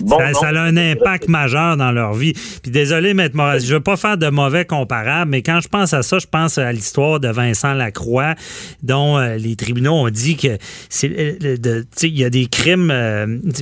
bon, 0.00 0.18
ça, 0.18 0.30
non, 0.30 0.34
ça 0.40 0.48
a 0.48 0.61
un 0.62 0.76
impact 0.76 1.28
majeur 1.28 1.76
dans 1.76 1.92
leur 1.92 2.14
vie. 2.14 2.32
Puis 2.62 2.70
désolé, 2.72 3.12
Maître 3.12 3.37
Moraz, 3.37 3.58
je 3.58 3.74
veux 3.74 3.80
pas 3.80 3.96
faire 3.98 4.16
de 4.16 4.28
mauvais 4.30 4.64
comparables, 4.64 5.30
mais 5.30 5.42
quand 5.42 5.61
je 5.61 5.68
pense 5.68 5.92
à 5.92 6.02
ça, 6.02 6.18
je 6.18 6.26
pense 6.26 6.56
à 6.56 6.72
l'histoire 6.72 7.20
de 7.20 7.28
Vincent 7.28 7.74
Lacroix, 7.74 8.34
dont 8.82 9.18
euh, 9.18 9.37
les 9.37 9.54
tribunaux 9.56 9.92
ont 9.94 10.08
dit 10.08 10.37
que 10.37 10.56
c'est 10.88 11.11
euh, 11.42 11.82
il 12.02 12.18
y 12.18 12.24
a 12.24 12.30
des 12.30 12.46
crimes 12.46 12.92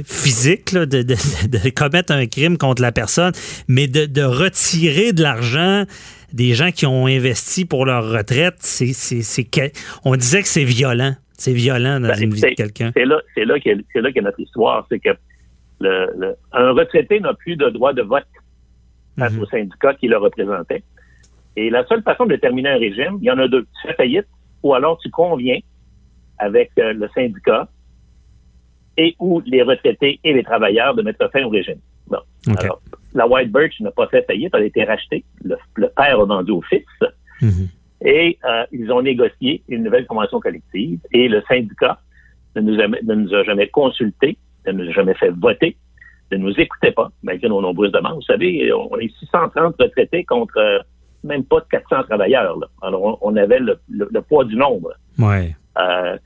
physiques 0.07 0.73
là, 0.73 0.87
de, 0.87 1.03
de- 1.03 1.15
de 1.49 1.71
commettre 1.71 2.13
un 2.13 2.27
crime 2.27 2.57
contre 2.59 2.83
la 2.83 2.93
personne, 2.93 3.33
mais 3.69 3.89
de, 3.89 4.07
de 4.07 4.23
retirer 4.23 5.13
de 5.13 5.23
l'argent 5.23 5.85
des 6.33 6.55
gens 6.55 6.71
qui 6.71 6.87
ont 6.87 7.07
investi 7.07 7.65
pour 7.65 7.87
leur 7.87 8.11
retraite, 8.11 8.57
c'est, 8.61 8.93
on 10.05 10.17
disait 10.17 10.43
que 10.43 10.49
c'est 10.49 10.65
violent. 10.65 11.15
C'est 11.39 11.53
violent 11.53 12.01
dans 12.01 12.09
Ben, 12.09 12.23
une 12.23 12.35
vie 12.35 12.41
de 12.41 12.49
quelqu'un. 12.55 12.91
C'est 12.97 13.05
là, 13.05 13.21
c'est 13.35 13.45
là 13.45 13.61
qu'est 13.61 14.21
notre 14.23 14.41
histoire, 14.41 14.87
c'est 14.91 14.99
que 14.99 15.11
le, 15.81 16.07
le- 16.17 16.35
un 16.53 16.71
retraité 16.73 17.21
n'a 17.21 17.35
plus 17.35 17.57
de 17.57 17.69
droit 17.69 17.93
de 17.93 18.01
vote 18.03 18.25
face 19.19 19.33
Mhm. 19.35 19.41
au 19.41 19.47
syndicat 19.47 19.95
qui 19.95 20.09
le 20.09 20.17
représentait. 20.17 20.83
Et 21.57 21.69
la 21.71 21.87
seule 21.87 22.03
façon 22.03 22.25
de 22.27 22.37
terminer 22.37 22.71
un 22.71 22.79
régime, 22.79 23.19
il 23.21 23.25
y 23.27 23.31
en 23.31 23.39
a 23.39 23.49
deux. 23.49 23.63
Tu 23.83 23.89
fais 23.89 23.95
faillite 23.95 24.27
ou 24.63 24.75
alors 24.75 24.99
tu 24.99 25.11
conviens 25.11 25.59
avec 26.39 26.71
euh, 26.79 26.93
le 26.95 27.09
syndicat 27.15 27.69
et 28.97 29.15
ou 29.19 29.43
les 29.47 29.63
retraités 29.63 30.19
et 30.25 30.33
les 30.33 30.43
travailleurs 30.43 30.95
de 30.95 31.03
mettre 31.03 31.31
fin 31.31 31.43
au 31.45 31.51
régime. 31.51 31.79
Bon. 32.09 32.19
Alors, 32.59 32.81
la 33.17 33.27
White 33.27 33.51
Birch 33.53 33.81
n'a 33.81 33.91
pas 33.91 34.07
fait 34.09 34.25
faillite, 34.27 34.51
elle 34.55 34.63
a 34.63 34.67
été 34.67 34.85
rachetée. 34.85 35.25
Le, 35.43 35.57
le 35.77 35.89
père 35.89 36.21
a 36.21 36.25
vendu 36.25 36.53
au 36.53 36.63
fils. 36.63 36.85
Mhm. 37.43 37.69
Et 38.05 38.39
euh, 38.45 38.65
ils 38.73 38.91
ont 38.93 39.03
négocié 39.03 39.63
une 39.69 39.83
nouvelle 39.85 40.07
convention 40.07 40.39
collective 40.39 41.01
et 41.13 41.29
le 41.29 41.43
syndicat 41.49 41.99
ne 42.55 42.61
nous, 42.61 42.81
a, 42.81 42.87
ne 42.89 43.15
nous 43.15 43.35
a 43.35 43.43
jamais 43.43 43.69
consultés, 43.69 44.37
ne 44.67 44.73
nous 44.73 44.89
a 44.89 44.93
jamais 44.93 45.15
fait 45.15 45.31
voter, 45.31 45.77
ne 46.33 46.37
nous 46.39 46.53
écoutait 46.61 46.93
pas, 46.93 47.11
malgré 47.23 47.49
nos 47.49 47.61
nombreuses 47.61 47.93
demandes. 47.93 48.17
Vous 48.17 48.23
savez, 48.23 48.73
on 48.73 48.97
est 48.99 49.09
630 49.19 49.75
retraités 49.79 50.25
contre 50.25 50.57
euh, 50.59 50.79
même 51.25 51.45
pas 51.45 51.61
de 51.61 51.67
400 51.71 52.03
travailleurs. 52.05 52.57
là. 52.59 52.67
Alors, 52.83 53.03
on, 53.03 53.19
on 53.33 53.37
avait 53.37 53.59
le, 53.59 53.79
le- 53.89 54.09
le 54.13 54.23
poids 54.23 54.45
du 54.45 54.57
nombre. 54.57 54.93
Ouais. 55.19 55.55
Euh, 55.79 56.17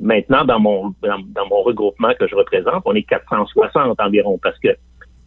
maintenant, 0.00 0.44
dans 0.44 0.58
mon, 0.60 0.94
dans, 1.02 1.18
dans 1.34 1.46
mon 1.48 1.62
regroupement 1.62 2.12
que 2.18 2.26
je 2.26 2.34
représente, 2.34 2.82
on 2.84 2.94
est 2.94 3.02
460 3.04 4.00
environ 4.00 4.38
parce 4.42 4.58
que 4.58 4.68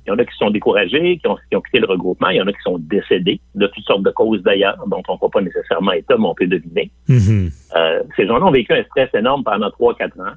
il 0.09 0.13
y 0.13 0.15
en 0.15 0.17
a 0.17 0.25
qui 0.25 0.35
sont 0.37 0.49
découragés, 0.49 1.19
qui 1.19 1.27
ont, 1.27 1.37
qui 1.49 1.55
ont 1.55 1.61
quitté 1.61 1.79
le 1.79 1.85
regroupement, 1.85 2.29
il 2.29 2.37
y 2.37 2.41
en 2.41 2.47
a 2.47 2.51
qui 2.51 2.61
sont 2.63 2.79
décédés, 2.79 3.39
de 3.53 3.67
toutes 3.67 3.83
sortes 3.85 4.01
de 4.01 4.09
causes 4.09 4.41
d'ailleurs, 4.41 4.75
dont 4.87 5.03
on 5.07 5.13
ne 5.13 5.19
peut 5.19 5.29
pas 5.31 5.41
nécessairement 5.41 5.91
être 5.91 6.11
homme, 6.11 6.25
on 6.25 6.33
peut 6.33 6.47
deviner. 6.47 6.89
Mhm. 7.07 7.51
Euh, 7.75 8.03
ces 8.15 8.25
gens-là 8.25 8.45
ont 8.47 8.51
vécu 8.51 8.73
un 8.73 8.83
stress 8.85 9.13
énorme 9.13 9.43
pendant 9.43 9.69
3-4 9.69 10.19
ans. 10.19 10.33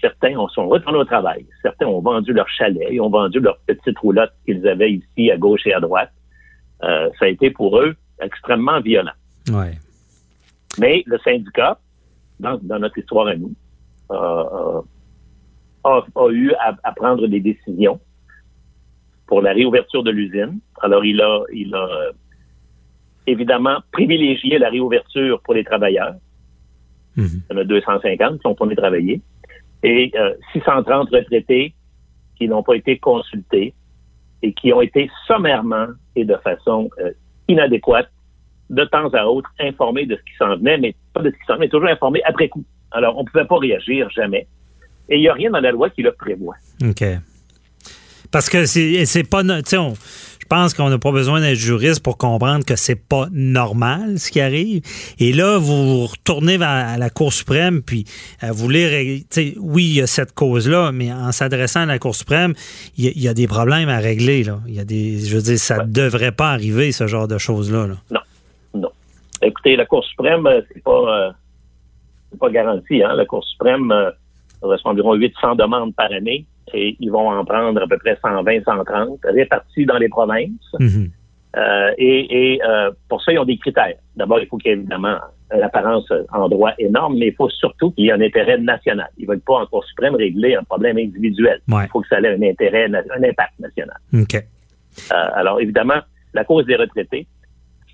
Certains 0.00 0.36
ont, 0.36 0.48
sont 0.48 0.68
retournés 0.68 0.98
au 0.98 1.04
travail. 1.04 1.44
Certains 1.62 1.86
ont 1.86 2.00
vendu 2.00 2.32
leur 2.32 2.48
chalet, 2.48 2.88
ils 2.92 3.00
ont 3.00 3.10
vendu 3.10 3.40
leur 3.40 3.58
petite 3.66 3.98
roulotte 3.98 4.32
qu'ils 4.46 4.66
avaient 4.68 4.92
ici 4.92 5.32
à 5.32 5.36
gauche 5.36 5.66
et 5.66 5.74
à 5.74 5.80
droite. 5.80 6.12
Euh, 6.84 7.10
ça 7.18 7.24
a 7.24 7.28
été 7.28 7.50
pour 7.50 7.80
eux 7.80 7.96
extrêmement 8.20 8.80
violent. 8.80 9.12
Ouais. 9.50 9.72
Mais 10.78 11.02
le 11.06 11.18
syndicat, 11.18 11.76
dans, 12.38 12.56
dans 12.62 12.78
notre 12.78 12.98
histoire 12.98 13.26
à 13.26 13.34
nous, 13.34 13.52
euh, 14.12 14.14
euh, 14.14 14.80
a, 15.84 16.04
a 16.14 16.30
eu 16.30 16.52
à, 16.54 16.76
à 16.84 16.92
prendre 16.92 17.26
des 17.26 17.40
décisions 17.40 17.98
pour 19.26 19.42
la 19.42 19.52
réouverture 19.52 20.02
de 20.02 20.10
l'usine. 20.10 20.58
Alors, 20.80 21.04
il 21.04 21.20
a, 21.20 21.42
il 21.52 21.74
a 21.74 21.84
euh, 21.84 22.12
évidemment 23.26 23.78
privilégié 23.92 24.58
la 24.58 24.70
réouverture 24.70 25.40
pour 25.42 25.54
les 25.54 25.64
travailleurs. 25.64 26.14
Mhm. 27.16 27.42
Il 27.50 27.56
y 27.56 27.58
en 27.58 27.60
a 27.60 27.64
250 27.64 28.40
qui 28.40 28.46
ont 28.46 28.54
tourné 28.54 28.76
travailler. 28.76 29.20
Et 29.82 30.12
euh, 30.14 30.34
630 30.52 31.10
retraités 31.10 31.74
qui 32.36 32.48
n'ont 32.48 32.62
pas 32.62 32.74
été 32.74 32.98
consultés 32.98 33.74
et 34.42 34.52
qui 34.52 34.72
ont 34.72 34.80
été 34.80 35.10
sommairement 35.26 35.88
et 36.16 36.24
de 36.24 36.36
façon 36.36 36.90
euh, 37.00 37.12
inadéquate, 37.48 38.10
de 38.70 38.84
temps 38.84 39.08
à 39.12 39.26
autre, 39.26 39.50
informés 39.60 40.06
de 40.06 40.16
ce 40.16 40.22
qui 40.22 40.36
s'en 40.38 40.56
venait, 40.56 40.78
mais 40.78 40.94
pas 41.12 41.20
de 41.20 41.30
ce 41.30 41.34
qui 41.34 41.44
s'en 41.46 41.54
venait, 41.54 41.66
mais 41.66 41.70
toujours 41.70 41.88
informés 41.88 42.22
après 42.24 42.48
coup. 42.48 42.64
Alors, 42.90 43.16
on 43.16 43.22
ne 43.22 43.28
pouvait 43.28 43.44
pas 43.44 43.58
réagir 43.58 44.08
jamais. 44.10 44.46
Et 45.08 45.16
il 45.16 45.20
n'y 45.20 45.28
a 45.28 45.34
rien 45.34 45.50
dans 45.50 45.60
la 45.60 45.72
loi 45.72 45.90
qui 45.90 46.02
le 46.02 46.12
prévoit. 46.12 46.56
OK. 46.82 47.04
Parce 48.32 48.48
que 48.48 48.64
c'est 48.66 49.04
c'est 49.06 49.22
pas. 49.28 49.42
no- 49.42 49.60
tu 49.62 49.70
sais, 49.70 49.78
on- 49.78 49.94
Je 50.40 50.46
pense 50.54 50.74
qu'on 50.74 50.90
n'a 50.90 50.98
pas 50.98 51.12
besoin 51.12 51.40
d'être 51.40 51.56
juriste 51.58 52.02
pour 52.02 52.18
comprendre 52.18 52.62
que 52.66 52.76
c'est 52.76 52.96
pas 53.08 53.26
normal 53.32 54.18
ce 54.18 54.30
qui 54.30 54.38
arrive. 54.38 54.82
Et 55.18 55.32
là, 55.32 55.56
vous 55.56 56.00
vous 56.00 56.06
retournez 56.06 56.58
vers 56.58 56.68
à 56.68 56.98
la 56.98 57.08
Cour 57.08 57.32
suprême, 57.32 57.80
puis 57.80 58.04
euh, 58.42 58.48
vous 58.48 58.64
voulez 58.64 58.86
régler. 58.86 59.20
tu 59.20 59.26
sais, 59.30 59.54
Oui, 59.58 59.84
il 59.84 59.94
y 59.94 60.02
a 60.02 60.06
cette 60.06 60.34
cause-là, 60.34 60.92
mais 60.92 61.10
en 61.10 61.32
s'adressant 61.32 61.80
à 61.80 61.86
la 61.86 61.98
Cour 61.98 62.14
suprême, 62.14 62.52
il 62.98 63.04
y, 63.06 63.08
a- 63.08 63.12
il 63.14 63.22
y 63.22 63.28
a 63.28 63.34
des 63.34 63.46
problèmes 63.46 63.88
à 63.88 63.98
régler. 63.98 64.44
Là. 64.44 64.58
Il 64.68 64.74
y 64.74 64.80
a 64.80 64.84
des. 64.84 65.20
Je 65.20 65.36
veux 65.36 65.42
dire, 65.42 65.58
ça 65.58 65.86
ne 65.86 65.90
devrait 65.90 66.32
pas 66.32 66.50
arriver, 66.50 66.92
ce 66.92 67.06
genre 67.06 67.28
de 67.28 67.38
choses-là. 67.38 67.86
là. 67.86 68.22
Non. 68.74 68.90
Écoutez, 69.40 69.74
la 69.76 69.86
Cour 69.86 70.04
suprême, 70.04 70.46
euh, 70.46 70.60
c'est 70.74 70.82
pas, 70.84 70.90
euh, 71.28 71.30
c'est 72.30 72.38
pas 72.38 72.50
garanti. 72.50 73.02
Hein? 73.02 73.14
La 73.16 73.24
Cour 73.24 73.42
suprême 73.44 73.90
euh, 73.90 74.10
reçoit 74.60 74.90
environ 74.90 75.14
800 75.14 75.54
demandes 75.54 75.94
par 75.94 76.12
année 76.12 76.44
et 76.74 76.96
ils 77.00 77.10
vont 77.10 77.30
en 77.30 77.44
prendre 77.44 77.82
à 77.82 77.86
peu 77.86 77.98
près 77.98 78.18
120, 78.22 78.64
130, 78.64 79.18
répartis 79.24 79.86
dans 79.86 79.98
les 79.98 80.08
provinces. 80.08 80.74
Mhm. 80.78 81.10
Euh, 81.54 81.90
et 81.98 82.54
et 82.54 82.62
euh, 82.64 82.90
pour 83.08 83.22
ça, 83.22 83.32
ils 83.32 83.38
ont 83.38 83.44
des 83.44 83.58
critères. 83.58 83.94
D'abord, 84.16 84.40
il 84.40 84.46
faut 84.46 84.56
qu'il 84.56 84.70
y 84.70 84.74
ait 84.74 84.78
évidemment 84.78 85.18
l'apparence 85.54 86.10
en 86.32 86.48
droit 86.48 86.72
énorme, 86.78 87.16
mais 87.18 87.28
il 87.28 87.34
faut 87.34 87.50
surtout 87.50 87.90
qu'il 87.90 88.06
y 88.06 88.08
ait 88.08 88.12
un 88.12 88.20
intérêt 88.20 88.56
national. 88.58 89.08
Ils 89.18 89.24
ne 89.24 89.32
veulent 89.32 89.40
pas 89.40 89.60
en 89.60 89.66
Cour 89.66 89.84
suprême 89.84 90.14
régler 90.14 90.54
un 90.54 90.64
problème 90.64 90.96
individuel. 90.96 91.60
Ouais. 91.68 91.84
Il 91.84 91.88
faut 91.90 92.00
que 92.00 92.08
ça 92.08 92.20
ait 92.20 92.34
un 92.34 92.42
intérêt, 92.42 92.86
un 92.86 93.22
impact 93.22 93.58
national. 93.58 93.96
Euh, 94.14 95.28
alors, 95.34 95.60
évidemment, 95.60 96.00
la 96.34 96.44
cause 96.44 96.66
des 96.66 96.76
retraités, 96.76 97.26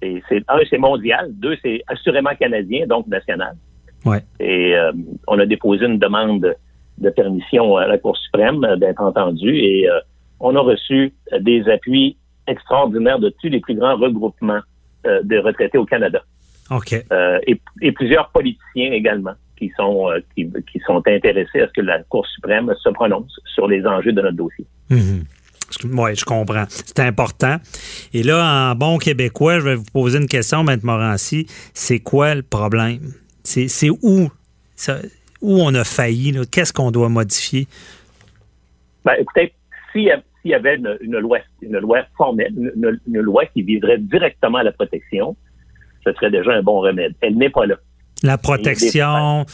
c'est, 0.00 0.44
un, 0.48 0.58
c'est 0.70 0.78
mondial. 0.78 1.30
Deux, 1.32 1.56
c'est 1.62 1.82
assurément 1.88 2.30
canadien, 2.38 2.86
donc 2.86 3.06
national. 3.08 3.56
Ouais. 4.04 4.22
Et 4.38 4.76
euh, 4.76 4.92
on 5.26 5.38
a 5.38 5.46
déposé 5.46 5.86
une 5.86 5.98
demande 5.98 6.54
de 7.00 7.10
permission 7.10 7.76
à 7.76 7.86
la 7.86 7.98
Cour 7.98 8.16
suprême 8.16 8.64
euh, 8.64 8.76
d'être 8.76 9.00
entendu 9.00 9.54
et 9.56 9.88
euh, 9.88 9.98
on 10.40 10.54
a 10.56 10.60
reçu 10.60 11.12
euh, 11.32 11.38
des 11.40 11.68
appuis 11.68 12.16
extraordinaires 12.46 13.18
de 13.18 13.32
tous 13.40 13.48
les 13.48 13.60
plus 13.60 13.74
grands 13.74 13.96
regroupements 13.96 14.60
euh, 15.06 15.20
de 15.22 15.38
retraités 15.38 15.78
au 15.78 15.84
Canada 15.84 16.22
OK. 16.70 16.94
Euh, 17.12 17.38
et, 17.46 17.60
et 17.82 17.92
plusieurs 17.92 18.28
politiciens 18.30 18.92
également 18.92 19.32
qui 19.58 19.72
sont 19.76 20.08
qui, 20.34 20.48
qui 20.70 20.78
sont 20.86 21.02
intéressés 21.06 21.60
à 21.62 21.66
ce 21.68 21.72
que 21.72 21.80
la 21.80 22.02
Cour 22.04 22.26
suprême 22.26 22.72
se 22.82 22.90
prononce 22.90 23.40
sur 23.54 23.66
les 23.66 23.84
enjeux 23.86 24.12
de 24.12 24.22
notre 24.22 24.36
dossier. 24.36 24.64
Oui, 25.84 26.14
je 26.16 26.24
comprends. 26.24 26.64
C'est 26.68 27.00
important. 27.00 27.56
Et 28.14 28.22
là, 28.22 28.70
en 28.70 28.74
bon 28.74 28.98
québécois, 28.98 29.58
je 29.60 29.64
vais 29.64 29.74
vous 29.74 29.84
poser 29.92 30.18
une 30.18 30.26
question, 30.26 30.62
Maître 30.64 30.84
Morancy. 30.86 31.46
C'est 31.74 31.98
quoi 32.00 32.34
le 32.34 32.42
problème? 32.42 33.00
C'est 33.42 33.68
c'est 33.68 33.90
où, 33.90 34.28
ça- 34.76 35.00
où 35.40 35.60
on 35.60 35.74
a 35.74 35.84
failli? 35.84 36.34
Qu'est-ce 36.50 36.72
qu'on 36.72 36.90
doit 36.90 37.08
modifier? 37.08 37.66
Ben, 39.04 39.14
écoutez, 39.18 39.52
s'il 39.92 40.02
y, 40.02 40.10
a- 40.10 40.22
s'il 40.42 40.50
y 40.50 40.54
avait 40.54 40.76
une, 40.76 40.96
une 41.00 41.18
loi, 41.18 41.38
une 41.62 41.78
loi 41.78 42.00
formelle, 42.16 42.52
une, 42.56 43.00
une- 43.06 43.20
loi 43.20 43.46
qui 43.46 43.62
viserait 43.62 43.98
directement 43.98 44.58
à 44.58 44.62
la 44.62 44.72
protection, 44.72 45.36
ce 46.04 46.12
serait 46.12 46.30
déjà 46.30 46.52
un 46.52 46.62
bon 46.62 46.80
remède. 46.80 47.14
Elle 47.20 47.36
n'est 47.36 47.50
pas 47.50 47.66
là. 47.66 47.76
La 48.22 48.36
protection 48.38 49.44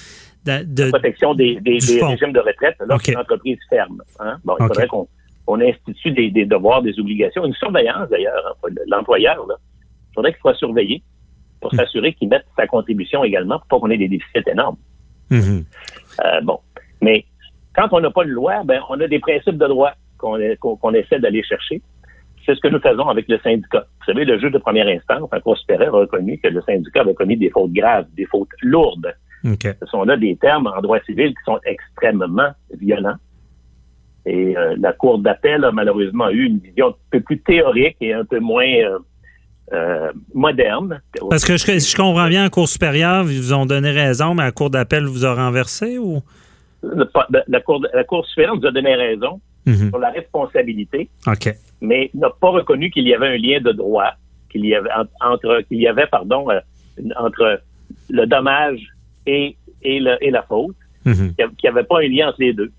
de, 0.44 0.64
de- 0.64 0.84
La 0.84 0.88
protection 0.90 1.34
des, 1.34 1.58
des- 1.60 1.78
régimes 2.02 2.32
de 2.32 2.40
retraite 2.40 2.76
lorsqu'une 2.86 3.14
OK. 3.16 3.20
entreprise 3.20 3.58
ferme. 3.68 4.02
hein? 4.20 4.38
Bon, 4.44 4.54
il 4.60 4.66
faudrait 4.66 4.86
qu'on 4.86 5.06
on 5.46 5.60
institue 5.60 6.10
des, 6.12 6.30
des 6.30 6.46
devoirs, 6.46 6.82
des 6.82 6.98
obligations, 6.98 7.44
une 7.44 7.54
surveillance 7.54 8.08
d'ailleurs. 8.08 8.56
hein, 8.64 8.68
L'employeur, 8.88 9.36
il 9.46 10.14
faudrait 10.14 10.32
qu'il 10.32 10.40
soit 10.40 10.54
surveillé 10.54 11.02
pour 11.60 11.72
Hmm. 11.72 11.76
s'assurer 11.78 12.12
qu'il 12.14 12.28
mette 12.28 12.44
sa 12.56 12.66
contribution 12.66 13.24
également 13.24 13.58
pour 13.58 13.68
pas 13.68 13.78
qu'on 13.80 13.90
ait 13.90 13.96
des 13.98 14.08
déficits 14.08 14.42
énormes. 14.50 14.76
Mhm. 15.30 15.64
Euh, 16.24 16.40
bon. 16.42 16.58
Mais 17.00 17.24
quand 17.74 17.88
on 17.92 18.00
n'a 18.00 18.10
pas 18.10 18.24
de 18.24 18.30
loi, 18.30 18.62
ben, 18.64 18.80
on 18.88 19.00
a 19.00 19.08
des 19.08 19.18
principes 19.18 19.58
de 19.58 19.66
droit 19.66 19.92
qu'on 20.18 20.94
essaie 20.94 21.18
d'aller 21.18 21.42
chercher. 21.42 21.82
C'est 22.46 22.54
ce 22.54 22.60
que 22.60 22.68
nous 22.68 22.80
faisons 22.80 23.08
avec 23.08 23.26
le 23.28 23.38
syndicat. 23.38 23.86
Vous 24.00 24.12
savez, 24.12 24.24
le 24.24 24.38
juge 24.38 24.52
de 24.52 24.58
première 24.58 24.86
instance, 24.86 25.28
en 25.32 25.40
Cour 25.40 25.56
supérieure, 25.56 25.94
a 25.94 26.00
reconnu 26.00 26.38
que 26.38 26.48
le 26.48 26.60
syndicat 26.62 27.00
avait 27.00 27.14
commis 27.14 27.36
des 27.36 27.50
fautes 27.50 27.72
graves, 27.72 28.06
des 28.16 28.26
fautes 28.26 28.48
lourdes. 28.62 29.14
Ce 29.44 29.86
sont 29.86 30.04
là 30.04 30.16
des 30.16 30.36
termes 30.36 30.66
en 30.66 30.80
droit 30.80 31.00
civil 31.00 31.28
qui 31.30 31.44
sont 31.44 31.58
extrêmement 31.66 32.50
violents. 32.78 33.16
Et 34.26 34.56
euh, 34.56 34.74
la 34.78 34.92
Cour 34.94 35.18
d'appel 35.18 35.64
a 35.64 35.72
malheureusement 35.72 36.30
eu 36.30 36.46
une 36.46 36.58
vision 36.58 36.88
un 36.88 36.94
peu 37.10 37.20
plus 37.20 37.40
théorique 37.40 37.96
et 38.00 38.14
un 38.14 38.24
peu 38.24 38.40
moins 38.40 38.64
euh, 38.64 38.98
euh, 39.72 40.12
moderne. 40.34 41.00
Parce 41.30 41.44
que 41.44 41.56
je, 41.56 41.64
je 41.78 41.96
comprends 41.96 42.28
bien, 42.28 42.46
en 42.46 42.50
Cour 42.50 42.68
supérieure, 42.68 43.24
ils 43.30 43.40
vous 43.40 43.52
ont 43.54 43.66
donné 43.66 43.90
raison, 43.90 44.34
mais 44.34 44.42
la 44.44 44.52
Cour 44.52 44.70
d'appel, 44.70 45.04
vous 45.04 45.24
a 45.24 45.34
renversé 45.34 45.98
ou? 45.98 46.20
Le- 46.82 47.08
la, 47.48 47.60
Cour, 47.60 47.84
la 47.94 48.04
Cour 48.04 48.26
supérieure 48.26 48.56
nous 48.56 48.66
a 48.66 48.70
donné 48.70 48.94
raison 48.94 49.40
Mhm. 49.66 49.88
sur 49.88 49.98
la 49.98 50.10
responsabilité 50.10 51.08
OK. 51.26 51.54
mais 51.80 52.10
n'a 52.12 52.28
pas 52.28 52.50
reconnu 52.50 52.90
qu'il 52.90 53.08
y 53.08 53.14
avait 53.14 53.28
un 53.28 53.38
lien 53.38 53.60
de 53.62 53.72
droit, 53.72 54.10
qu'il 54.50 54.66
y 54.66 54.74
avait 54.74 54.90
en- 54.92 55.26
entre 55.32 55.62
qu'il 55.66 55.78
y 55.80 55.88
avait 55.88 56.06
pardon 56.06 56.50
euh, 56.50 56.60
entre 57.18 57.60
le 58.10 58.26
dommage 58.26 58.80
et 59.26 59.56
et, 59.82 60.00
le- 60.00 60.18
et 60.22 60.30
la 60.30 60.42
faute, 60.42 60.76
Mhm. 61.06 61.34
qu'il 61.36 61.48
n'y 61.64 61.68
avait 61.70 61.84
pas 61.84 62.00
un 62.00 62.08
lien 62.08 62.28
entre 62.28 62.40
les 62.40 62.52
deux, 62.52 62.70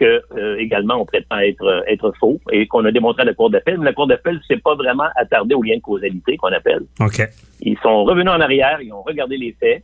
que 0.00 0.22
euh, 0.36 0.56
également 0.58 0.96
on 1.02 1.04
prétend 1.04 1.38
être 1.38 1.62
euh, 1.64 1.82
être 1.94 2.12
faux 2.18 2.40
et 2.50 2.66
qu'on 2.66 2.84
a 2.86 2.90
démontré 2.90 3.22
à 3.22 3.26
la 3.26 3.34
Cour 3.34 3.50
d'appel. 3.50 3.76
Mais 3.78 3.84
la 3.84 3.92
Cour 3.92 4.06
d'appel 4.06 4.40
s'est 4.48 4.56
pas 4.68 4.74
vraiment 4.74 5.08
attardée 5.16 5.54
au 5.54 5.62
lien 5.62 5.76
de 5.76 5.80
causalité 5.82 6.36
qu'on 6.38 6.52
appelle. 6.60 6.82
OK. 7.00 7.18
Ils 7.62 7.78
sont 7.84 8.04
revenus 8.04 8.32
en 8.32 8.40
arrière, 8.40 8.78
ils 8.80 8.92
ont 8.92 9.02
regardé 9.02 9.36
les 9.36 9.52
faits 9.60 9.82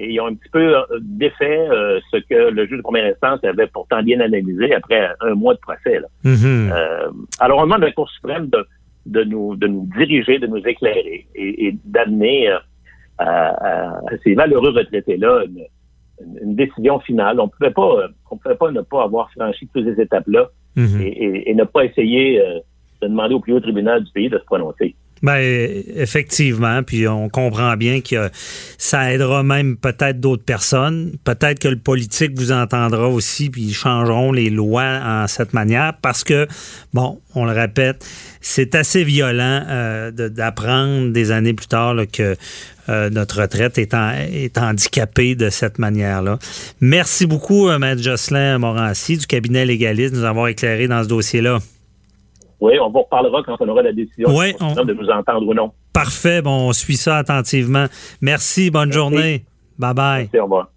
et 0.00 0.06
ils 0.12 0.20
ont 0.20 0.26
un 0.26 0.34
petit 0.34 0.48
peu 0.50 0.76
euh, 0.76 0.82
défait 1.00 1.58
euh, 1.68 1.98
ce 2.12 2.18
que 2.18 2.50
le 2.50 2.66
juge 2.66 2.78
de 2.78 2.82
première 2.82 3.06
instance 3.12 3.42
avait 3.42 3.66
pourtant 3.66 4.00
bien 4.02 4.20
analysé 4.20 4.72
après 4.72 5.08
un 5.20 5.34
mois 5.34 5.54
de 5.54 5.60
procès. 5.60 5.98
là. 5.98 6.06
Mhm. 6.24 6.70
Euh, 6.72 7.08
alors, 7.40 7.58
on 7.58 7.62
demande 7.64 7.82
à 7.82 7.86
la 7.86 7.92
Cour 7.92 8.08
suprême 8.10 8.46
de, 8.48 8.64
de, 9.06 9.24
nous, 9.24 9.56
de 9.56 9.66
nous 9.66 9.88
diriger, 9.98 10.38
de 10.38 10.46
nous 10.46 10.62
éclairer 10.74 11.26
et, 11.34 11.66
et 11.66 11.74
d'amener 11.84 12.48
à, 12.48 12.62
à- 13.18 13.96
à 14.10 14.16
ces 14.22 14.34
malheureux 14.36 14.70
retraités-là 14.70 15.44
une, 15.46 15.64
une- 16.24 16.38
une 16.50 16.54
décision 16.56 16.98
finale. 17.00 17.40
On 17.40 17.44
ne 17.46 17.50
pouvait 17.50 17.70
pas, 17.70 17.90
euh, 18.02 18.08
on 18.30 18.36
pouvait 18.36 18.54
pas 18.56 18.70
ne 18.70 18.80
pas 18.82 19.02
avoir 19.04 19.30
franchi 19.32 19.68
toutes 19.72 19.84
ces 19.84 20.00
étapes-là 20.00 20.48
Mhm. 20.76 21.00
et, 21.00 21.06
et- 21.06 21.50
et 21.50 21.54
ne 21.54 21.64
pas 21.64 21.84
essayer 21.84 22.40
euh, 22.40 22.58
de 23.02 23.08
demander 23.08 23.34
au 23.34 23.40
plus 23.40 23.52
haut 23.52 23.60
tribunal 23.60 24.02
du 24.04 24.10
pays 24.12 24.28
de 24.28 24.38
se 24.38 24.44
prononcer. 24.44 24.94
Ben, 25.22 25.82
effectivement, 25.96 26.82
puis 26.82 27.08
on 27.08 27.28
comprend 27.28 27.76
bien 27.76 28.00
que 28.00 28.30
ça 28.78 29.12
aidera 29.12 29.42
même 29.42 29.76
peut-être 29.76 30.20
d'autres 30.20 30.44
personnes. 30.44 31.12
Peut-être 31.24 31.58
que 31.58 31.68
le 31.68 31.78
politique 31.78 32.32
vous 32.36 32.52
entendra 32.52 33.08
aussi, 33.08 33.50
puis 33.50 33.62
ils 33.62 33.74
changeront 33.74 34.30
les 34.32 34.48
lois 34.50 35.00
en 35.04 35.26
cette 35.26 35.54
manière, 35.54 35.94
parce 36.00 36.22
que, 36.22 36.46
bon, 36.92 37.20
on 37.34 37.44
le 37.44 37.52
répète, 37.52 38.06
c'est 38.40 38.74
assez 38.74 39.02
violent 39.04 39.64
euh, 39.68 40.10
d'apprendre 40.10 41.12
des 41.12 41.30
années 41.32 41.54
plus 41.54 41.66
tard 41.66 41.96
que 42.12 42.36
euh, 42.88 43.10
notre 43.10 43.42
retraite 43.42 43.76
est, 43.78 43.92
en- 43.94 44.12
est 44.12 44.56
handicapée 44.56 45.34
de 45.34 45.50
cette 45.50 45.78
manière-là. 45.78 46.38
Merci 46.80 47.26
beaucoup, 47.26 47.68
euh, 47.68 47.78
Maître 47.78 48.02
Jocelyn 48.02 48.58
Morancy 48.58 49.16
du 49.18 49.26
cabinet 49.26 49.66
légaliste, 49.66 50.14
de 50.14 50.20
nous 50.20 50.24
avoir 50.24 50.48
éclairé 50.48 50.88
dans 50.88 51.02
ce 51.02 51.08
dossier-là. 51.08 51.58
Oui, 52.60 52.72
on 52.82 52.90
vous 52.90 53.02
reparlera 53.02 53.42
quand 53.44 53.56
on 53.60 53.68
aura 53.68 53.82
la 53.82 53.92
décision 53.92 54.28
de 54.28 54.92
nous 54.92 55.08
entendre 55.10 55.46
ou 55.46 55.54
non. 55.54 55.72
Parfait. 55.92 56.42
Bon, 56.42 56.68
on 56.68 56.72
suit 56.72 56.96
ça 56.96 57.18
attentivement. 57.18 57.86
Merci. 58.20 58.70
Bonne 58.70 58.92
journée. 58.92 59.44
Bye 59.78 59.94
bye. 59.94 60.22
Merci, 60.22 60.38
au 60.38 60.44
revoir. 60.44 60.68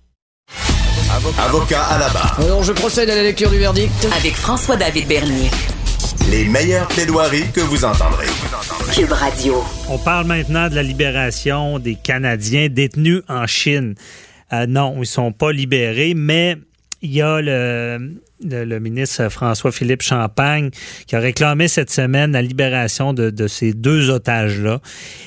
Avocat 1.39 1.83
à 1.83 1.99
la 1.99 2.09
barre. 2.09 2.39
Alors, 2.39 2.63
je 2.63 2.71
procède 2.71 3.09
à 3.09 3.15
la 3.15 3.23
lecture 3.23 3.49
du 3.49 3.57
verdict. 3.57 3.91
Avec 4.17 4.33
François-David 4.33 5.07
Bernier. 5.07 5.49
Les 6.29 6.45
meilleures 6.45 6.87
plaidoiries 6.87 7.51
que 7.51 7.61
vous 7.61 7.83
entendrez. 7.83 8.27
Cube 8.93 9.11
Radio. 9.11 9.63
On 9.89 9.97
parle 9.97 10.27
maintenant 10.27 10.69
de 10.69 10.75
la 10.75 10.83
libération 10.83 11.79
des 11.79 11.95
Canadiens 11.95 12.69
détenus 12.69 13.23
en 13.27 13.47
Chine. 13.47 13.95
Euh, 14.53 14.65
non, 14.67 14.95
ils 14.99 15.05
sont 15.05 15.31
pas 15.31 15.51
libérés, 15.51 16.13
mais 16.15 16.57
il 17.01 17.11
y 17.11 17.21
a 17.21 17.41
le, 17.41 18.15
le, 18.43 18.79
ministre 18.79 19.29
François-Philippe 19.29 20.01
Champagne 20.01 20.69
qui 21.07 21.15
a 21.15 21.19
réclamé 21.19 21.67
cette 21.67 21.89
semaine 21.89 22.31
la 22.33 22.41
libération 22.41 23.13
de, 23.13 23.29
de 23.29 23.47
ces 23.47 23.73
deux 23.73 24.09
otages-là. 24.09 24.79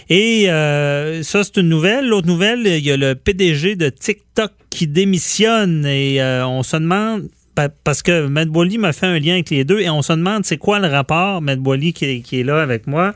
Et 0.09 0.51
euh, 0.51 1.23
ça, 1.23 1.43
c'est 1.45 1.57
une 1.59 1.69
nouvelle. 1.69 2.09
L'autre 2.09 2.27
nouvelle, 2.29 2.61
il 2.67 2.85
y 2.85 2.93
a 2.93 2.97
le 2.97 3.15
PDG 3.15 3.77
de 3.77 3.89
TikTok 3.89 4.53
qui 4.71 4.87
démissionne 4.87 5.85
et 5.87 6.21
euh, 6.23 6.47
on 6.47 6.63
se 6.63 6.77
demande 6.77 7.29
pa- 7.55 7.69
parce 7.69 8.03
que 8.03 8.27
Matt 8.27 8.49
Boily 8.49 8.79
m'a 8.79 8.93
fait 8.93 9.07
un 9.07 9.19
lien 9.19 9.35
avec 9.35 9.51
les 9.51 9.65
deux 9.65 9.81
et 9.81 9.91
on 9.91 10.03
se 10.03 10.13
demande 10.13 10.45
c'est 10.45 10.59
quoi 10.59 10.79
le 10.79 10.89
rapport, 10.89 11.43
Matt 11.43 11.59
Boily 11.59 11.93
qui 11.93 12.25
est 12.41 12.45
là 12.45 12.63
avec 12.63 12.87
moi. 12.87 13.15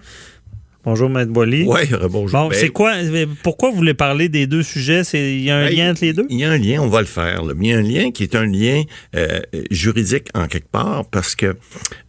Bonjour, 0.88 1.10
Matt 1.10 1.28
Boily. 1.28 1.64
Oui, 1.68 1.80
bonjour. 2.10 2.48
Bon, 2.48 2.50
c'est 2.50 2.70
quoi, 2.70 2.94
pourquoi 3.42 3.68
vous 3.70 3.76
voulez 3.76 3.92
parler 3.92 4.30
des 4.30 4.46
deux 4.46 4.62
sujets? 4.62 5.02
Il 5.12 5.40
y 5.42 5.50
a 5.50 5.58
un 5.58 5.66
Ben, 5.66 5.76
lien 5.76 5.90
entre 5.90 6.02
les 6.02 6.14
deux? 6.14 6.26
Il 6.30 6.38
y 6.38 6.44
a 6.44 6.50
un 6.50 6.56
lien, 6.56 6.80
on 6.80 6.88
va 6.88 7.00
le 7.00 7.06
faire. 7.06 7.44
là. 7.44 7.52
Il 7.60 7.66
y 7.66 7.72
a 7.74 7.76
un 7.76 7.82
lien 7.82 8.10
qui 8.10 8.22
est 8.22 8.34
un 8.34 8.46
lien 8.46 8.84
euh, 9.14 9.40
juridique 9.70 10.28
en 10.34 10.46
quelque 10.46 10.70
part 10.70 11.04
parce 11.10 11.34
que 11.36 11.56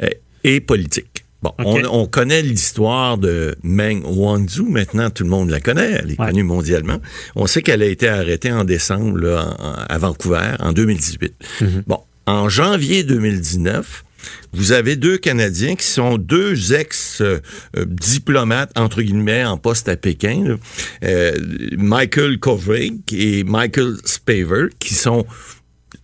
euh, 0.02 0.08
et 0.46 0.62
politique. 0.62 1.26
Bon, 1.44 1.52
on, 1.60 1.82
on 1.92 2.06
connaît 2.06 2.42
l'histoire 2.42 3.18
de 3.18 3.54
Meng 3.64 4.02
Wanzhou. 4.06 4.70
Maintenant, 4.70 5.10
tout 5.10 5.24
le 5.24 5.30
monde 5.30 5.50
la 5.50 5.60
connaît. 5.60 6.00
Elle 6.02 6.12
est 6.12 6.20
Ouais. 6.20 6.28
connue 6.28 6.44
mondialement. 6.44 7.00
On 7.36 7.48
sait 7.48 7.62
qu'elle 7.62 7.82
a 7.82 7.86
été 7.86 8.08
arrêtée 8.08 8.52
en 8.54 8.64
décembre 8.64 9.18
là, 9.18 9.56
en- 9.60 9.74
à 9.94 9.98
Vancouver 9.98 10.52
en 10.60 10.72
2018. 10.72 11.34
Mhm. 11.60 11.84
Bon, 11.86 12.00
en 12.26 12.48
janvier 12.48 13.04
2019, 13.04 14.06
vous 14.54 14.72
avez 14.72 14.96
deux 14.96 15.18
Canadiens 15.18 15.76
qui 15.76 15.86
sont 15.86 16.18
deux 16.18 16.74
ex-diplomates, 16.74 18.72
entre 18.78 19.02
guillemets, 19.02 19.46
en 19.46 19.58
poste 19.58 19.90
à 19.90 19.96
Pékin. 19.96 20.58
Euh, 21.04 21.38
Michael 21.78 22.40
Kovrig 22.40 23.02
et 23.12 23.44
Michael 23.44 23.98
Spaver, 24.06 24.68
qui 24.80 24.94
sont 24.96 25.26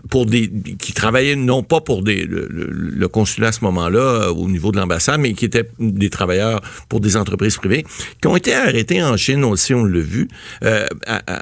pour 0.10 0.26
des 0.26 0.52
qui 0.80 0.94
travaillaient 0.94 1.36
non 1.36 1.64
pas 1.64 1.82
pour 1.82 2.04
des 2.04 2.24
le, 2.26 2.48
le- 2.50 2.70
le 2.72 3.08
consulat 3.08 3.48
à 3.50 3.52
ce 3.52 3.64
moment-là 3.64 4.00
euh, 4.00 4.30
au 4.30 4.48
niveau 4.48 4.72
de 4.72 4.78
l'ambassade, 4.78 5.20
mais 5.20 5.34
qui 5.34 5.46
étaient 5.46 5.68
des 5.80 6.10
travailleurs 6.10 6.62
pour 6.90 7.00
des 7.00 7.18
entreprises 7.18 7.58
privées, 7.58 7.86
qui 8.22 8.28
ont 8.28 8.36
été 8.36 8.54
arrêtés 8.54 9.02
en 9.04 9.18
Chine 9.18 9.44
aussi, 9.44 9.74
on 9.74 9.84
l'a 9.84 10.00
vu, 10.00 10.28
euh, 10.64 10.86
à, 11.08 11.22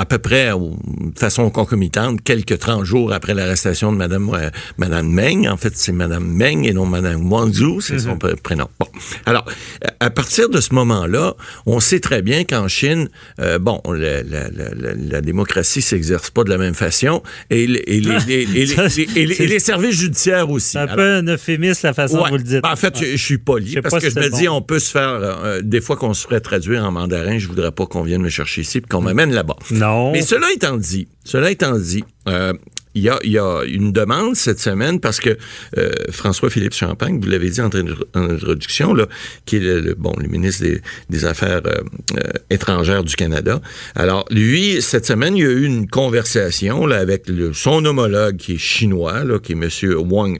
à 0.00 0.04
peu 0.06 0.18
près 0.18 0.50
de 0.50 1.18
façon 1.18 1.50
concomitante, 1.50 2.22
quelques 2.22 2.58
30 2.58 2.84
jours 2.84 3.12
après 3.12 3.34
l'arrestation 3.34 3.92
de 3.92 3.96
Madame 3.96 4.28
euh, 4.34 4.50
Madame 4.78 5.08
Meng. 5.08 5.48
En 5.48 5.56
fait, 5.56 5.72
c'est 5.76 5.92
Madame 5.92 6.24
Meng 6.26 6.64
et 6.64 6.72
non 6.72 6.86
Madame 6.86 7.30
Wanzhou, 7.30 7.80
c'est 7.80 7.98
son 7.98 8.16
pr- 8.16 8.36
prénom. 8.36 8.68
Bon, 8.78 8.86
alors 9.26 9.44
à 10.00 10.10
partir 10.10 10.48
de 10.48 10.60
ce 10.60 10.72
moment-là, 10.74 11.34
on 11.66 11.80
sait 11.80 12.00
très 12.00 12.22
bien 12.22 12.44
qu'en 12.44 12.68
Chine, 12.68 13.08
euh, 13.40 13.58
bon, 13.58 13.80
la, 13.86 14.22
la- 14.22 14.48
la- 14.50 14.94
la- 14.94 15.20
démocratie 15.20 15.82
s'exerce 15.82 16.30
pas 16.30 16.44
de 16.44 16.50
la 16.50 16.58
même 16.58 16.74
façon 16.74 17.22
et, 17.50 17.64
et 17.64 18.00
les, 18.08 18.34
et 18.34 18.46
les- 18.46 18.72
et 18.72 19.20
et 19.20 19.42
et 19.42 19.54
et 19.54 19.58
services 19.58 19.98
judiciaires 20.00 20.50
aussi. 20.50 20.70
C'est 20.72 20.78
un 20.78 20.82
Alors, 20.82 20.96
peu 20.96 21.02
un 21.14 21.26
euphémisme 21.26 21.86
la 21.86 21.92
façon 21.94 22.16
Ouais. 22.16 22.22
dont 22.24 22.28
vous 22.30 22.36
le 22.36 22.42
dites. 22.42 22.62
Ben, 22.62 22.70
en 22.72 22.76
fait, 22.76 22.98
je, 22.98 23.04
je 23.12 23.16
suis 23.24 23.38
poli 23.38 23.76
parce 23.82 23.94
que 24.02 24.08
si 24.10 24.14
je 24.14 24.20
me 24.20 24.28
dis, 24.30 24.48
on 24.48 24.62
peut 24.62 24.78
se 24.78 24.90
faire, 24.90 25.08
euh, 25.10 25.60
des 25.62 25.80
fois 25.80 25.96
qu'on 25.96 26.14
se 26.14 26.22
ferait 26.26 26.40
traduire 26.40 26.84
en 26.84 26.90
mandarin, 26.92 27.38
je 27.38 27.46
voudrais 27.48 27.72
pas 27.72 27.86
qu'on 27.86 28.02
vienne 28.02 28.22
me 28.22 28.28
chercher 28.28 28.60
ici 28.62 28.80
puis 28.80 28.88
qu'on 28.88 29.00
m'amène 29.02 29.32
là-bas. 29.32 29.56
Non. 29.70 30.12
Mais 30.12 30.22
cela 30.22 30.46
étant 30.54 30.76
dit, 30.76 31.08
cela 31.24 31.50
étant 31.50 31.78
dit, 31.78 32.04
euh, 32.28 32.52
il 32.94 33.02
y, 33.02 33.08
a, 33.08 33.18
il 33.24 33.32
y 33.32 33.38
a 33.38 33.62
une 33.66 33.92
demande 33.92 34.36
cette 34.36 34.60
semaine 34.60 35.00
parce 35.00 35.18
que 35.20 35.36
euh, 35.78 35.90
François-Philippe 36.10 36.74
Champagne, 36.74 37.18
vous 37.20 37.28
l'avez 37.28 37.50
dit 37.50 37.60
en, 37.60 37.68
en 38.14 38.30
introduction, 38.30 38.94
là, 38.94 39.06
qui 39.46 39.56
est 39.56 39.60
le, 39.60 39.80
le- 39.80 39.94
bon, 39.94 40.12
le 40.20 40.28
ministre 40.28 40.62
des, 40.62 40.80
des 41.10 41.24
Affaires 41.24 41.62
euh, 41.66 41.80
euh, 42.16 42.20
étrangères 42.50 43.02
du 43.04 43.16
Canada. 43.16 43.60
Alors, 43.94 44.24
lui, 44.30 44.80
cette 44.80 45.06
semaine, 45.06 45.36
il 45.36 45.42
y 45.42 45.46
a 45.46 45.50
eu 45.50 45.64
une 45.64 45.88
conversation 45.88 46.86
là, 46.86 46.98
avec 46.98 47.28
le- 47.28 47.52
son 47.52 47.84
homologue 47.84 48.36
qui 48.36 48.54
est 48.54 48.58
chinois, 48.58 49.24
là, 49.24 49.38
qui 49.38 49.52
est 49.52 49.56
M. 49.56 49.68
Wang 50.10 50.38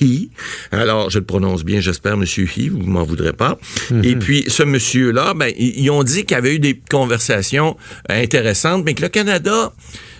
He. 0.00 0.30
Alors, 0.72 1.10
je 1.10 1.20
le 1.20 1.24
prononce 1.24 1.64
bien, 1.64 1.80
j'espère, 1.80 2.16
Monsieur 2.16 2.44
He, 2.46 2.68
vous 2.70 2.80
m'en 2.80 3.04
voudrez 3.04 3.32
pas. 3.32 3.56
Et 4.02 4.16
puis, 4.16 4.44
ce 4.48 4.64
monsieur-là, 4.64 5.32
ben, 5.34 5.52
ils 5.56 5.88
ont 5.90 6.02
dit 6.02 6.24
qu'il 6.24 6.34
y 6.34 6.38
avait 6.38 6.56
eu 6.56 6.58
des 6.58 6.80
conversations 6.90 7.76
intéressantes, 8.08 8.84
mais 8.84 8.94
que 8.94 9.02
le 9.02 9.08
Canada, 9.08 9.72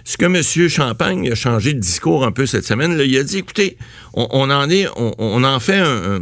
ce 0.08 0.16
que 0.16 0.24
M. 0.26 0.68
Champagne 0.68 1.32
a 1.32 1.34
changé 1.34 1.74
de 1.74 1.80
discours 1.80 2.24
un 2.24 2.30
peu 2.30 2.46
cette 2.46 2.64
semaine, 2.64 2.96
il 3.04 3.18
a 3.18 3.24
dit, 3.24 3.38
écoutez, 3.38 3.76
on, 4.14 4.50
en 4.50 4.70
est, 4.70 4.86
on, 4.96 5.42
en 5.42 5.58
fait 5.58 5.78
un- 5.78 6.20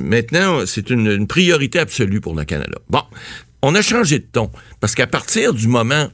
maintenant, 0.00 0.66
c'est 0.66 0.90
une, 0.90 1.06
une 1.06 1.28
priorité 1.28 1.78
absolue 1.78 2.20
pour 2.20 2.34
le 2.34 2.44
Canada. 2.44 2.76
Bon, 2.90 3.02
on 3.62 3.76
a 3.76 3.82
changé 3.82 4.18
de 4.18 4.26
ton, 4.30 4.50
parce 4.80 4.96
qu'à 4.96 5.06
partir 5.06 5.54
du 5.54 5.68
moment 5.68 6.08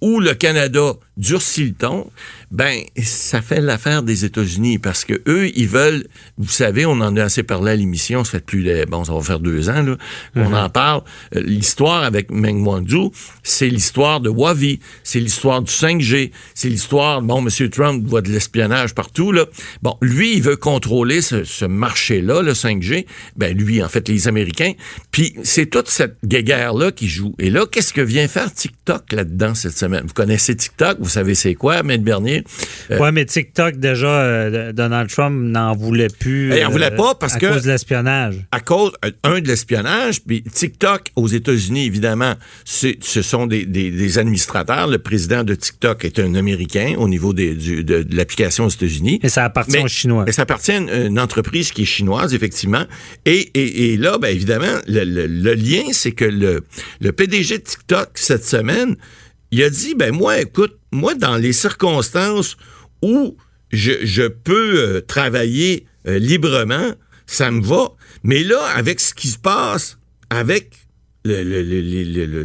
où 0.00 0.20
le 0.20 0.34
Canada 0.34 0.92
durcit 1.16 1.64
le 1.64 1.72
ton, 1.72 2.10
ben 2.50 2.82
ça 3.02 3.40
fait 3.40 3.60
l'affaire 3.60 4.02
des 4.02 4.24
États-Unis 4.24 4.78
parce 4.78 5.04
que 5.04 5.22
eux 5.26 5.50
ils 5.56 5.66
veulent, 5.68 6.06
vous 6.36 6.50
savez, 6.50 6.84
on 6.84 7.00
en 7.00 7.16
a 7.16 7.24
assez 7.24 7.42
parlé 7.42 7.72
à 7.72 7.76
l'émission, 7.76 8.22
ça 8.22 8.32
fait 8.32 8.44
plus 8.44 8.62
de, 8.62 8.84
bon 8.84 9.04
ça 9.04 9.14
va 9.14 9.20
faire 9.22 9.40
deux 9.40 9.70
ans 9.70 9.82
là, 9.82 9.96
on 10.34 10.52
en 10.52 10.68
parle. 10.68 11.02
Euh, 11.34 11.40
L'histoire 11.40 12.02
avec 12.02 12.30
Meng 12.30 12.62
Wanzhou, 12.66 13.12
c'est 13.42 13.68
l'histoire 13.68 14.20
de 14.20 14.28
Huawei, 14.28 14.80
c'est 15.02 15.20
l'histoire 15.20 15.62
du 15.62 15.72
5G, 15.72 16.32
c'est 16.54 16.68
l'histoire, 16.68 17.22
bon, 17.22 17.44
M. 17.46 17.70
Trump 17.70 18.04
voit 18.06 18.20
de 18.20 18.30
l'espionnage 18.30 18.94
partout 18.94 19.32
là. 19.32 19.46
Bon, 19.82 19.96
lui 20.02 20.36
il 20.36 20.42
veut 20.42 20.56
contrôler 20.56 21.22
ce, 21.22 21.44
ce 21.44 21.64
marché-là, 21.64 22.42
le 22.42 22.52
5G. 22.52 23.06
Ben 23.36 23.56
lui, 23.56 23.82
en 23.82 23.88
fait, 23.88 24.08
les 24.08 24.28
Américains. 24.28 24.72
Puis 25.10 25.34
c'est 25.42 25.66
toute 25.66 25.88
cette 25.88 26.18
guéguerre 26.24 26.74
là 26.74 26.92
qui 26.92 27.08
joue. 27.08 27.34
Et 27.38 27.50
là, 27.50 27.64
qu'est-ce 27.70 27.92
que 27.92 28.00
vient 28.00 28.28
faire 28.28 28.52
TikTok 28.52 29.12
là-dedans 29.12 29.54
cette 29.54 29.76
semaine 29.76 29.85
Vous 29.88 30.12
connaissez 30.14 30.54
TikTok, 30.56 30.98
vous 31.00 31.08
savez 31.08 31.34
c'est 31.34 31.54
quoi, 31.54 31.82
Maître 31.82 32.04
Bernier? 32.04 32.44
Euh, 32.90 32.98
Ouais, 32.98 33.12
mais 33.12 33.24
TikTok, 33.24 33.76
déjà, 33.76 34.06
euh, 34.22 34.72
Donald 34.72 35.08
Trump 35.10 35.36
n'en 35.36 35.74
voulait 35.74 36.08
plus. 36.08 36.52
Eh, 36.52 36.60
il 36.60 36.64
en 36.66 36.70
voulait 36.70 36.90
pas 36.90 37.14
parce 37.14 37.34
à 37.34 37.38
que- 37.38 37.46
cause 37.52 37.62
de 37.62 37.70
l'espionnage. 37.70 38.46
à 38.52 38.60
cause, 38.60 38.92
euh, 39.04 39.10
un, 39.24 39.40
de 39.40 39.48
l'espionnage, 39.48 40.22
puis 40.22 40.42
TikTok 40.42 41.10
aux 41.16 41.28
États-Unis, 41.28 41.86
évidemment, 41.86 42.34
ce 42.64 43.22
sont 43.22 43.46
des, 43.46 43.64
des- 43.66 43.90
des 43.90 44.18
administrateurs. 44.18 44.86
Le 44.86 44.98
président 44.98 45.44
de 45.44 45.54
TikTok 45.54 46.04
est 46.04 46.18
un 46.18 46.34
Américain 46.34 46.94
au 46.98 47.08
niveau 47.08 47.32
des- 47.32 47.54
du- 47.54 47.84
de, 47.84 48.02
de 48.02 48.16
l'application 48.16 48.66
aux 48.66 48.70
États-Unis. 48.70 49.20
Et 49.22 49.28
ça 49.28 49.44
appartient 49.44 49.72
Mais- 49.76 49.84
aux 49.84 49.88
Chinois. 49.88 50.24
Mais 50.26 50.32
ça 50.32 50.42
appartient 50.42 50.72
à 50.72 50.76
une, 50.78 50.88
une 50.90 51.18
entreprise 51.20 51.70
qui 51.72 51.82
est 51.82 51.86
chinoise, 51.86 52.34
effectivement. 52.34 52.84
Et, 53.24 53.50
et, 53.54 53.92
et 53.92 53.96
là, 53.96 54.18
ben, 54.18 54.28
évidemment, 54.28 54.78
le, 54.86 55.04
le- 55.04 55.26
le 55.26 55.54
lien, 55.54 55.82
c'est 55.92 56.12
que 56.12 56.24
le, 56.24 56.64
le 57.00 57.12
PDG 57.12 57.58
de 57.58 57.62
TikTok, 57.62 58.10
cette 58.14 58.44
semaine, 58.44 58.96
il 59.50 59.62
a 59.62 59.70
dit, 59.70 59.94
ben 59.94 60.12
moi, 60.14 60.40
écoute, 60.40 60.76
moi, 60.92 61.14
dans 61.14 61.36
les 61.36 61.52
circonstances 61.52 62.56
où 63.02 63.36
je, 63.70 63.92
je 64.02 64.22
peux 64.22 64.78
euh, 64.78 65.00
travailler 65.00 65.86
euh, 66.06 66.18
librement, 66.18 66.92
ça 67.26 67.50
me 67.50 67.62
va. 67.62 67.90
Mais 68.22 68.42
là, 68.42 68.60
avec 68.74 69.00
ce 69.00 69.14
qui 69.14 69.28
se 69.28 69.38
passe 69.38 69.98
avec 70.30 70.86
le, 71.24 71.42
le- 71.42 71.62
le- 71.62 72.44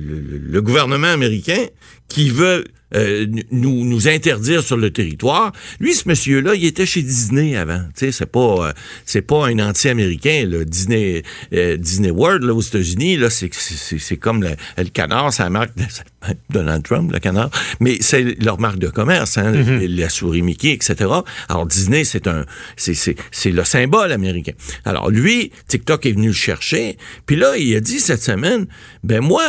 le- 0.52 0.62
gouvernement 0.62 1.08
américain 1.08 1.66
qui 2.08 2.30
veut 2.30 2.64
euh, 2.96 3.26
nous, 3.52 3.86
nous 3.86 4.08
interdire 4.08 4.64
sur 4.64 4.78
le 4.78 4.92
territoire. 4.92 5.52
Lui, 5.80 5.94
ce 5.94 6.08
monsieur-là, 6.08 6.56
il 6.56 6.66
était 6.66 6.86
chez 6.86 7.02
Disney 7.02 7.56
avant. 7.56 7.84
Tu 7.96 8.06
sais, 8.06 8.12
c'est 8.12 8.26
pas, 8.26 8.68
euh, 8.70 8.74
c'est 9.06 9.22
pas 9.22 9.48
un 9.48 9.60
anti-américain. 9.60 10.46
là. 10.48 10.64
Disney, 10.66 11.24
euh, 11.54 11.78
Disney 11.78 12.12
World 12.12 12.44
là, 12.44 12.54
aux 12.54 12.62
États-Unis, 12.62 13.18
là, 13.18 13.30
c'est, 13.30 13.54
c'est, 13.54 13.98
c'est 14.00 14.18
comme 14.18 14.44
le, 14.44 14.52
le 14.78 14.86
canard, 14.86 15.32
c'est 15.34 15.44
la 15.44 15.50
marque 15.50 15.76
de 15.78 15.84
Donald 16.50 16.84
Trump, 16.84 17.12
le 17.12 17.20
canard. 17.20 17.50
Mais 17.80 17.98
c'est 18.02 18.42
leur 18.44 18.60
marque 18.60 18.80
de 18.80 18.90
commerce, 18.90 19.38
hein, 19.38 19.52
la 19.54 20.10
souris 20.10 20.42
Mickey, 20.42 20.72
etc. 20.72 21.10
Alors 21.50 21.66
Disney, 21.66 22.04
c'est 22.04 22.28
un, 22.28 22.46
c'est, 22.76 22.94
c'est, 22.94 23.16
c'est 23.32 23.52
le 23.52 23.64
symbole 23.64 24.12
américain. 24.12 24.54
Alors 24.86 25.10
lui, 25.10 25.52
TikTok 25.68 26.06
est 26.06 26.12
venu 26.12 26.28
le 26.28 26.34
chercher. 26.34 26.98
Puis 27.26 27.36
là, 27.36 27.58
il 27.58 27.76
a 27.76 27.80
dit 27.80 28.00
cette 28.00 28.22
semaine, 28.22 28.68
ben 29.04 29.22
moi, 29.22 29.44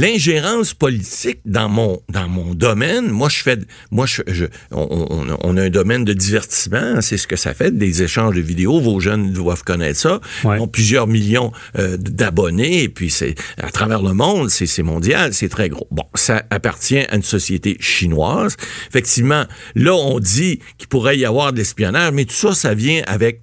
l'ingérence 0.00 0.74
politique 0.74 1.40
dans 1.46 1.68
mon 1.70 2.00
dans 2.10 2.28
mon 2.28 2.54
domaine, 2.54 3.08
moi 3.08 3.28
je 3.30 3.38
fais 3.38 3.58
moi 3.90 4.04
je, 4.06 4.20
je- 4.26 4.44
on, 4.70 5.06
on- 5.10 5.36
on 5.42 5.56
a 5.56 5.62
un 5.62 5.70
domaine 5.70 6.04
de 6.04 6.12
divertissement, 6.12 7.00
c'est 7.00 7.16
ce 7.16 7.26
que 7.26 7.36
ça 7.36 7.54
fait 7.54 7.76
des 7.76 8.02
échanges 8.02 8.36
de 8.36 8.40
vidéos, 8.42 8.78
vos 8.78 9.00
jeunes 9.00 9.32
doivent 9.32 9.64
connaître 9.64 9.98
ça. 9.98 10.20
Ouais. 10.44 10.58
Ils 10.58 10.60
ont 10.60 10.68
plusieurs 10.68 11.06
millions 11.06 11.50
euh, 11.78 11.96
d'abonnés 11.98 12.82
et 12.82 12.88
puis 12.90 13.10
c'est 13.10 13.34
à 13.56 13.70
travers 13.70 14.02
le 14.02 14.12
monde, 14.12 14.50
c'est 14.50 14.66
c'est 14.66 14.82
mondial, 14.82 15.32
c'est 15.32 15.48
très 15.48 15.68
gros. 15.70 15.86
Bon, 15.90 16.04
ça 16.14 16.42
appartient 16.50 16.98
à 16.98 17.16
une 17.16 17.22
société 17.22 17.76
chinoise. 17.80 18.56
Effectivement, 18.90 19.44
là 19.74 19.94
on 19.94 20.18
dit 20.20 20.60
qu'il 20.78 20.88
pourrait 20.88 21.16
y 21.18 21.24
avoir 21.24 21.52
de 21.52 21.58
l'espionnage, 21.58 22.12
mais 22.12 22.26
tout 22.26 22.34
ça 22.34 22.52
ça 22.54 22.74
vient 22.74 23.02
avec 23.06 23.40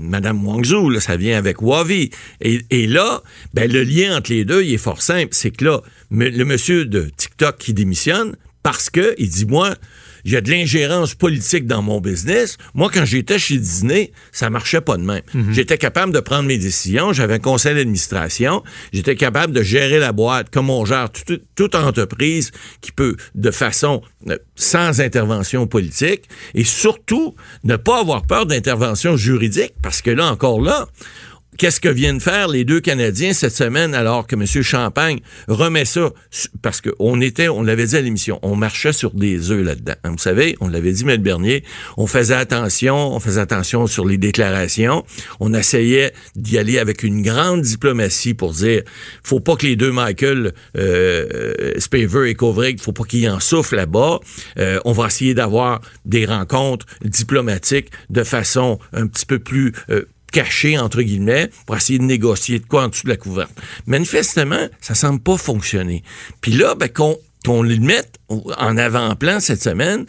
Madame 0.00 0.44
Wangzhou, 0.46 0.98
ça 1.00 1.16
vient 1.16 1.36
avec 1.36 1.60
Huawei. 1.60 2.10
Et, 2.40 2.60
et 2.70 2.86
là, 2.86 3.22
ben, 3.54 3.70
le 3.70 3.82
lien 3.82 4.16
entre 4.16 4.32
les 4.32 4.44
deux, 4.44 4.62
il 4.62 4.74
est 4.74 4.78
fort 4.78 5.02
simple. 5.02 5.30
C'est 5.32 5.50
que 5.50 5.64
là, 5.64 5.80
le 6.10 6.44
monsieur 6.44 6.84
de 6.84 7.10
TikTok 7.16 7.58
qui 7.58 7.74
démissionne 7.74 8.36
parce 8.62 8.90
que 8.90 9.14
il 9.18 9.28
dit, 9.28 9.46
moi, 9.46 9.74
il 10.24 10.32
y 10.32 10.36
a 10.36 10.40
de 10.40 10.50
l'ingérence 10.50 11.14
politique 11.14 11.66
dans 11.66 11.82
mon 11.82 12.00
business. 12.00 12.56
Moi, 12.74 12.90
quand 12.92 13.04
j'étais 13.04 13.38
chez 13.38 13.58
Disney, 13.58 14.12
ça 14.32 14.50
marchait 14.50 14.80
pas 14.80 14.96
de 14.96 15.02
même. 15.02 15.22
J'étais 15.52 15.78
capable 15.78 16.12
de 16.12 16.20
prendre 16.20 16.44
mes 16.44 16.58
décisions. 16.58 17.12
J'avais 17.12 17.34
un 17.34 17.38
conseil 17.38 17.74
d'administration. 17.74 18.62
J'étais 18.92 19.16
capable 19.16 19.52
de 19.52 19.62
gérer 19.62 19.98
la 19.98 20.12
boîte 20.12 20.50
comme 20.50 20.70
on 20.70 20.84
gère 20.84 21.10
toute, 21.10 21.42
toute 21.54 21.74
entreprise 21.74 22.50
qui 22.80 22.92
peut, 22.92 23.16
de 23.34 23.50
façon 23.50 24.02
euh, 24.28 24.36
sans 24.54 25.00
intervention 25.00 25.66
politique, 25.66 26.24
et 26.54 26.64
surtout 26.64 27.34
ne 27.64 27.76
pas 27.76 28.00
avoir 28.00 28.26
peur 28.26 28.46
d'intervention 28.46 29.16
juridique, 29.16 29.74
parce 29.82 30.02
que 30.02 30.10
là, 30.10 30.26
encore 30.26 30.60
là, 30.60 30.88
Qu'est-ce 31.60 31.78
que 31.78 31.90
viennent 31.90 32.20
faire 32.20 32.48
les 32.48 32.64
deux 32.64 32.80
Canadiens 32.80 33.34
cette 33.34 33.54
semaine 33.54 33.94
alors 33.94 34.26
que 34.26 34.34
M. 34.34 34.46
Champagne 34.62 35.20
remet 35.46 35.84
ça 35.84 36.08
parce 36.62 36.80
qu'on 36.80 37.20
était, 37.20 37.50
on 37.50 37.62
l'avait 37.62 37.84
dit 37.84 37.96
à 37.96 38.00
l'émission, 38.00 38.38
on 38.40 38.56
marchait 38.56 38.94
sur 38.94 39.10
des 39.10 39.50
œufs 39.50 39.62
là-dedans. 39.62 39.92
Hein, 40.02 40.12
Vous 40.12 40.16
savez, 40.16 40.56
on 40.60 40.68
l'avait 40.68 40.92
dit, 40.92 41.04
M. 41.06 41.18
Bernier, 41.18 41.62
on 41.98 42.06
faisait 42.06 42.34
attention, 42.34 43.14
on 43.14 43.20
faisait 43.20 43.42
attention 43.42 43.86
sur 43.86 44.06
les 44.06 44.16
déclarations, 44.16 45.04
on 45.38 45.52
essayait 45.52 46.14
d'y 46.34 46.56
aller 46.56 46.78
avec 46.78 47.02
une 47.02 47.20
grande 47.20 47.60
diplomatie 47.60 48.32
pour 48.32 48.54
dire, 48.54 48.80
faut 49.22 49.40
pas 49.40 49.56
que 49.56 49.66
les 49.66 49.76
deux 49.76 49.92
Michael, 49.92 50.54
euh, 50.78 51.74
Spaver 51.76 52.30
et 52.30 52.34
Kovrig, 52.36 52.80
faut 52.80 52.92
pas 52.92 53.04
qu'ils 53.04 53.28
en 53.28 53.38
souffrent 53.38 53.74
là-bas. 53.74 54.20
Euh, 54.58 54.80
on 54.86 54.92
va 54.92 55.08
essayer 55.08 55.34
d'avoir 55.34 55.82
des 56.06 56.24
rencontres 56.24 56.86
diplomatiques 57.04 57.90
de 58.08 58.24
façon 58.24 58.78
un 58.94 59.06
petit 59.06 59.26
peu 59.26 59.38
plus 59.38 59.74
euh, 59.90 60.06
caché, 60.30 60.78
entre 60.78 61.02
guillemets, 61.02 61.50
pour 61.66 61.76
essayer 61.76 61.98
de 61.98 62.04
négocier 62.04 62.58
de 62.58 62.66
quoi 62.66 62.84
en 62.84 62.88
dessous 62.88 63.04
de 63.04 63.10
la 63.10 63.16
couverte. 63.16 63.52
Manifestement, 63.86 64.68
ça 64.80 64.94
semble 64.94 65.20
pas 65.20 65.36
fonctionner. 65.36 66.02
Puis 66.40 66.52
là, 66.52 66.74
ben, 66.74 66.88
qu'on 66.88 67.62
le 67.62 67.76
mette 67.78 68.18
en 68.28 68.76
avant-plan 68.76 69.40
cette 69.40 69.62
semaine, 69.62 70.06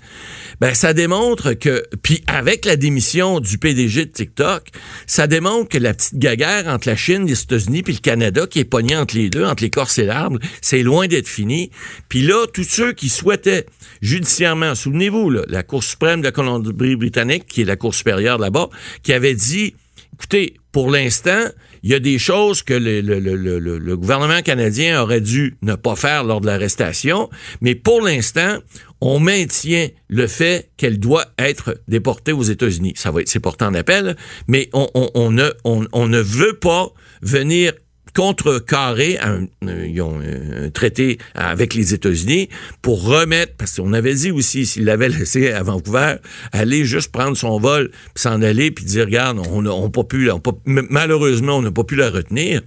ben 0.60 0.76
ça 0.76 0.94
démontre 0.94 1.54
que, 1.54 1.84
puis 2.04 2.24
avec 2.28 2.66
la 2.66 2.76
démission 2.76 3.40
du 3.40 3.58
PDG 3.58 4.06
de 4.06 4.12
TikTok, 4.12 4.70
ça 5.08 5.26
démontre 5.26 5.70
que 5.70 5.78
la 5.78 5.94
petite 5.94 6.20
gaguerre 6.20 6.68
entre 6.68 6.88
la 6.88 6.96
Chine, 6.96 7.26
les 7.26 7.42
États-Unis 7.42 7.82
puis 7.82 7.94
le 7.94 8.00
Canada 8.00 8.46
qui 8.48 8.60
est 8.60 8.66
pognée 8.66 8.96
entre 8.96 9.16
les 9.16 9.30
deux, 9.30 9.46
entre 9.46 9.64
l'écorce 9.64 9.98
et 9.98 10.06
l'arbre, 10.06 10.40
c'est 10.62 10.84
loin 10.84 11.08
d'être 11.08 11.28
fini. 11.28 11.72
Puis 12.10 12.22
là, 12.22 12.46
tous 12.54 12.64
ceux 12.64 12.94
qui 12.94 13.10
souhaitaient 13.10 13.66
judiciairement, 14.02 14.76
souvenez-vous, 14.76 15.32
la 15.32 15.64
Cour 15.64 15.84
suprême 15.84 16.20
de 16.20 16.26
la 16.26 16.32
Colombie-Britannique, 16.32 17.48
qui 17.48 17.62
est 17.62 17.66
la 17.66 17.76
Cour 17.76 17.96
supérieure 17.96 18.38
là-bas, 18.38 18.70
qui 19.02 19.14
avait 19.14 19.36
dit, 19.36 19.74
écoutez, 20.22 20.54
pour 20.72 20.92
l'instant, 20.92 21.46
il 21.82 21.90
y 21.90 21.96
a 21.96 22.00
des 22.00 22.20
choses 22.20 22.62
que 22.62 22.76
le, 22.76 23.96
gouvernement 23.96 24.44
canadien 24.44 25.02
aurait 25.02 25.20
dû 25.20 25.58
ne 25.64 25.74
pas 25.74 25.96
faire 25.96 26.24
lors 26.24 26.42
de 26.42 26.46
l'arrestation, 26.46 27.28
mais 27.60 27.74
pour 27.74 28.02
l'instant, 28.02 28.60
on 29.02 29.20
maintient 29.20 29.88
le 30.10 30.28
fait 30.28 30.70
qu'elle 30.78 31.00
doit 31.00 31.26
être 31.40 31.82
déportée 31.88 32.34
aux 32.34 32.44
États-Unis. 32.44 32.94
Ça 32.96 33.10
va 33.10 33.22
être, 33.22 33.30
c'est 33.30 33.40
porté 33.40 33.66
en 33.66 33.74
appel, 33.74 34.16
mais 34.48 34.70
on 34.74 35.32
ne 35.32 36.20
veut 36.20 36.60
pas 36.60 36.90
venir 37.24 37.74
contrecarrer 38.14 39.18
un, 39.20 39.48
ils 39.62 40.02
ont 40.02 40.20
un 40.20 40.70
traité 40.70 41.18
avec 41.34 41.74
les 41.74 41.94
États-Unis 41.94 42.50
pour 42.82 43.04
remettre, 43.04 43.54
parce 43.58 43.78
qu'on 43.78 43.94
avait 43.94 44.16
dit 44.16 44.32
aussi, 44.32 44.66
s'il 44.66 44.86
l'avait 44.86 45.10
laissé 45.10 45.52
à 45.52 45.64
Vancouver, 45.64 46.16
aller 46.52 46.86
juste 46.86 47.12
prendre 47.12 47.38
son 47.38 47.60
vol, 47.60 47.92
s'en 48.16 48.42
aller, 48.42 48.72
puis 48.72 48.86
dire, 48.86 49.06
regarde, 49.06 49.40
on 49.40 49.62
n'a 49.62 49.90
pas 49.90 50.04
pu, 50.04 50.30
on 50.32 50.40
pas, 50.40 50.54
malheureusement, 50.66 51.58
on 51.58 51.62
n'a 51.62 51.72
pas 51.72 51.84
pu 51.84 51.96
la 51.96 52.10
retenir. 52.10 52.62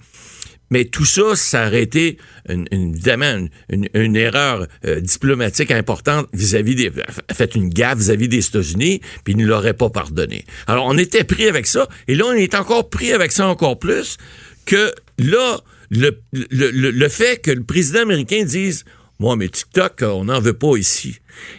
Mais 0.70 0.86
tout 0.86 1.04
ça, 1.04 1.36
ça 1.36 1.66
aurait 1.66 1.82
été 1.82 2.16
une, 2.48 2.66
évidemment 2.72 3.46
une, 3.68 3.88
une 3.94 4.16
erreur 4.16 4.66
euh, 4.86 5.00
diplomatique 5.00 5.70
importante 5.70 6.26
vis-à-vis 6.32 6.74
des... 6.74 6.90
fait 7.32 7.54
une 7.54 7.68
gaffe 7.68 7.98
vis-à-vis 7.98 8.28
des 8.28 8.44
États-Unis, 8.44 9.00
puis 9.22 9.34
ils 9.34 9.36
ne 9.36 9.46
l'auraient 9.46 9.74
pas 9.74 9.90
pardonné. 9.90 10.44
Alors, 10.66 10.86
on 10.86 10.96
était 10.96 11.22
pris 11.22 11.46
avec 11.46 11.66
ça, 11.66 11.86
et 12.08 12.14
là, 12.14 12.24
on 12.26 12.32
est 12.32 12.54
encore 12.54 12.88
pris 12.88 13.12
avec 13.12 13.30
ça 13.30 13.46
encore 13.46 13.78
plus, 13.78 14.16
que 14.64 14.92
là, 15.18 15.60
le, 15.90 17.08
fait 17.08 17.40
que 17.40 17.50
le 17.50 17.64
président 17.64 18.00
américain 18.00 18.44
dise 18.44 18.84
Moi, 19.18 19.36
mais 19.36 19.48
TikTok, 19.48 20.02
on 20.02 20.24
n'en 20.24 20.40
veut 20.40 20.54
pas 20.54 20.76
ici. 20.76 21.18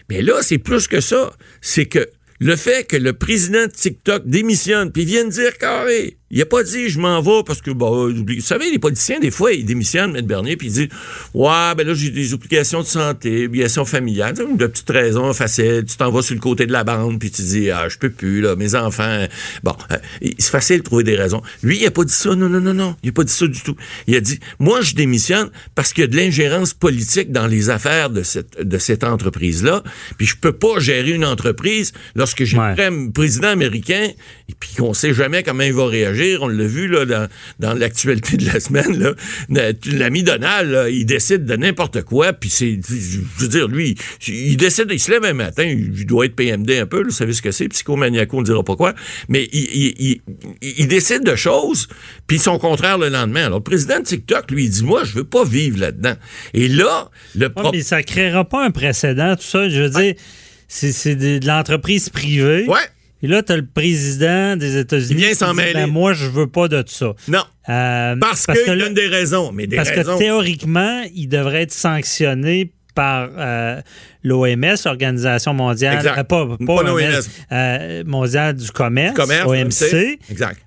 Mais 0.10 0.22
là, 0.22 0.42
c'est 0.42 0.58
plus 0.58 0.88
que 0.88 1.02
ça. 1.02 1.34
C'est 1.62 1.86
que 1.86 2.08
le 2.40 2.56
fait 2.56 2.86
que 2.88 2.98
le 2.98 3.14
président 3.14 3.66
de 3.66 3.72
TikTok 3.72 4.28
démissionne, 4.28 4.92
puis 4.92 5.06
vienne 5.06 5.30
dire 5.30 5.58
carré, 5.58 6.18
il 6.32 6.42
a 6.42 6.46
pas 6.46 6.64
dit 6.64 6.90
je 6.90 7.00
m'en 7.00 7.22
vais 7.22 7.44
parce 7.46 7.62
que 7.62 7.70
bon, 7.70 8.12
vous 8.12 8.42
savez 8.42 8.72
les 8.72 8.80
politiciens 8.80 9.20
des 9.20 9.30
fois 9.30 9.54
ils 9.54 9.64
démissionnent 9.64 10.16
M. 10.16 10.26
Bernier 10.26 10.58
puis 10.58 10.68
ils 10.68 10.74
disent 10.74 10.90
ouais 11.36 11.76
ben 11.78 11.86
là 11.86 11.94
j'ai 11.94 12.10
des 12.10 12.34
obligations 12.34 12.82
de 12.82 12.88
santé, 12.88 13.46
obligations 13.46 13.86
familiales, 13.86 14.34
une 14.40 14.58
petite 14.58 14.90
raison 14.90 15.32
facile, 15.34 15.86
tu 15.88 15.98
t'en 15.98 16.10
vas 16.10 16.24
sur 16.24 16.34
le 16.34 16.42
côté 16.42 16.66
de 16.66 16.72
la 16.72 16.84
bande 16.84 17.20
puis 17.20 17.30
tu 17.30 17.44
dis 17.44 17.70
ah 17.70 17.88
je 17.90 17.98
peux 18.00 18.10
plus 18.10 18.42
là, 18.42 18.56
mes 18.56 18.74
enfants. 18.74 19.26
Bon, 19.64 19.76
euh, 19.92 19.98
c'est 20.40 20.52
facile 20.52 20.80
de 20.80 20.84
trouver 20.84 21.04
des 21.04 21.16
raisons. 21.16 21.44
Lui 21.62 21.78
il 21.80 21.86
a 21.86 21.92
pas 21.92 22.04
dit 22.04 22.14
ça, 22.14 22.36
non 22.36 22.50
non 22.50 22.60
non 22.60 22.74
non, 22.74 22.96
il 23.04 23.10
a 23.10 23.14
pas 23.14 23.24
dit 23.24 23.34
ça 23.34 23.46
du 23.46 23.62
tout. 23.62 23.76
Il 24.08 24.16
a 24.16 24.20
dit 24.20 24.40
moi 24.58 24.82
je 24.82 24.96
démissionne 24.96 25.52
parce 25.76 25.94
qu'il 25.94 26.02
y 26.02 26.06
a 26.06 26.08
de 26.08 26.16
l'ingérence 26.16 26.74
politique 26.74 27.32
dans 27.32 27.46
les 27.46 27.70
affaires 27.70 28.10
de 28.10 28.24
cette 28.24 28.60
de 28.60 28.78
cette 28.80 29.04
entreprise 29.04 29.64
là, 29.64 29.84
puis 30.18 30.26
je 30.26 30.36
peux 30.36 30.54
pas 30.54 30.80
gérer 30.80 31.12
une 31.12 31.26
entreprise 31.26 31.94
lorsque 32.16 32.46
j'ai 32.46 32.58
un 32.58 33.10
président 33.12 33.50
américain 33.50 34.10
et 34.48 34.54
puis 34.60 34.76
qu'on 34.78 34.94
sait 34.94 35.14
jamais 35.14 35.42
comment 35.42 35.64
il 35.64 35.74
va 35.74 35.88
réagir 35.88 36.44
on 36.44 36.48
l'a 36.48 36.68
vu 36.68 36.88
là, 36.88 37.06
dans, 37.06 37.28
dans 37.60 37.74
l'actualité 37.74 38.38
de 38.38 38.46
la 38.46 38.60
semaine. 38.60 39.16
L'ami 39.92 40.24
Donald, 40.24 40.92
il 40.92 41.06
décide 41.06 41.46
de 41.46 41.56
n'importe 41.56 42.04
quoi, 42.04 42.34
puis 42.34 42.50
c'est, 42.50 42.80
je 42.88 43.20
veux 43.38 43.48
dire, 43.48 43.68
lui, 43.68 43.96
il 44.28 44.58
décide, 44.58 44.88
il 44.92 45.00
se 45.00 45.12
lève 45.12 45.24
un 45.26 45.34
matin, 45.34 45.64
il 45.64 46.06
doit 46.06 46.26
être 46.26 46.36
PMD 46.36 46.72
un 46.72 46.86
peu, 46.86 47.04
vous 47.04 47.12
savez 47.12 47.34
ce 47.34 47.42
que 47.42 47.52
c'est, 47.52 47.68
psychomaniaco, 47.68 48.38
on 48.38 48.42
ne 48.42 48.46
dira 48.46 48.64
pas 48.64 48.76
quoi, 48.76 48.94
mais 49.30 49.48
il, 49.52 50.22
il, 50.62 50.88
décide 50.88 51.24
de 51.24 51.36
choses, 51.36 51.88
puis 52.28 52.38
son 52.40 52.60
contraire 52.60 52.98
le 52.98 53.10
lendemain. 53.10 53.46
Alors, 53.46 53.60
le 53.60 53.64
président 53.64 54.00
de 54.00 54.06
TikTok, 54.06 54.52
lui, 54.52 54.66
il 54.66 54.70
dit, 54.70 54.84
moi, 54.84 55.04
je 55.04 55.14
veux 55.14 55.24
pas 55.24 55.44
vivre 55.44 55.80
là-dedans. 55.80 56.16
Et 56.54 56.68
là, 56.68 57.10
le 57.36 57.50
problème... 57.50 57.74
mais 57.76 57.82
ça 57.82 58.04
créera 58.04 58.46
pas 58.46 58.64
un 58.64 58.72
précédent, 58.72 59.36
tout 59.36 59.44
ça, 59.44 59.70
je 59.70 59.82
veux 59.82 59.90
dire, 59.90 60.16
c'est 60.68 61.16
de 61.16 61.46
l'entreprise 61.46 62.10
privée. 62.10 62.66
Ouais. 62.68 62.80
Et 63.26 63.28
là, 63.28 63.42
tu 63.42 63.54
as 63.54 63.58
le 63.58 63.66
président 63.66 64.56
des 64.56 64.78
États-Unis. 64.78 65.20
Il 65.20 65.26
vient 65.26 65.34
s'en 65.34 65.56
mêler. 65.56 65.74
Ben, 65.74 65.88
moi, 65.88 66.14
je 66.14 66.28
veux 66.28 66.46
pas 66.46 66.68
de 66.68 66.84
ça. 66.86 67.14
Non. 67.28 67.40
Euh, 67.70 68.16
parce, 68.18 68.46
parce, 68.46 68.62
que, 68.62 68.78
y 68.78 68.84
a 68.84 68.90
des 68.90 69.08
raisons. 69.08 69.52
Mais 69.52 69.66
des 69.66 69.76
parce 69.76 69.90
que 69.90 70.20
théoriquement, 70.20 71.02
il 71.16 71.28
devrait 71.28 71.64
être 71.64 71.74
sanctionné 71.74 72.72
par 72.94 73.32
euh, 73.36 73.82
l'OMS, 74.26 74.76
l'Organisation 74.84 75.54
mondiale, 75.54 76.06
euh, 76.06 76.24
pas, 76.24 76.48
pas, 76.66 76.84
l'OMS, 76.84 77.22
euh, 77.52 78.04
mondiale 78.06 78.56
du 78.56 78.72
commerce, 78.72 79.18
OMC. 79.46 80.20
Exact. 80.30 80.60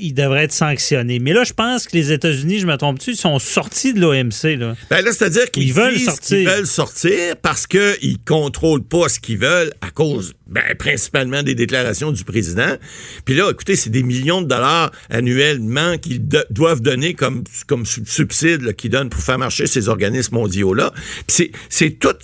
il 0.00 0.14
devrait 0.14 0.44
être 0.44 0.52
sanctionné. 0.52 1.18
Mais 1.18 1.32
là, 1.32 1.44
je 1.44 1.52
pense 1.52 1.86
que 1.86 1.96
les 1.96 2.10
États-Unis, 2.10 2.60
je 2.60 2.66
me 2.66 2.76
trompe-tu, 2.76 3.10
ils 3.10 3.16
sont 3.16 3.38
sortis 3.38 3.92
de 3.92 4.00
l'OMC. 4.00 4.58
Là, 4.58 4.74
ben 4.90 5.04
là 5.04 5.12
c'est-à-dire 5.12 5.50
qu'ils 5.50 5.72
veulent 5.72 5.98
sortir. 5.98 6.38
Ils 6.38 6.48
veulent 6.48 6.66
sortir 6.66 7.36
parce 7.42 7.66
qu'ils 7.66 8.18
contrôlent 8.26 8.84
pas 8.84 9.08
ce 9.08 9.20
qu'ils 9.20 9.38
veulent 9.38 9.72
à 9.82 9.90
cause, 9.90 10.32
ben, 10.46 10.62
principalement 10.78 11.42
des 11.42 11.54
déclarations 11.54 12.12
du 12.12 12.24
président. 12.24 12.76
Puis 13.26 13.34
là, 13.34 13.50
écoutez, 13.50 13.76
c'est 13.76 13.90
des 13.90 14.02
millions 14.02 14.40
de 14.40 14.46
dollars 14.46 14.90
annuellement 15.10 15.98
qu'ils 15.98 16.26
doivent 16.50 16.80
donner 16.80 17.12
comme, 17.14 17.44
comme 17.66 17.84
subside 17.84 18.74
qu'ils 18.74 18.90
donnent 18.90 19.10
pour 19.10 19.20
faire 19.20 19.38
marcher 19.38 19.66
ces 19.66 19.88
organismes 19.88 20.36
mondiaux-là. 20.36 20.92
Puis 21.26 21.52
c'est 21.68 21.90
tout 21.90 22.16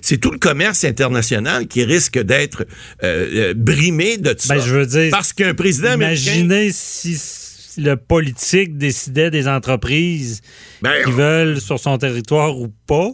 c'est 0.00 0.18
tout 0.18 0.30
le 0.30 0.38
commerce 0.38 0.84
international 0.84 1.66
qui 1.66 1.84
risque 1.84 2.18
d'être 2.18 2.66
euh, 3.02 3.50
euh, 3.50 3.54
brimé 3.54 4.16
de 4.16 4.32
tout 4.32 4.48
ben, 4.48 4.58
ça. 4.60 4.66
Je 4.66 4.74
veux 4.74 4.86
dire, 4.86 5.10
parce 5.10 5.32
qu'un 5.32 5.54
président 5.54 5.94
imaginez 5.94 6.70
si 6.72 7.18
le 7.78 7.96
politique 7.96 8.76
décidait 8.76 9.30
des 9.30 9.48
entreprises 9.48 10.42
ben, 10.82 10.92
qui 11.04 11.12
veulent 11.12 11.60
sur 11.60 11.78
son 11.78 11.98
territoire 11.98 12.58
ou 12.58 12.68
pas. 12.86 13.10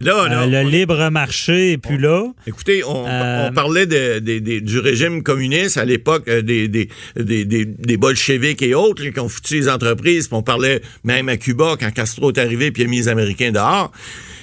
Là, 0.00 0.26
euh, 0.30 0.46
le 0.46 0.68
libre 0.68 1.08
marché 1.10 1.72
et 1.72 1.78
puis 1.78 1.96
là. 1.96 2.26
Écoutez, 2.46 2.82
on, 2.84 3.04
parlait 3.54 3.86
du 3.86 4.78
régime 4.78 5.22
communiste 5.22 5.78
à 5.78 5.84
l'époque 5.84 6.28
des, 6.28 6.68
des, 6.68 6.88
des, 7.16 7.96
bolcheviks 7.96 8.60
et 8.62 8.74
autres 8.74 9.04
qui 9.04 9.20
ont 9.20 9.28
foutu 9.28 9.54
les 9.54 9.68
entreprises. 9.68 10.28
on 10.32 10.42
parlait 10.42 10.82
même 11.04 11.28
à 11.28 11.36
Cuba 11.36 11.76
quand 11.78 11.90
Castro 11.92 12.32
est 12.32 12.38
arrivé 12.38 12.70
puis 12.72 12.82
a 12.82 12.86
mis 12.86 12.98
les 12.98 13.08
Américains 13.08 13.52
dehors. 13.52 13.92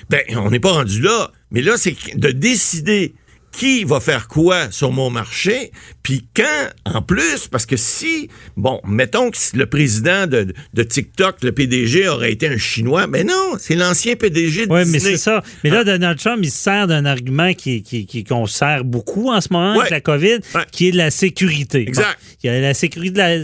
Ben, 0.09 0.21
on 0.35 0.49
n'est 0.49 0.59
pas 0.59 0.71
rendu 0.71 1.01
là. 1.01 1.31
Mais 1.51 1.61
là, 1.61 1.73
c'est 1.77 1.95
de 2.15 2.31
décider 2.31 3.13
qui 3.51 3.83
va 3.83 3.99
faire 3.99 4.27
quoi 4.27 4.71
sur 4.71 4.91
mon 4.91 5.09
marché, 5.09 5.71
puis 6.03 6.25
quand, 6.35 6.69
en 6.85 7.01
plus, 7.01 7.47
parce 7.47 7.65
que 7.65 7.75
si, 7.75 8.29
bon, 8.55 8.79
mettons 8.87 9.29
que 9.29 9.37
le 9.55 9.65
président 9.65 10.25
de, 10.25 10.53
TikTok, 10.83 11.43
le 11.43 11.51
PDG, 11.51 12.07
aurait 12.07 12.31
été 12.31 12.47
un 12.47 12.57
Chinois, 12.57 13.07
mais 13.07 13.23
non, 13.23 13.53
c'est 13.59 13.75
l'ancien 13.75 14.15
PDG 14.15 14.67
de 14.67 14.71
Oui, 14.71 14.83
mais 14.87 14.99
c'est 14.99 15.17
ça. 15.17 15.43
Mais 15.63 15.69
là, 15.69 15.79
ah. 15.81 15.83
Donald 15.83 16.17
Trump, 16.17 16.39
il 16.41 16.51
se 16.51 16.57
sert 16.57 16.87
d'un 16.87 17.05
argument 17.05 17.53
qui, 17.53 17.83
qui, 17.83 18.23
qu'on 18.23 18.47
sert 18.47 18.83
beaucoup 18.83 19.29
en 19.29 19.41
ce 19.41 19.49
moment 19.51 19.79
avec 19.79 19.91
la 19.91 20.01
COVID, 20.01 20.39
qui 20.71 20.87
est 20.87 20.91
de 20.91 20.97
la 20.97 21.11
sécurité. 21.11 21.81
Exact. 21.81 22.17
il 22.43 22.47
y 22.47 22.49
a 22.49 22.59
la 22.59 22.73
sécurité, 22.73 23.17
la, 23.17 23.37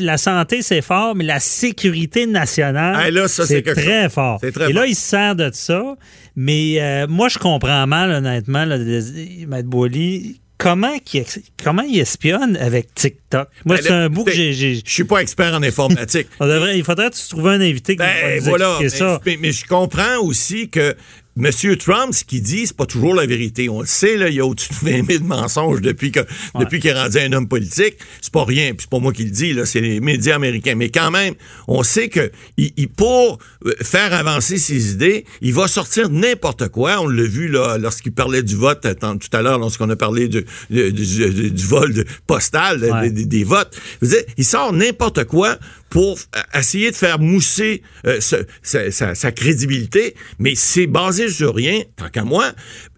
la 0.00 0.18
santé, 0.18 0.62
c'est 0.62 0.82
fort, 0.82 1.14
mais 1.14 1.24
la 1.24 1.40
sécurité 1.40 2.26
nationale, 2.26 3.12
c'est 3.28 3.62
très 3.62 4.08
fort. 4.08 4.40
Et 4.42 4.72
là, 4.72 4.86
il 4.86 4.96
se 4.96 5.08
sert 5.08 5.36
de 5.36 5.50
ça. 5.52 5.96
Mais 6.36 6.80
euh, 6.80 7.06
moi, 7.08 7.28
je 7.28 7.38
comprends 7.38 7.86
mal, 7.86 8.10
honnêtement, 8.10 8.64
là, 8.64 8.78
Maître 8.78 9.68
Boily, 9.68 10.40
comment, 10.62 10.92
il, 11.12 11.24
comment 11.62 11.82
il 11.82 11.98
espionne 11.98 12.56
avec 12.56 12.94
TikTok? 12.94 13.48
Moi, 13.64 13.76
ben, 13.76 13.82
c'est 13.82 13.92
un 13.92 14.08
bout 14.08 14.24
que 14.24 14.30
j'ai. 14.30 14.52
Je 14.52 14.80
suis 14.84 15.04
pas 15.04 15.18
expert 15.18 15.54
en 15.54 15.62
informatique. 15.62 16.28
il 16.40 16.84
faudrait 16.84 17.10
que 17.10 17.16
tu 17.16 17.28
trouves 17.28 17.48
un 17.48 17.60
invité 17.60 17.94
qui 17.94 17.98
ben, 17.98 18.40
voilà, 18.40 18.78
ça. 18.88 19.20
mais, 19.24 19.52
je 19.52 19.66
comprends 19.66 20.18
aussi 20.20 20.68
que 20.68 20.94
Monsieur 21.34 21.76
Trump, 21.76 22.12
ce 22.12 22.24
qu'il 22.24 22.42
dit, 22.42 22.66
c'est 22.66 22.76
pas 22.76 22.84
toujours 22.84 23.14
la 23.14 23.24
vérité. 23.24 23.70
On 23.70 23.80
le 23.80 23.86
sait, 23.86 24.18
là, 24.18 24.28
il 24.28 24.34
y 24.34 24.40
a 24.40 24.44
au-dessus 24.44 24.68
de 24.84 24.90
20 24.90 25.10
000 25.10 25.24
mensonges 25.24 25.80
depuis 25.80 26.12
que 26.12 26.20
depuis 26.58 26.78
qu'il 26.78 26.90
est 26.90 27.00
rendu 27.00 27.18
un 27.18 27.32
homme 27.32 27.48
politique. 27.48 27.96
C'est 28.20 28.32
pas 28.32 28.44
rien, 28.44 28.74
puis 28.74 28.80
c'est 28.80 28.90
pas 28.90 28.98
moi 28.98 29.14
qui 29.14 29.24
le 29.24 29.30
dis, 29.30 29.54
là, 29.54 29.64
c'est 29.64 29.80
les 29.80 30.00
médias 30.00 30.36
américains. 30.36 30.74
Mais 30.74 30.90
quand 30.90 31.10
même, 31.10 31.32
on 31.68 31.82
sait 31.82 32.10
que 32.10 32.30
il, 32.58 32.88
pour 32.88 33.38
euh, 33.64 33.72
faire 33.80 34.12
avancer 34.12 34.58
ses 34.58 34.92
idées, 34.92 35.24
il 35.40 35.54
va 35.54 35.68
sortir 35.68 36.10
n'importe 36.10 36.68
quoi. 36.68 37.00
On 37.00 37.08
l'a 37.08 37.22
vu 37.22 37.48
là 37.48 37.78
lorsqu'il 37.78 38.12
parlait 38.12 38.42
du 38.42 38.56
vote 38.56 38.86
tout 39.00 39.36
à 39.36 39.40
l'heure, 39.40 39.58
lorsqu'on 39.58 39.88
a 39.88 39.96
parlé 39.96 40.28
du, 40.28 40.44
du, 40.70 41.64
vol 41.64 42.04
postal, 42.26 43.10
des, 43.10 43.24
des, 43.24 43.44
votes. 43.44 43.74
il 44.36 44.44
sort 44.44 44.74
n'importe 44.74 45.24
quoi 45.24 45.56
pour 45.92 46.18
essayer 46.54 46.90
de 46.90 46.96
faire 46.96 47.18
mousser 47.18 47.82
euh, 48.06 48.18
sa, 48.62 49.32
crédibilité, 49.32 50.14
mais 50.38 50.54
c'est 50.54 50.86
basé 50.86 51.28
sur 51.28 51.54
rien, 51.54 51.82
tant 51.96 52.08
qu'à 52.08 52.24
moi. 52.24 52.52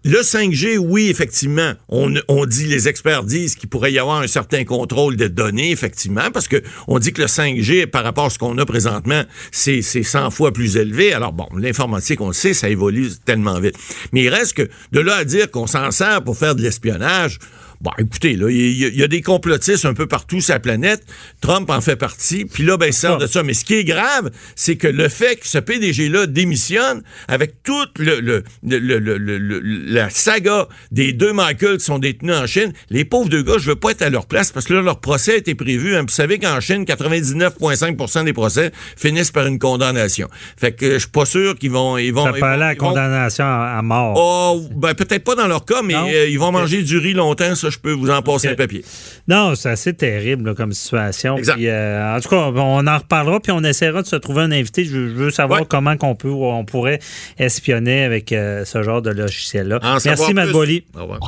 Le 0.05 0.19
5G, 0.19 0.77
oui, 0.77 1.09
effectivement, 1.09 1.73
on, 1.89 2.13
on 2.29 2.45
dit, 2.45 2.67
les 2.67 2.87
experts 2.87 3.23
disent 3.23 3.55
qu'il 3.55 3.67
pourrait 3.67 3.91
y 3.91 3.99
avoir 3.99 4.21
un 4.21 4.27
certain 4.27 4.63
contrôle 4.63 5.17
des 5.17 5.27
données, 5.27 5.71
effectivement, 5.71 6.31
parce 6.33 6.47
que 6.47 6.63
on 6.87 6.97
dit 6.97 7.11
que 7.11 7.21
le 7.21 7.27
5G, 7.27 7.87
par 7.87 8.05
rapport 8.05 8.27
à 8.27 8.29
ce 8.29 8.39
qu'on 8.39 8.57
a 8.59 8.65
présentement, 8.65 9.23
c'est 9.51 9.81
100 9.81 10.31
fois 10.31 10.53
plus 10.53 10.77
élevé. 10.77 11.11
Alors 11.11 11.33
bon, 11.33 11.47
l'informatique, 11.57 12.21
on 12.21 12.27
le 12.27 12.33
sait, 12.33 12.53
ça 12.53 12.69
évolue 12.69 13.09
tellement 13.25 13.59
vite. 13.59 13.75
Mais 14.13 14.23
il 14.23 14.29
reste 14.29 14.53
que 14.53 14.69
de 14.93 14.99
là 15.01 15.15
à 15.17 15.25
dire 15.25 15.51
qu'on 15.51 15.67
s'en 15.67 15.91
sert 15.91 16.23
pour 16.23 16.37
faire 16.37 16.55
de 16.55 16.61
l'espionnage, 16.61 17.39
Bon, 17.81 17.91
écoutez, 17.97 18.35
là, 18.35 18.49
il 18.49 18.95
y, 18.95 19.03
a 19.03 19.07
des 19.07 19.21
complotistes 19.21 19.85
un 19.85 19.93
peu 19.93 20.07
partout 20.07 20.41
sur 20.41 20.53
la 20.53 20.59
planète. 20.59 21.03
Trump 21.41 21.69
en 21.69 21.81
fait 21.81 21.95
partie. 21.95 22.45
Puis 22.45 22.63
là, 22.63 22.77
ben, 22.77 22.87
il 22.87 22.93
sort 22.93 23.17
de 23.17 23.27
ça. 23.27 23.43
Mais 23.43 23.53
ce 23.53 23.65
qui 23.65 23.75
est 23.75 23.83
grave, 23.83 24.31
c'est 24.55 24.75
que 24.75 24.87
le 24.87 25.09
fait 25.09 25.35
que 25.37 25.47
ce 25.47 25.57
PDG-là 25.57 26.27
démissionne 26.27 27.03
avec 27.27 27.63
toute 27.63 27.97
le, 27.99 28.19
le, 28.19 28.43
le, 28.63 29.59
la 29.59 30.09
saga 30.09 30.67
des 30.91 31.13
deux 31.13 31.33
Michael 31.33 31.77
qui 31.77 31.85
sont 31.85 31.99
détenus 31.99 32.35
en 32.35 32.47
Chine, 32.47 32.73
les 32.89 33.05
pauvres 33.05 33.29
deux 33.29 33.43
gars, 33.43 33.57
je 33.57 33.69
veux 33.69 33.75
pas 33.75 33.91
être 33.91 34.01
à 34.01 34.09
leur 34.09 34.25
place 34.25 34.51
parce 34.51 34.65
que 34.65 34.73
là, 34.73 34.81
leur 34.81 34.99
procès 34.99 35.37
était 35.37 35.55
prévu. 35.55 35.95
Hein. 35.95 36.01
Vous 36.03 36.13
savez 36.13 36.39
qu'en 36.39 36.59
Chine, 36.59 36.83
99,5% 36.83 38.25
des 38.25 38.33
procès 38.33 38.71
finissent 38.97 39.31
par 39.31 39.47
une 39.47 39.59
condamnation. 39.59 40.27
Fait 40.57 40.71
que 40.71 40.93
je 40.93 40.99
suis 40.99 41.09
pas 41.09 41.25
sûr 41.25 41.57
qu'ils 41.57 41.71
vont... 41.71 41.97
Ils 41.97 42.13
vont 42.13 42.25
ça 42.25 42.33
peut 42.33 42.43
aller 42.43 42.63
à 42.63 42.75
condamnation 42.75 43.45
à 43.45 43.81
mort. 43.81 44.13
Oh, 44.17 44.67
ben, 44.75 44.93
peut-être 44.93 45.23
pas 45.23 45.35
dans 45.35 45.47
leur 45.47 45.65
cas, 45.65 45.81
mais 45.81 45.95
euh, 45.95 46.27
ils 46.27 46.39
vont 46.39 46.51
manger 46.51 46.83
du 46.83 46.97
riz 46.97 47.13
longtemps, 47.13 47.55
je 47.69 47.79
peux 47.79 47.91
vous 47.91 48.09
en 48.09 48.21
passer 48.21 48.49
un 48.49 48.55
papier. 48.55 48.83
Non, 49.27 49.55
c'est 49.55 49.69
assez 49.69 49.93
terrible 49.93 50.55
comme 50.55 50.71
situation. 50.73 51.37
Euh, 51.37 52.17
en 52.17 52.19
tout 52.19 52.29
cas, 52.29 52.51
on 52.55 52.87
en 52.87 52.97
reparlera, 52.97 53.39
puis 53.39 53.51
on 53.51 53.63
essaiera 53.63 54.01
de 54.01 54.07
se 54.07 54.15
trouver 54.15 54.43
un 54.43 54.51
invité. 54.51 54.85
Je, 54.85 54.97
veux 54.97 55.31
savoir 55.31 55.67
comment 55.67 55.97
qu'on 55.97 56.15
peut, 56.15 56.29
on 56.29 56.65
pourrait 56.65 56.99
espionner 57.37 58.03
avec 58.03 58.31
euh, 58.31 58.65
ce 58.65 58.83
genre 58.83 59.01
de 59.01 59.11
logiciel-là. 59.11 59.79
Merci, 60.05 60.33
Matt 60.33 60.49
Au 60.53 60.59
revoir. 60.59 61.19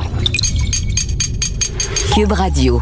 Cube 2.13 2.31
Radio. 2.31 2.81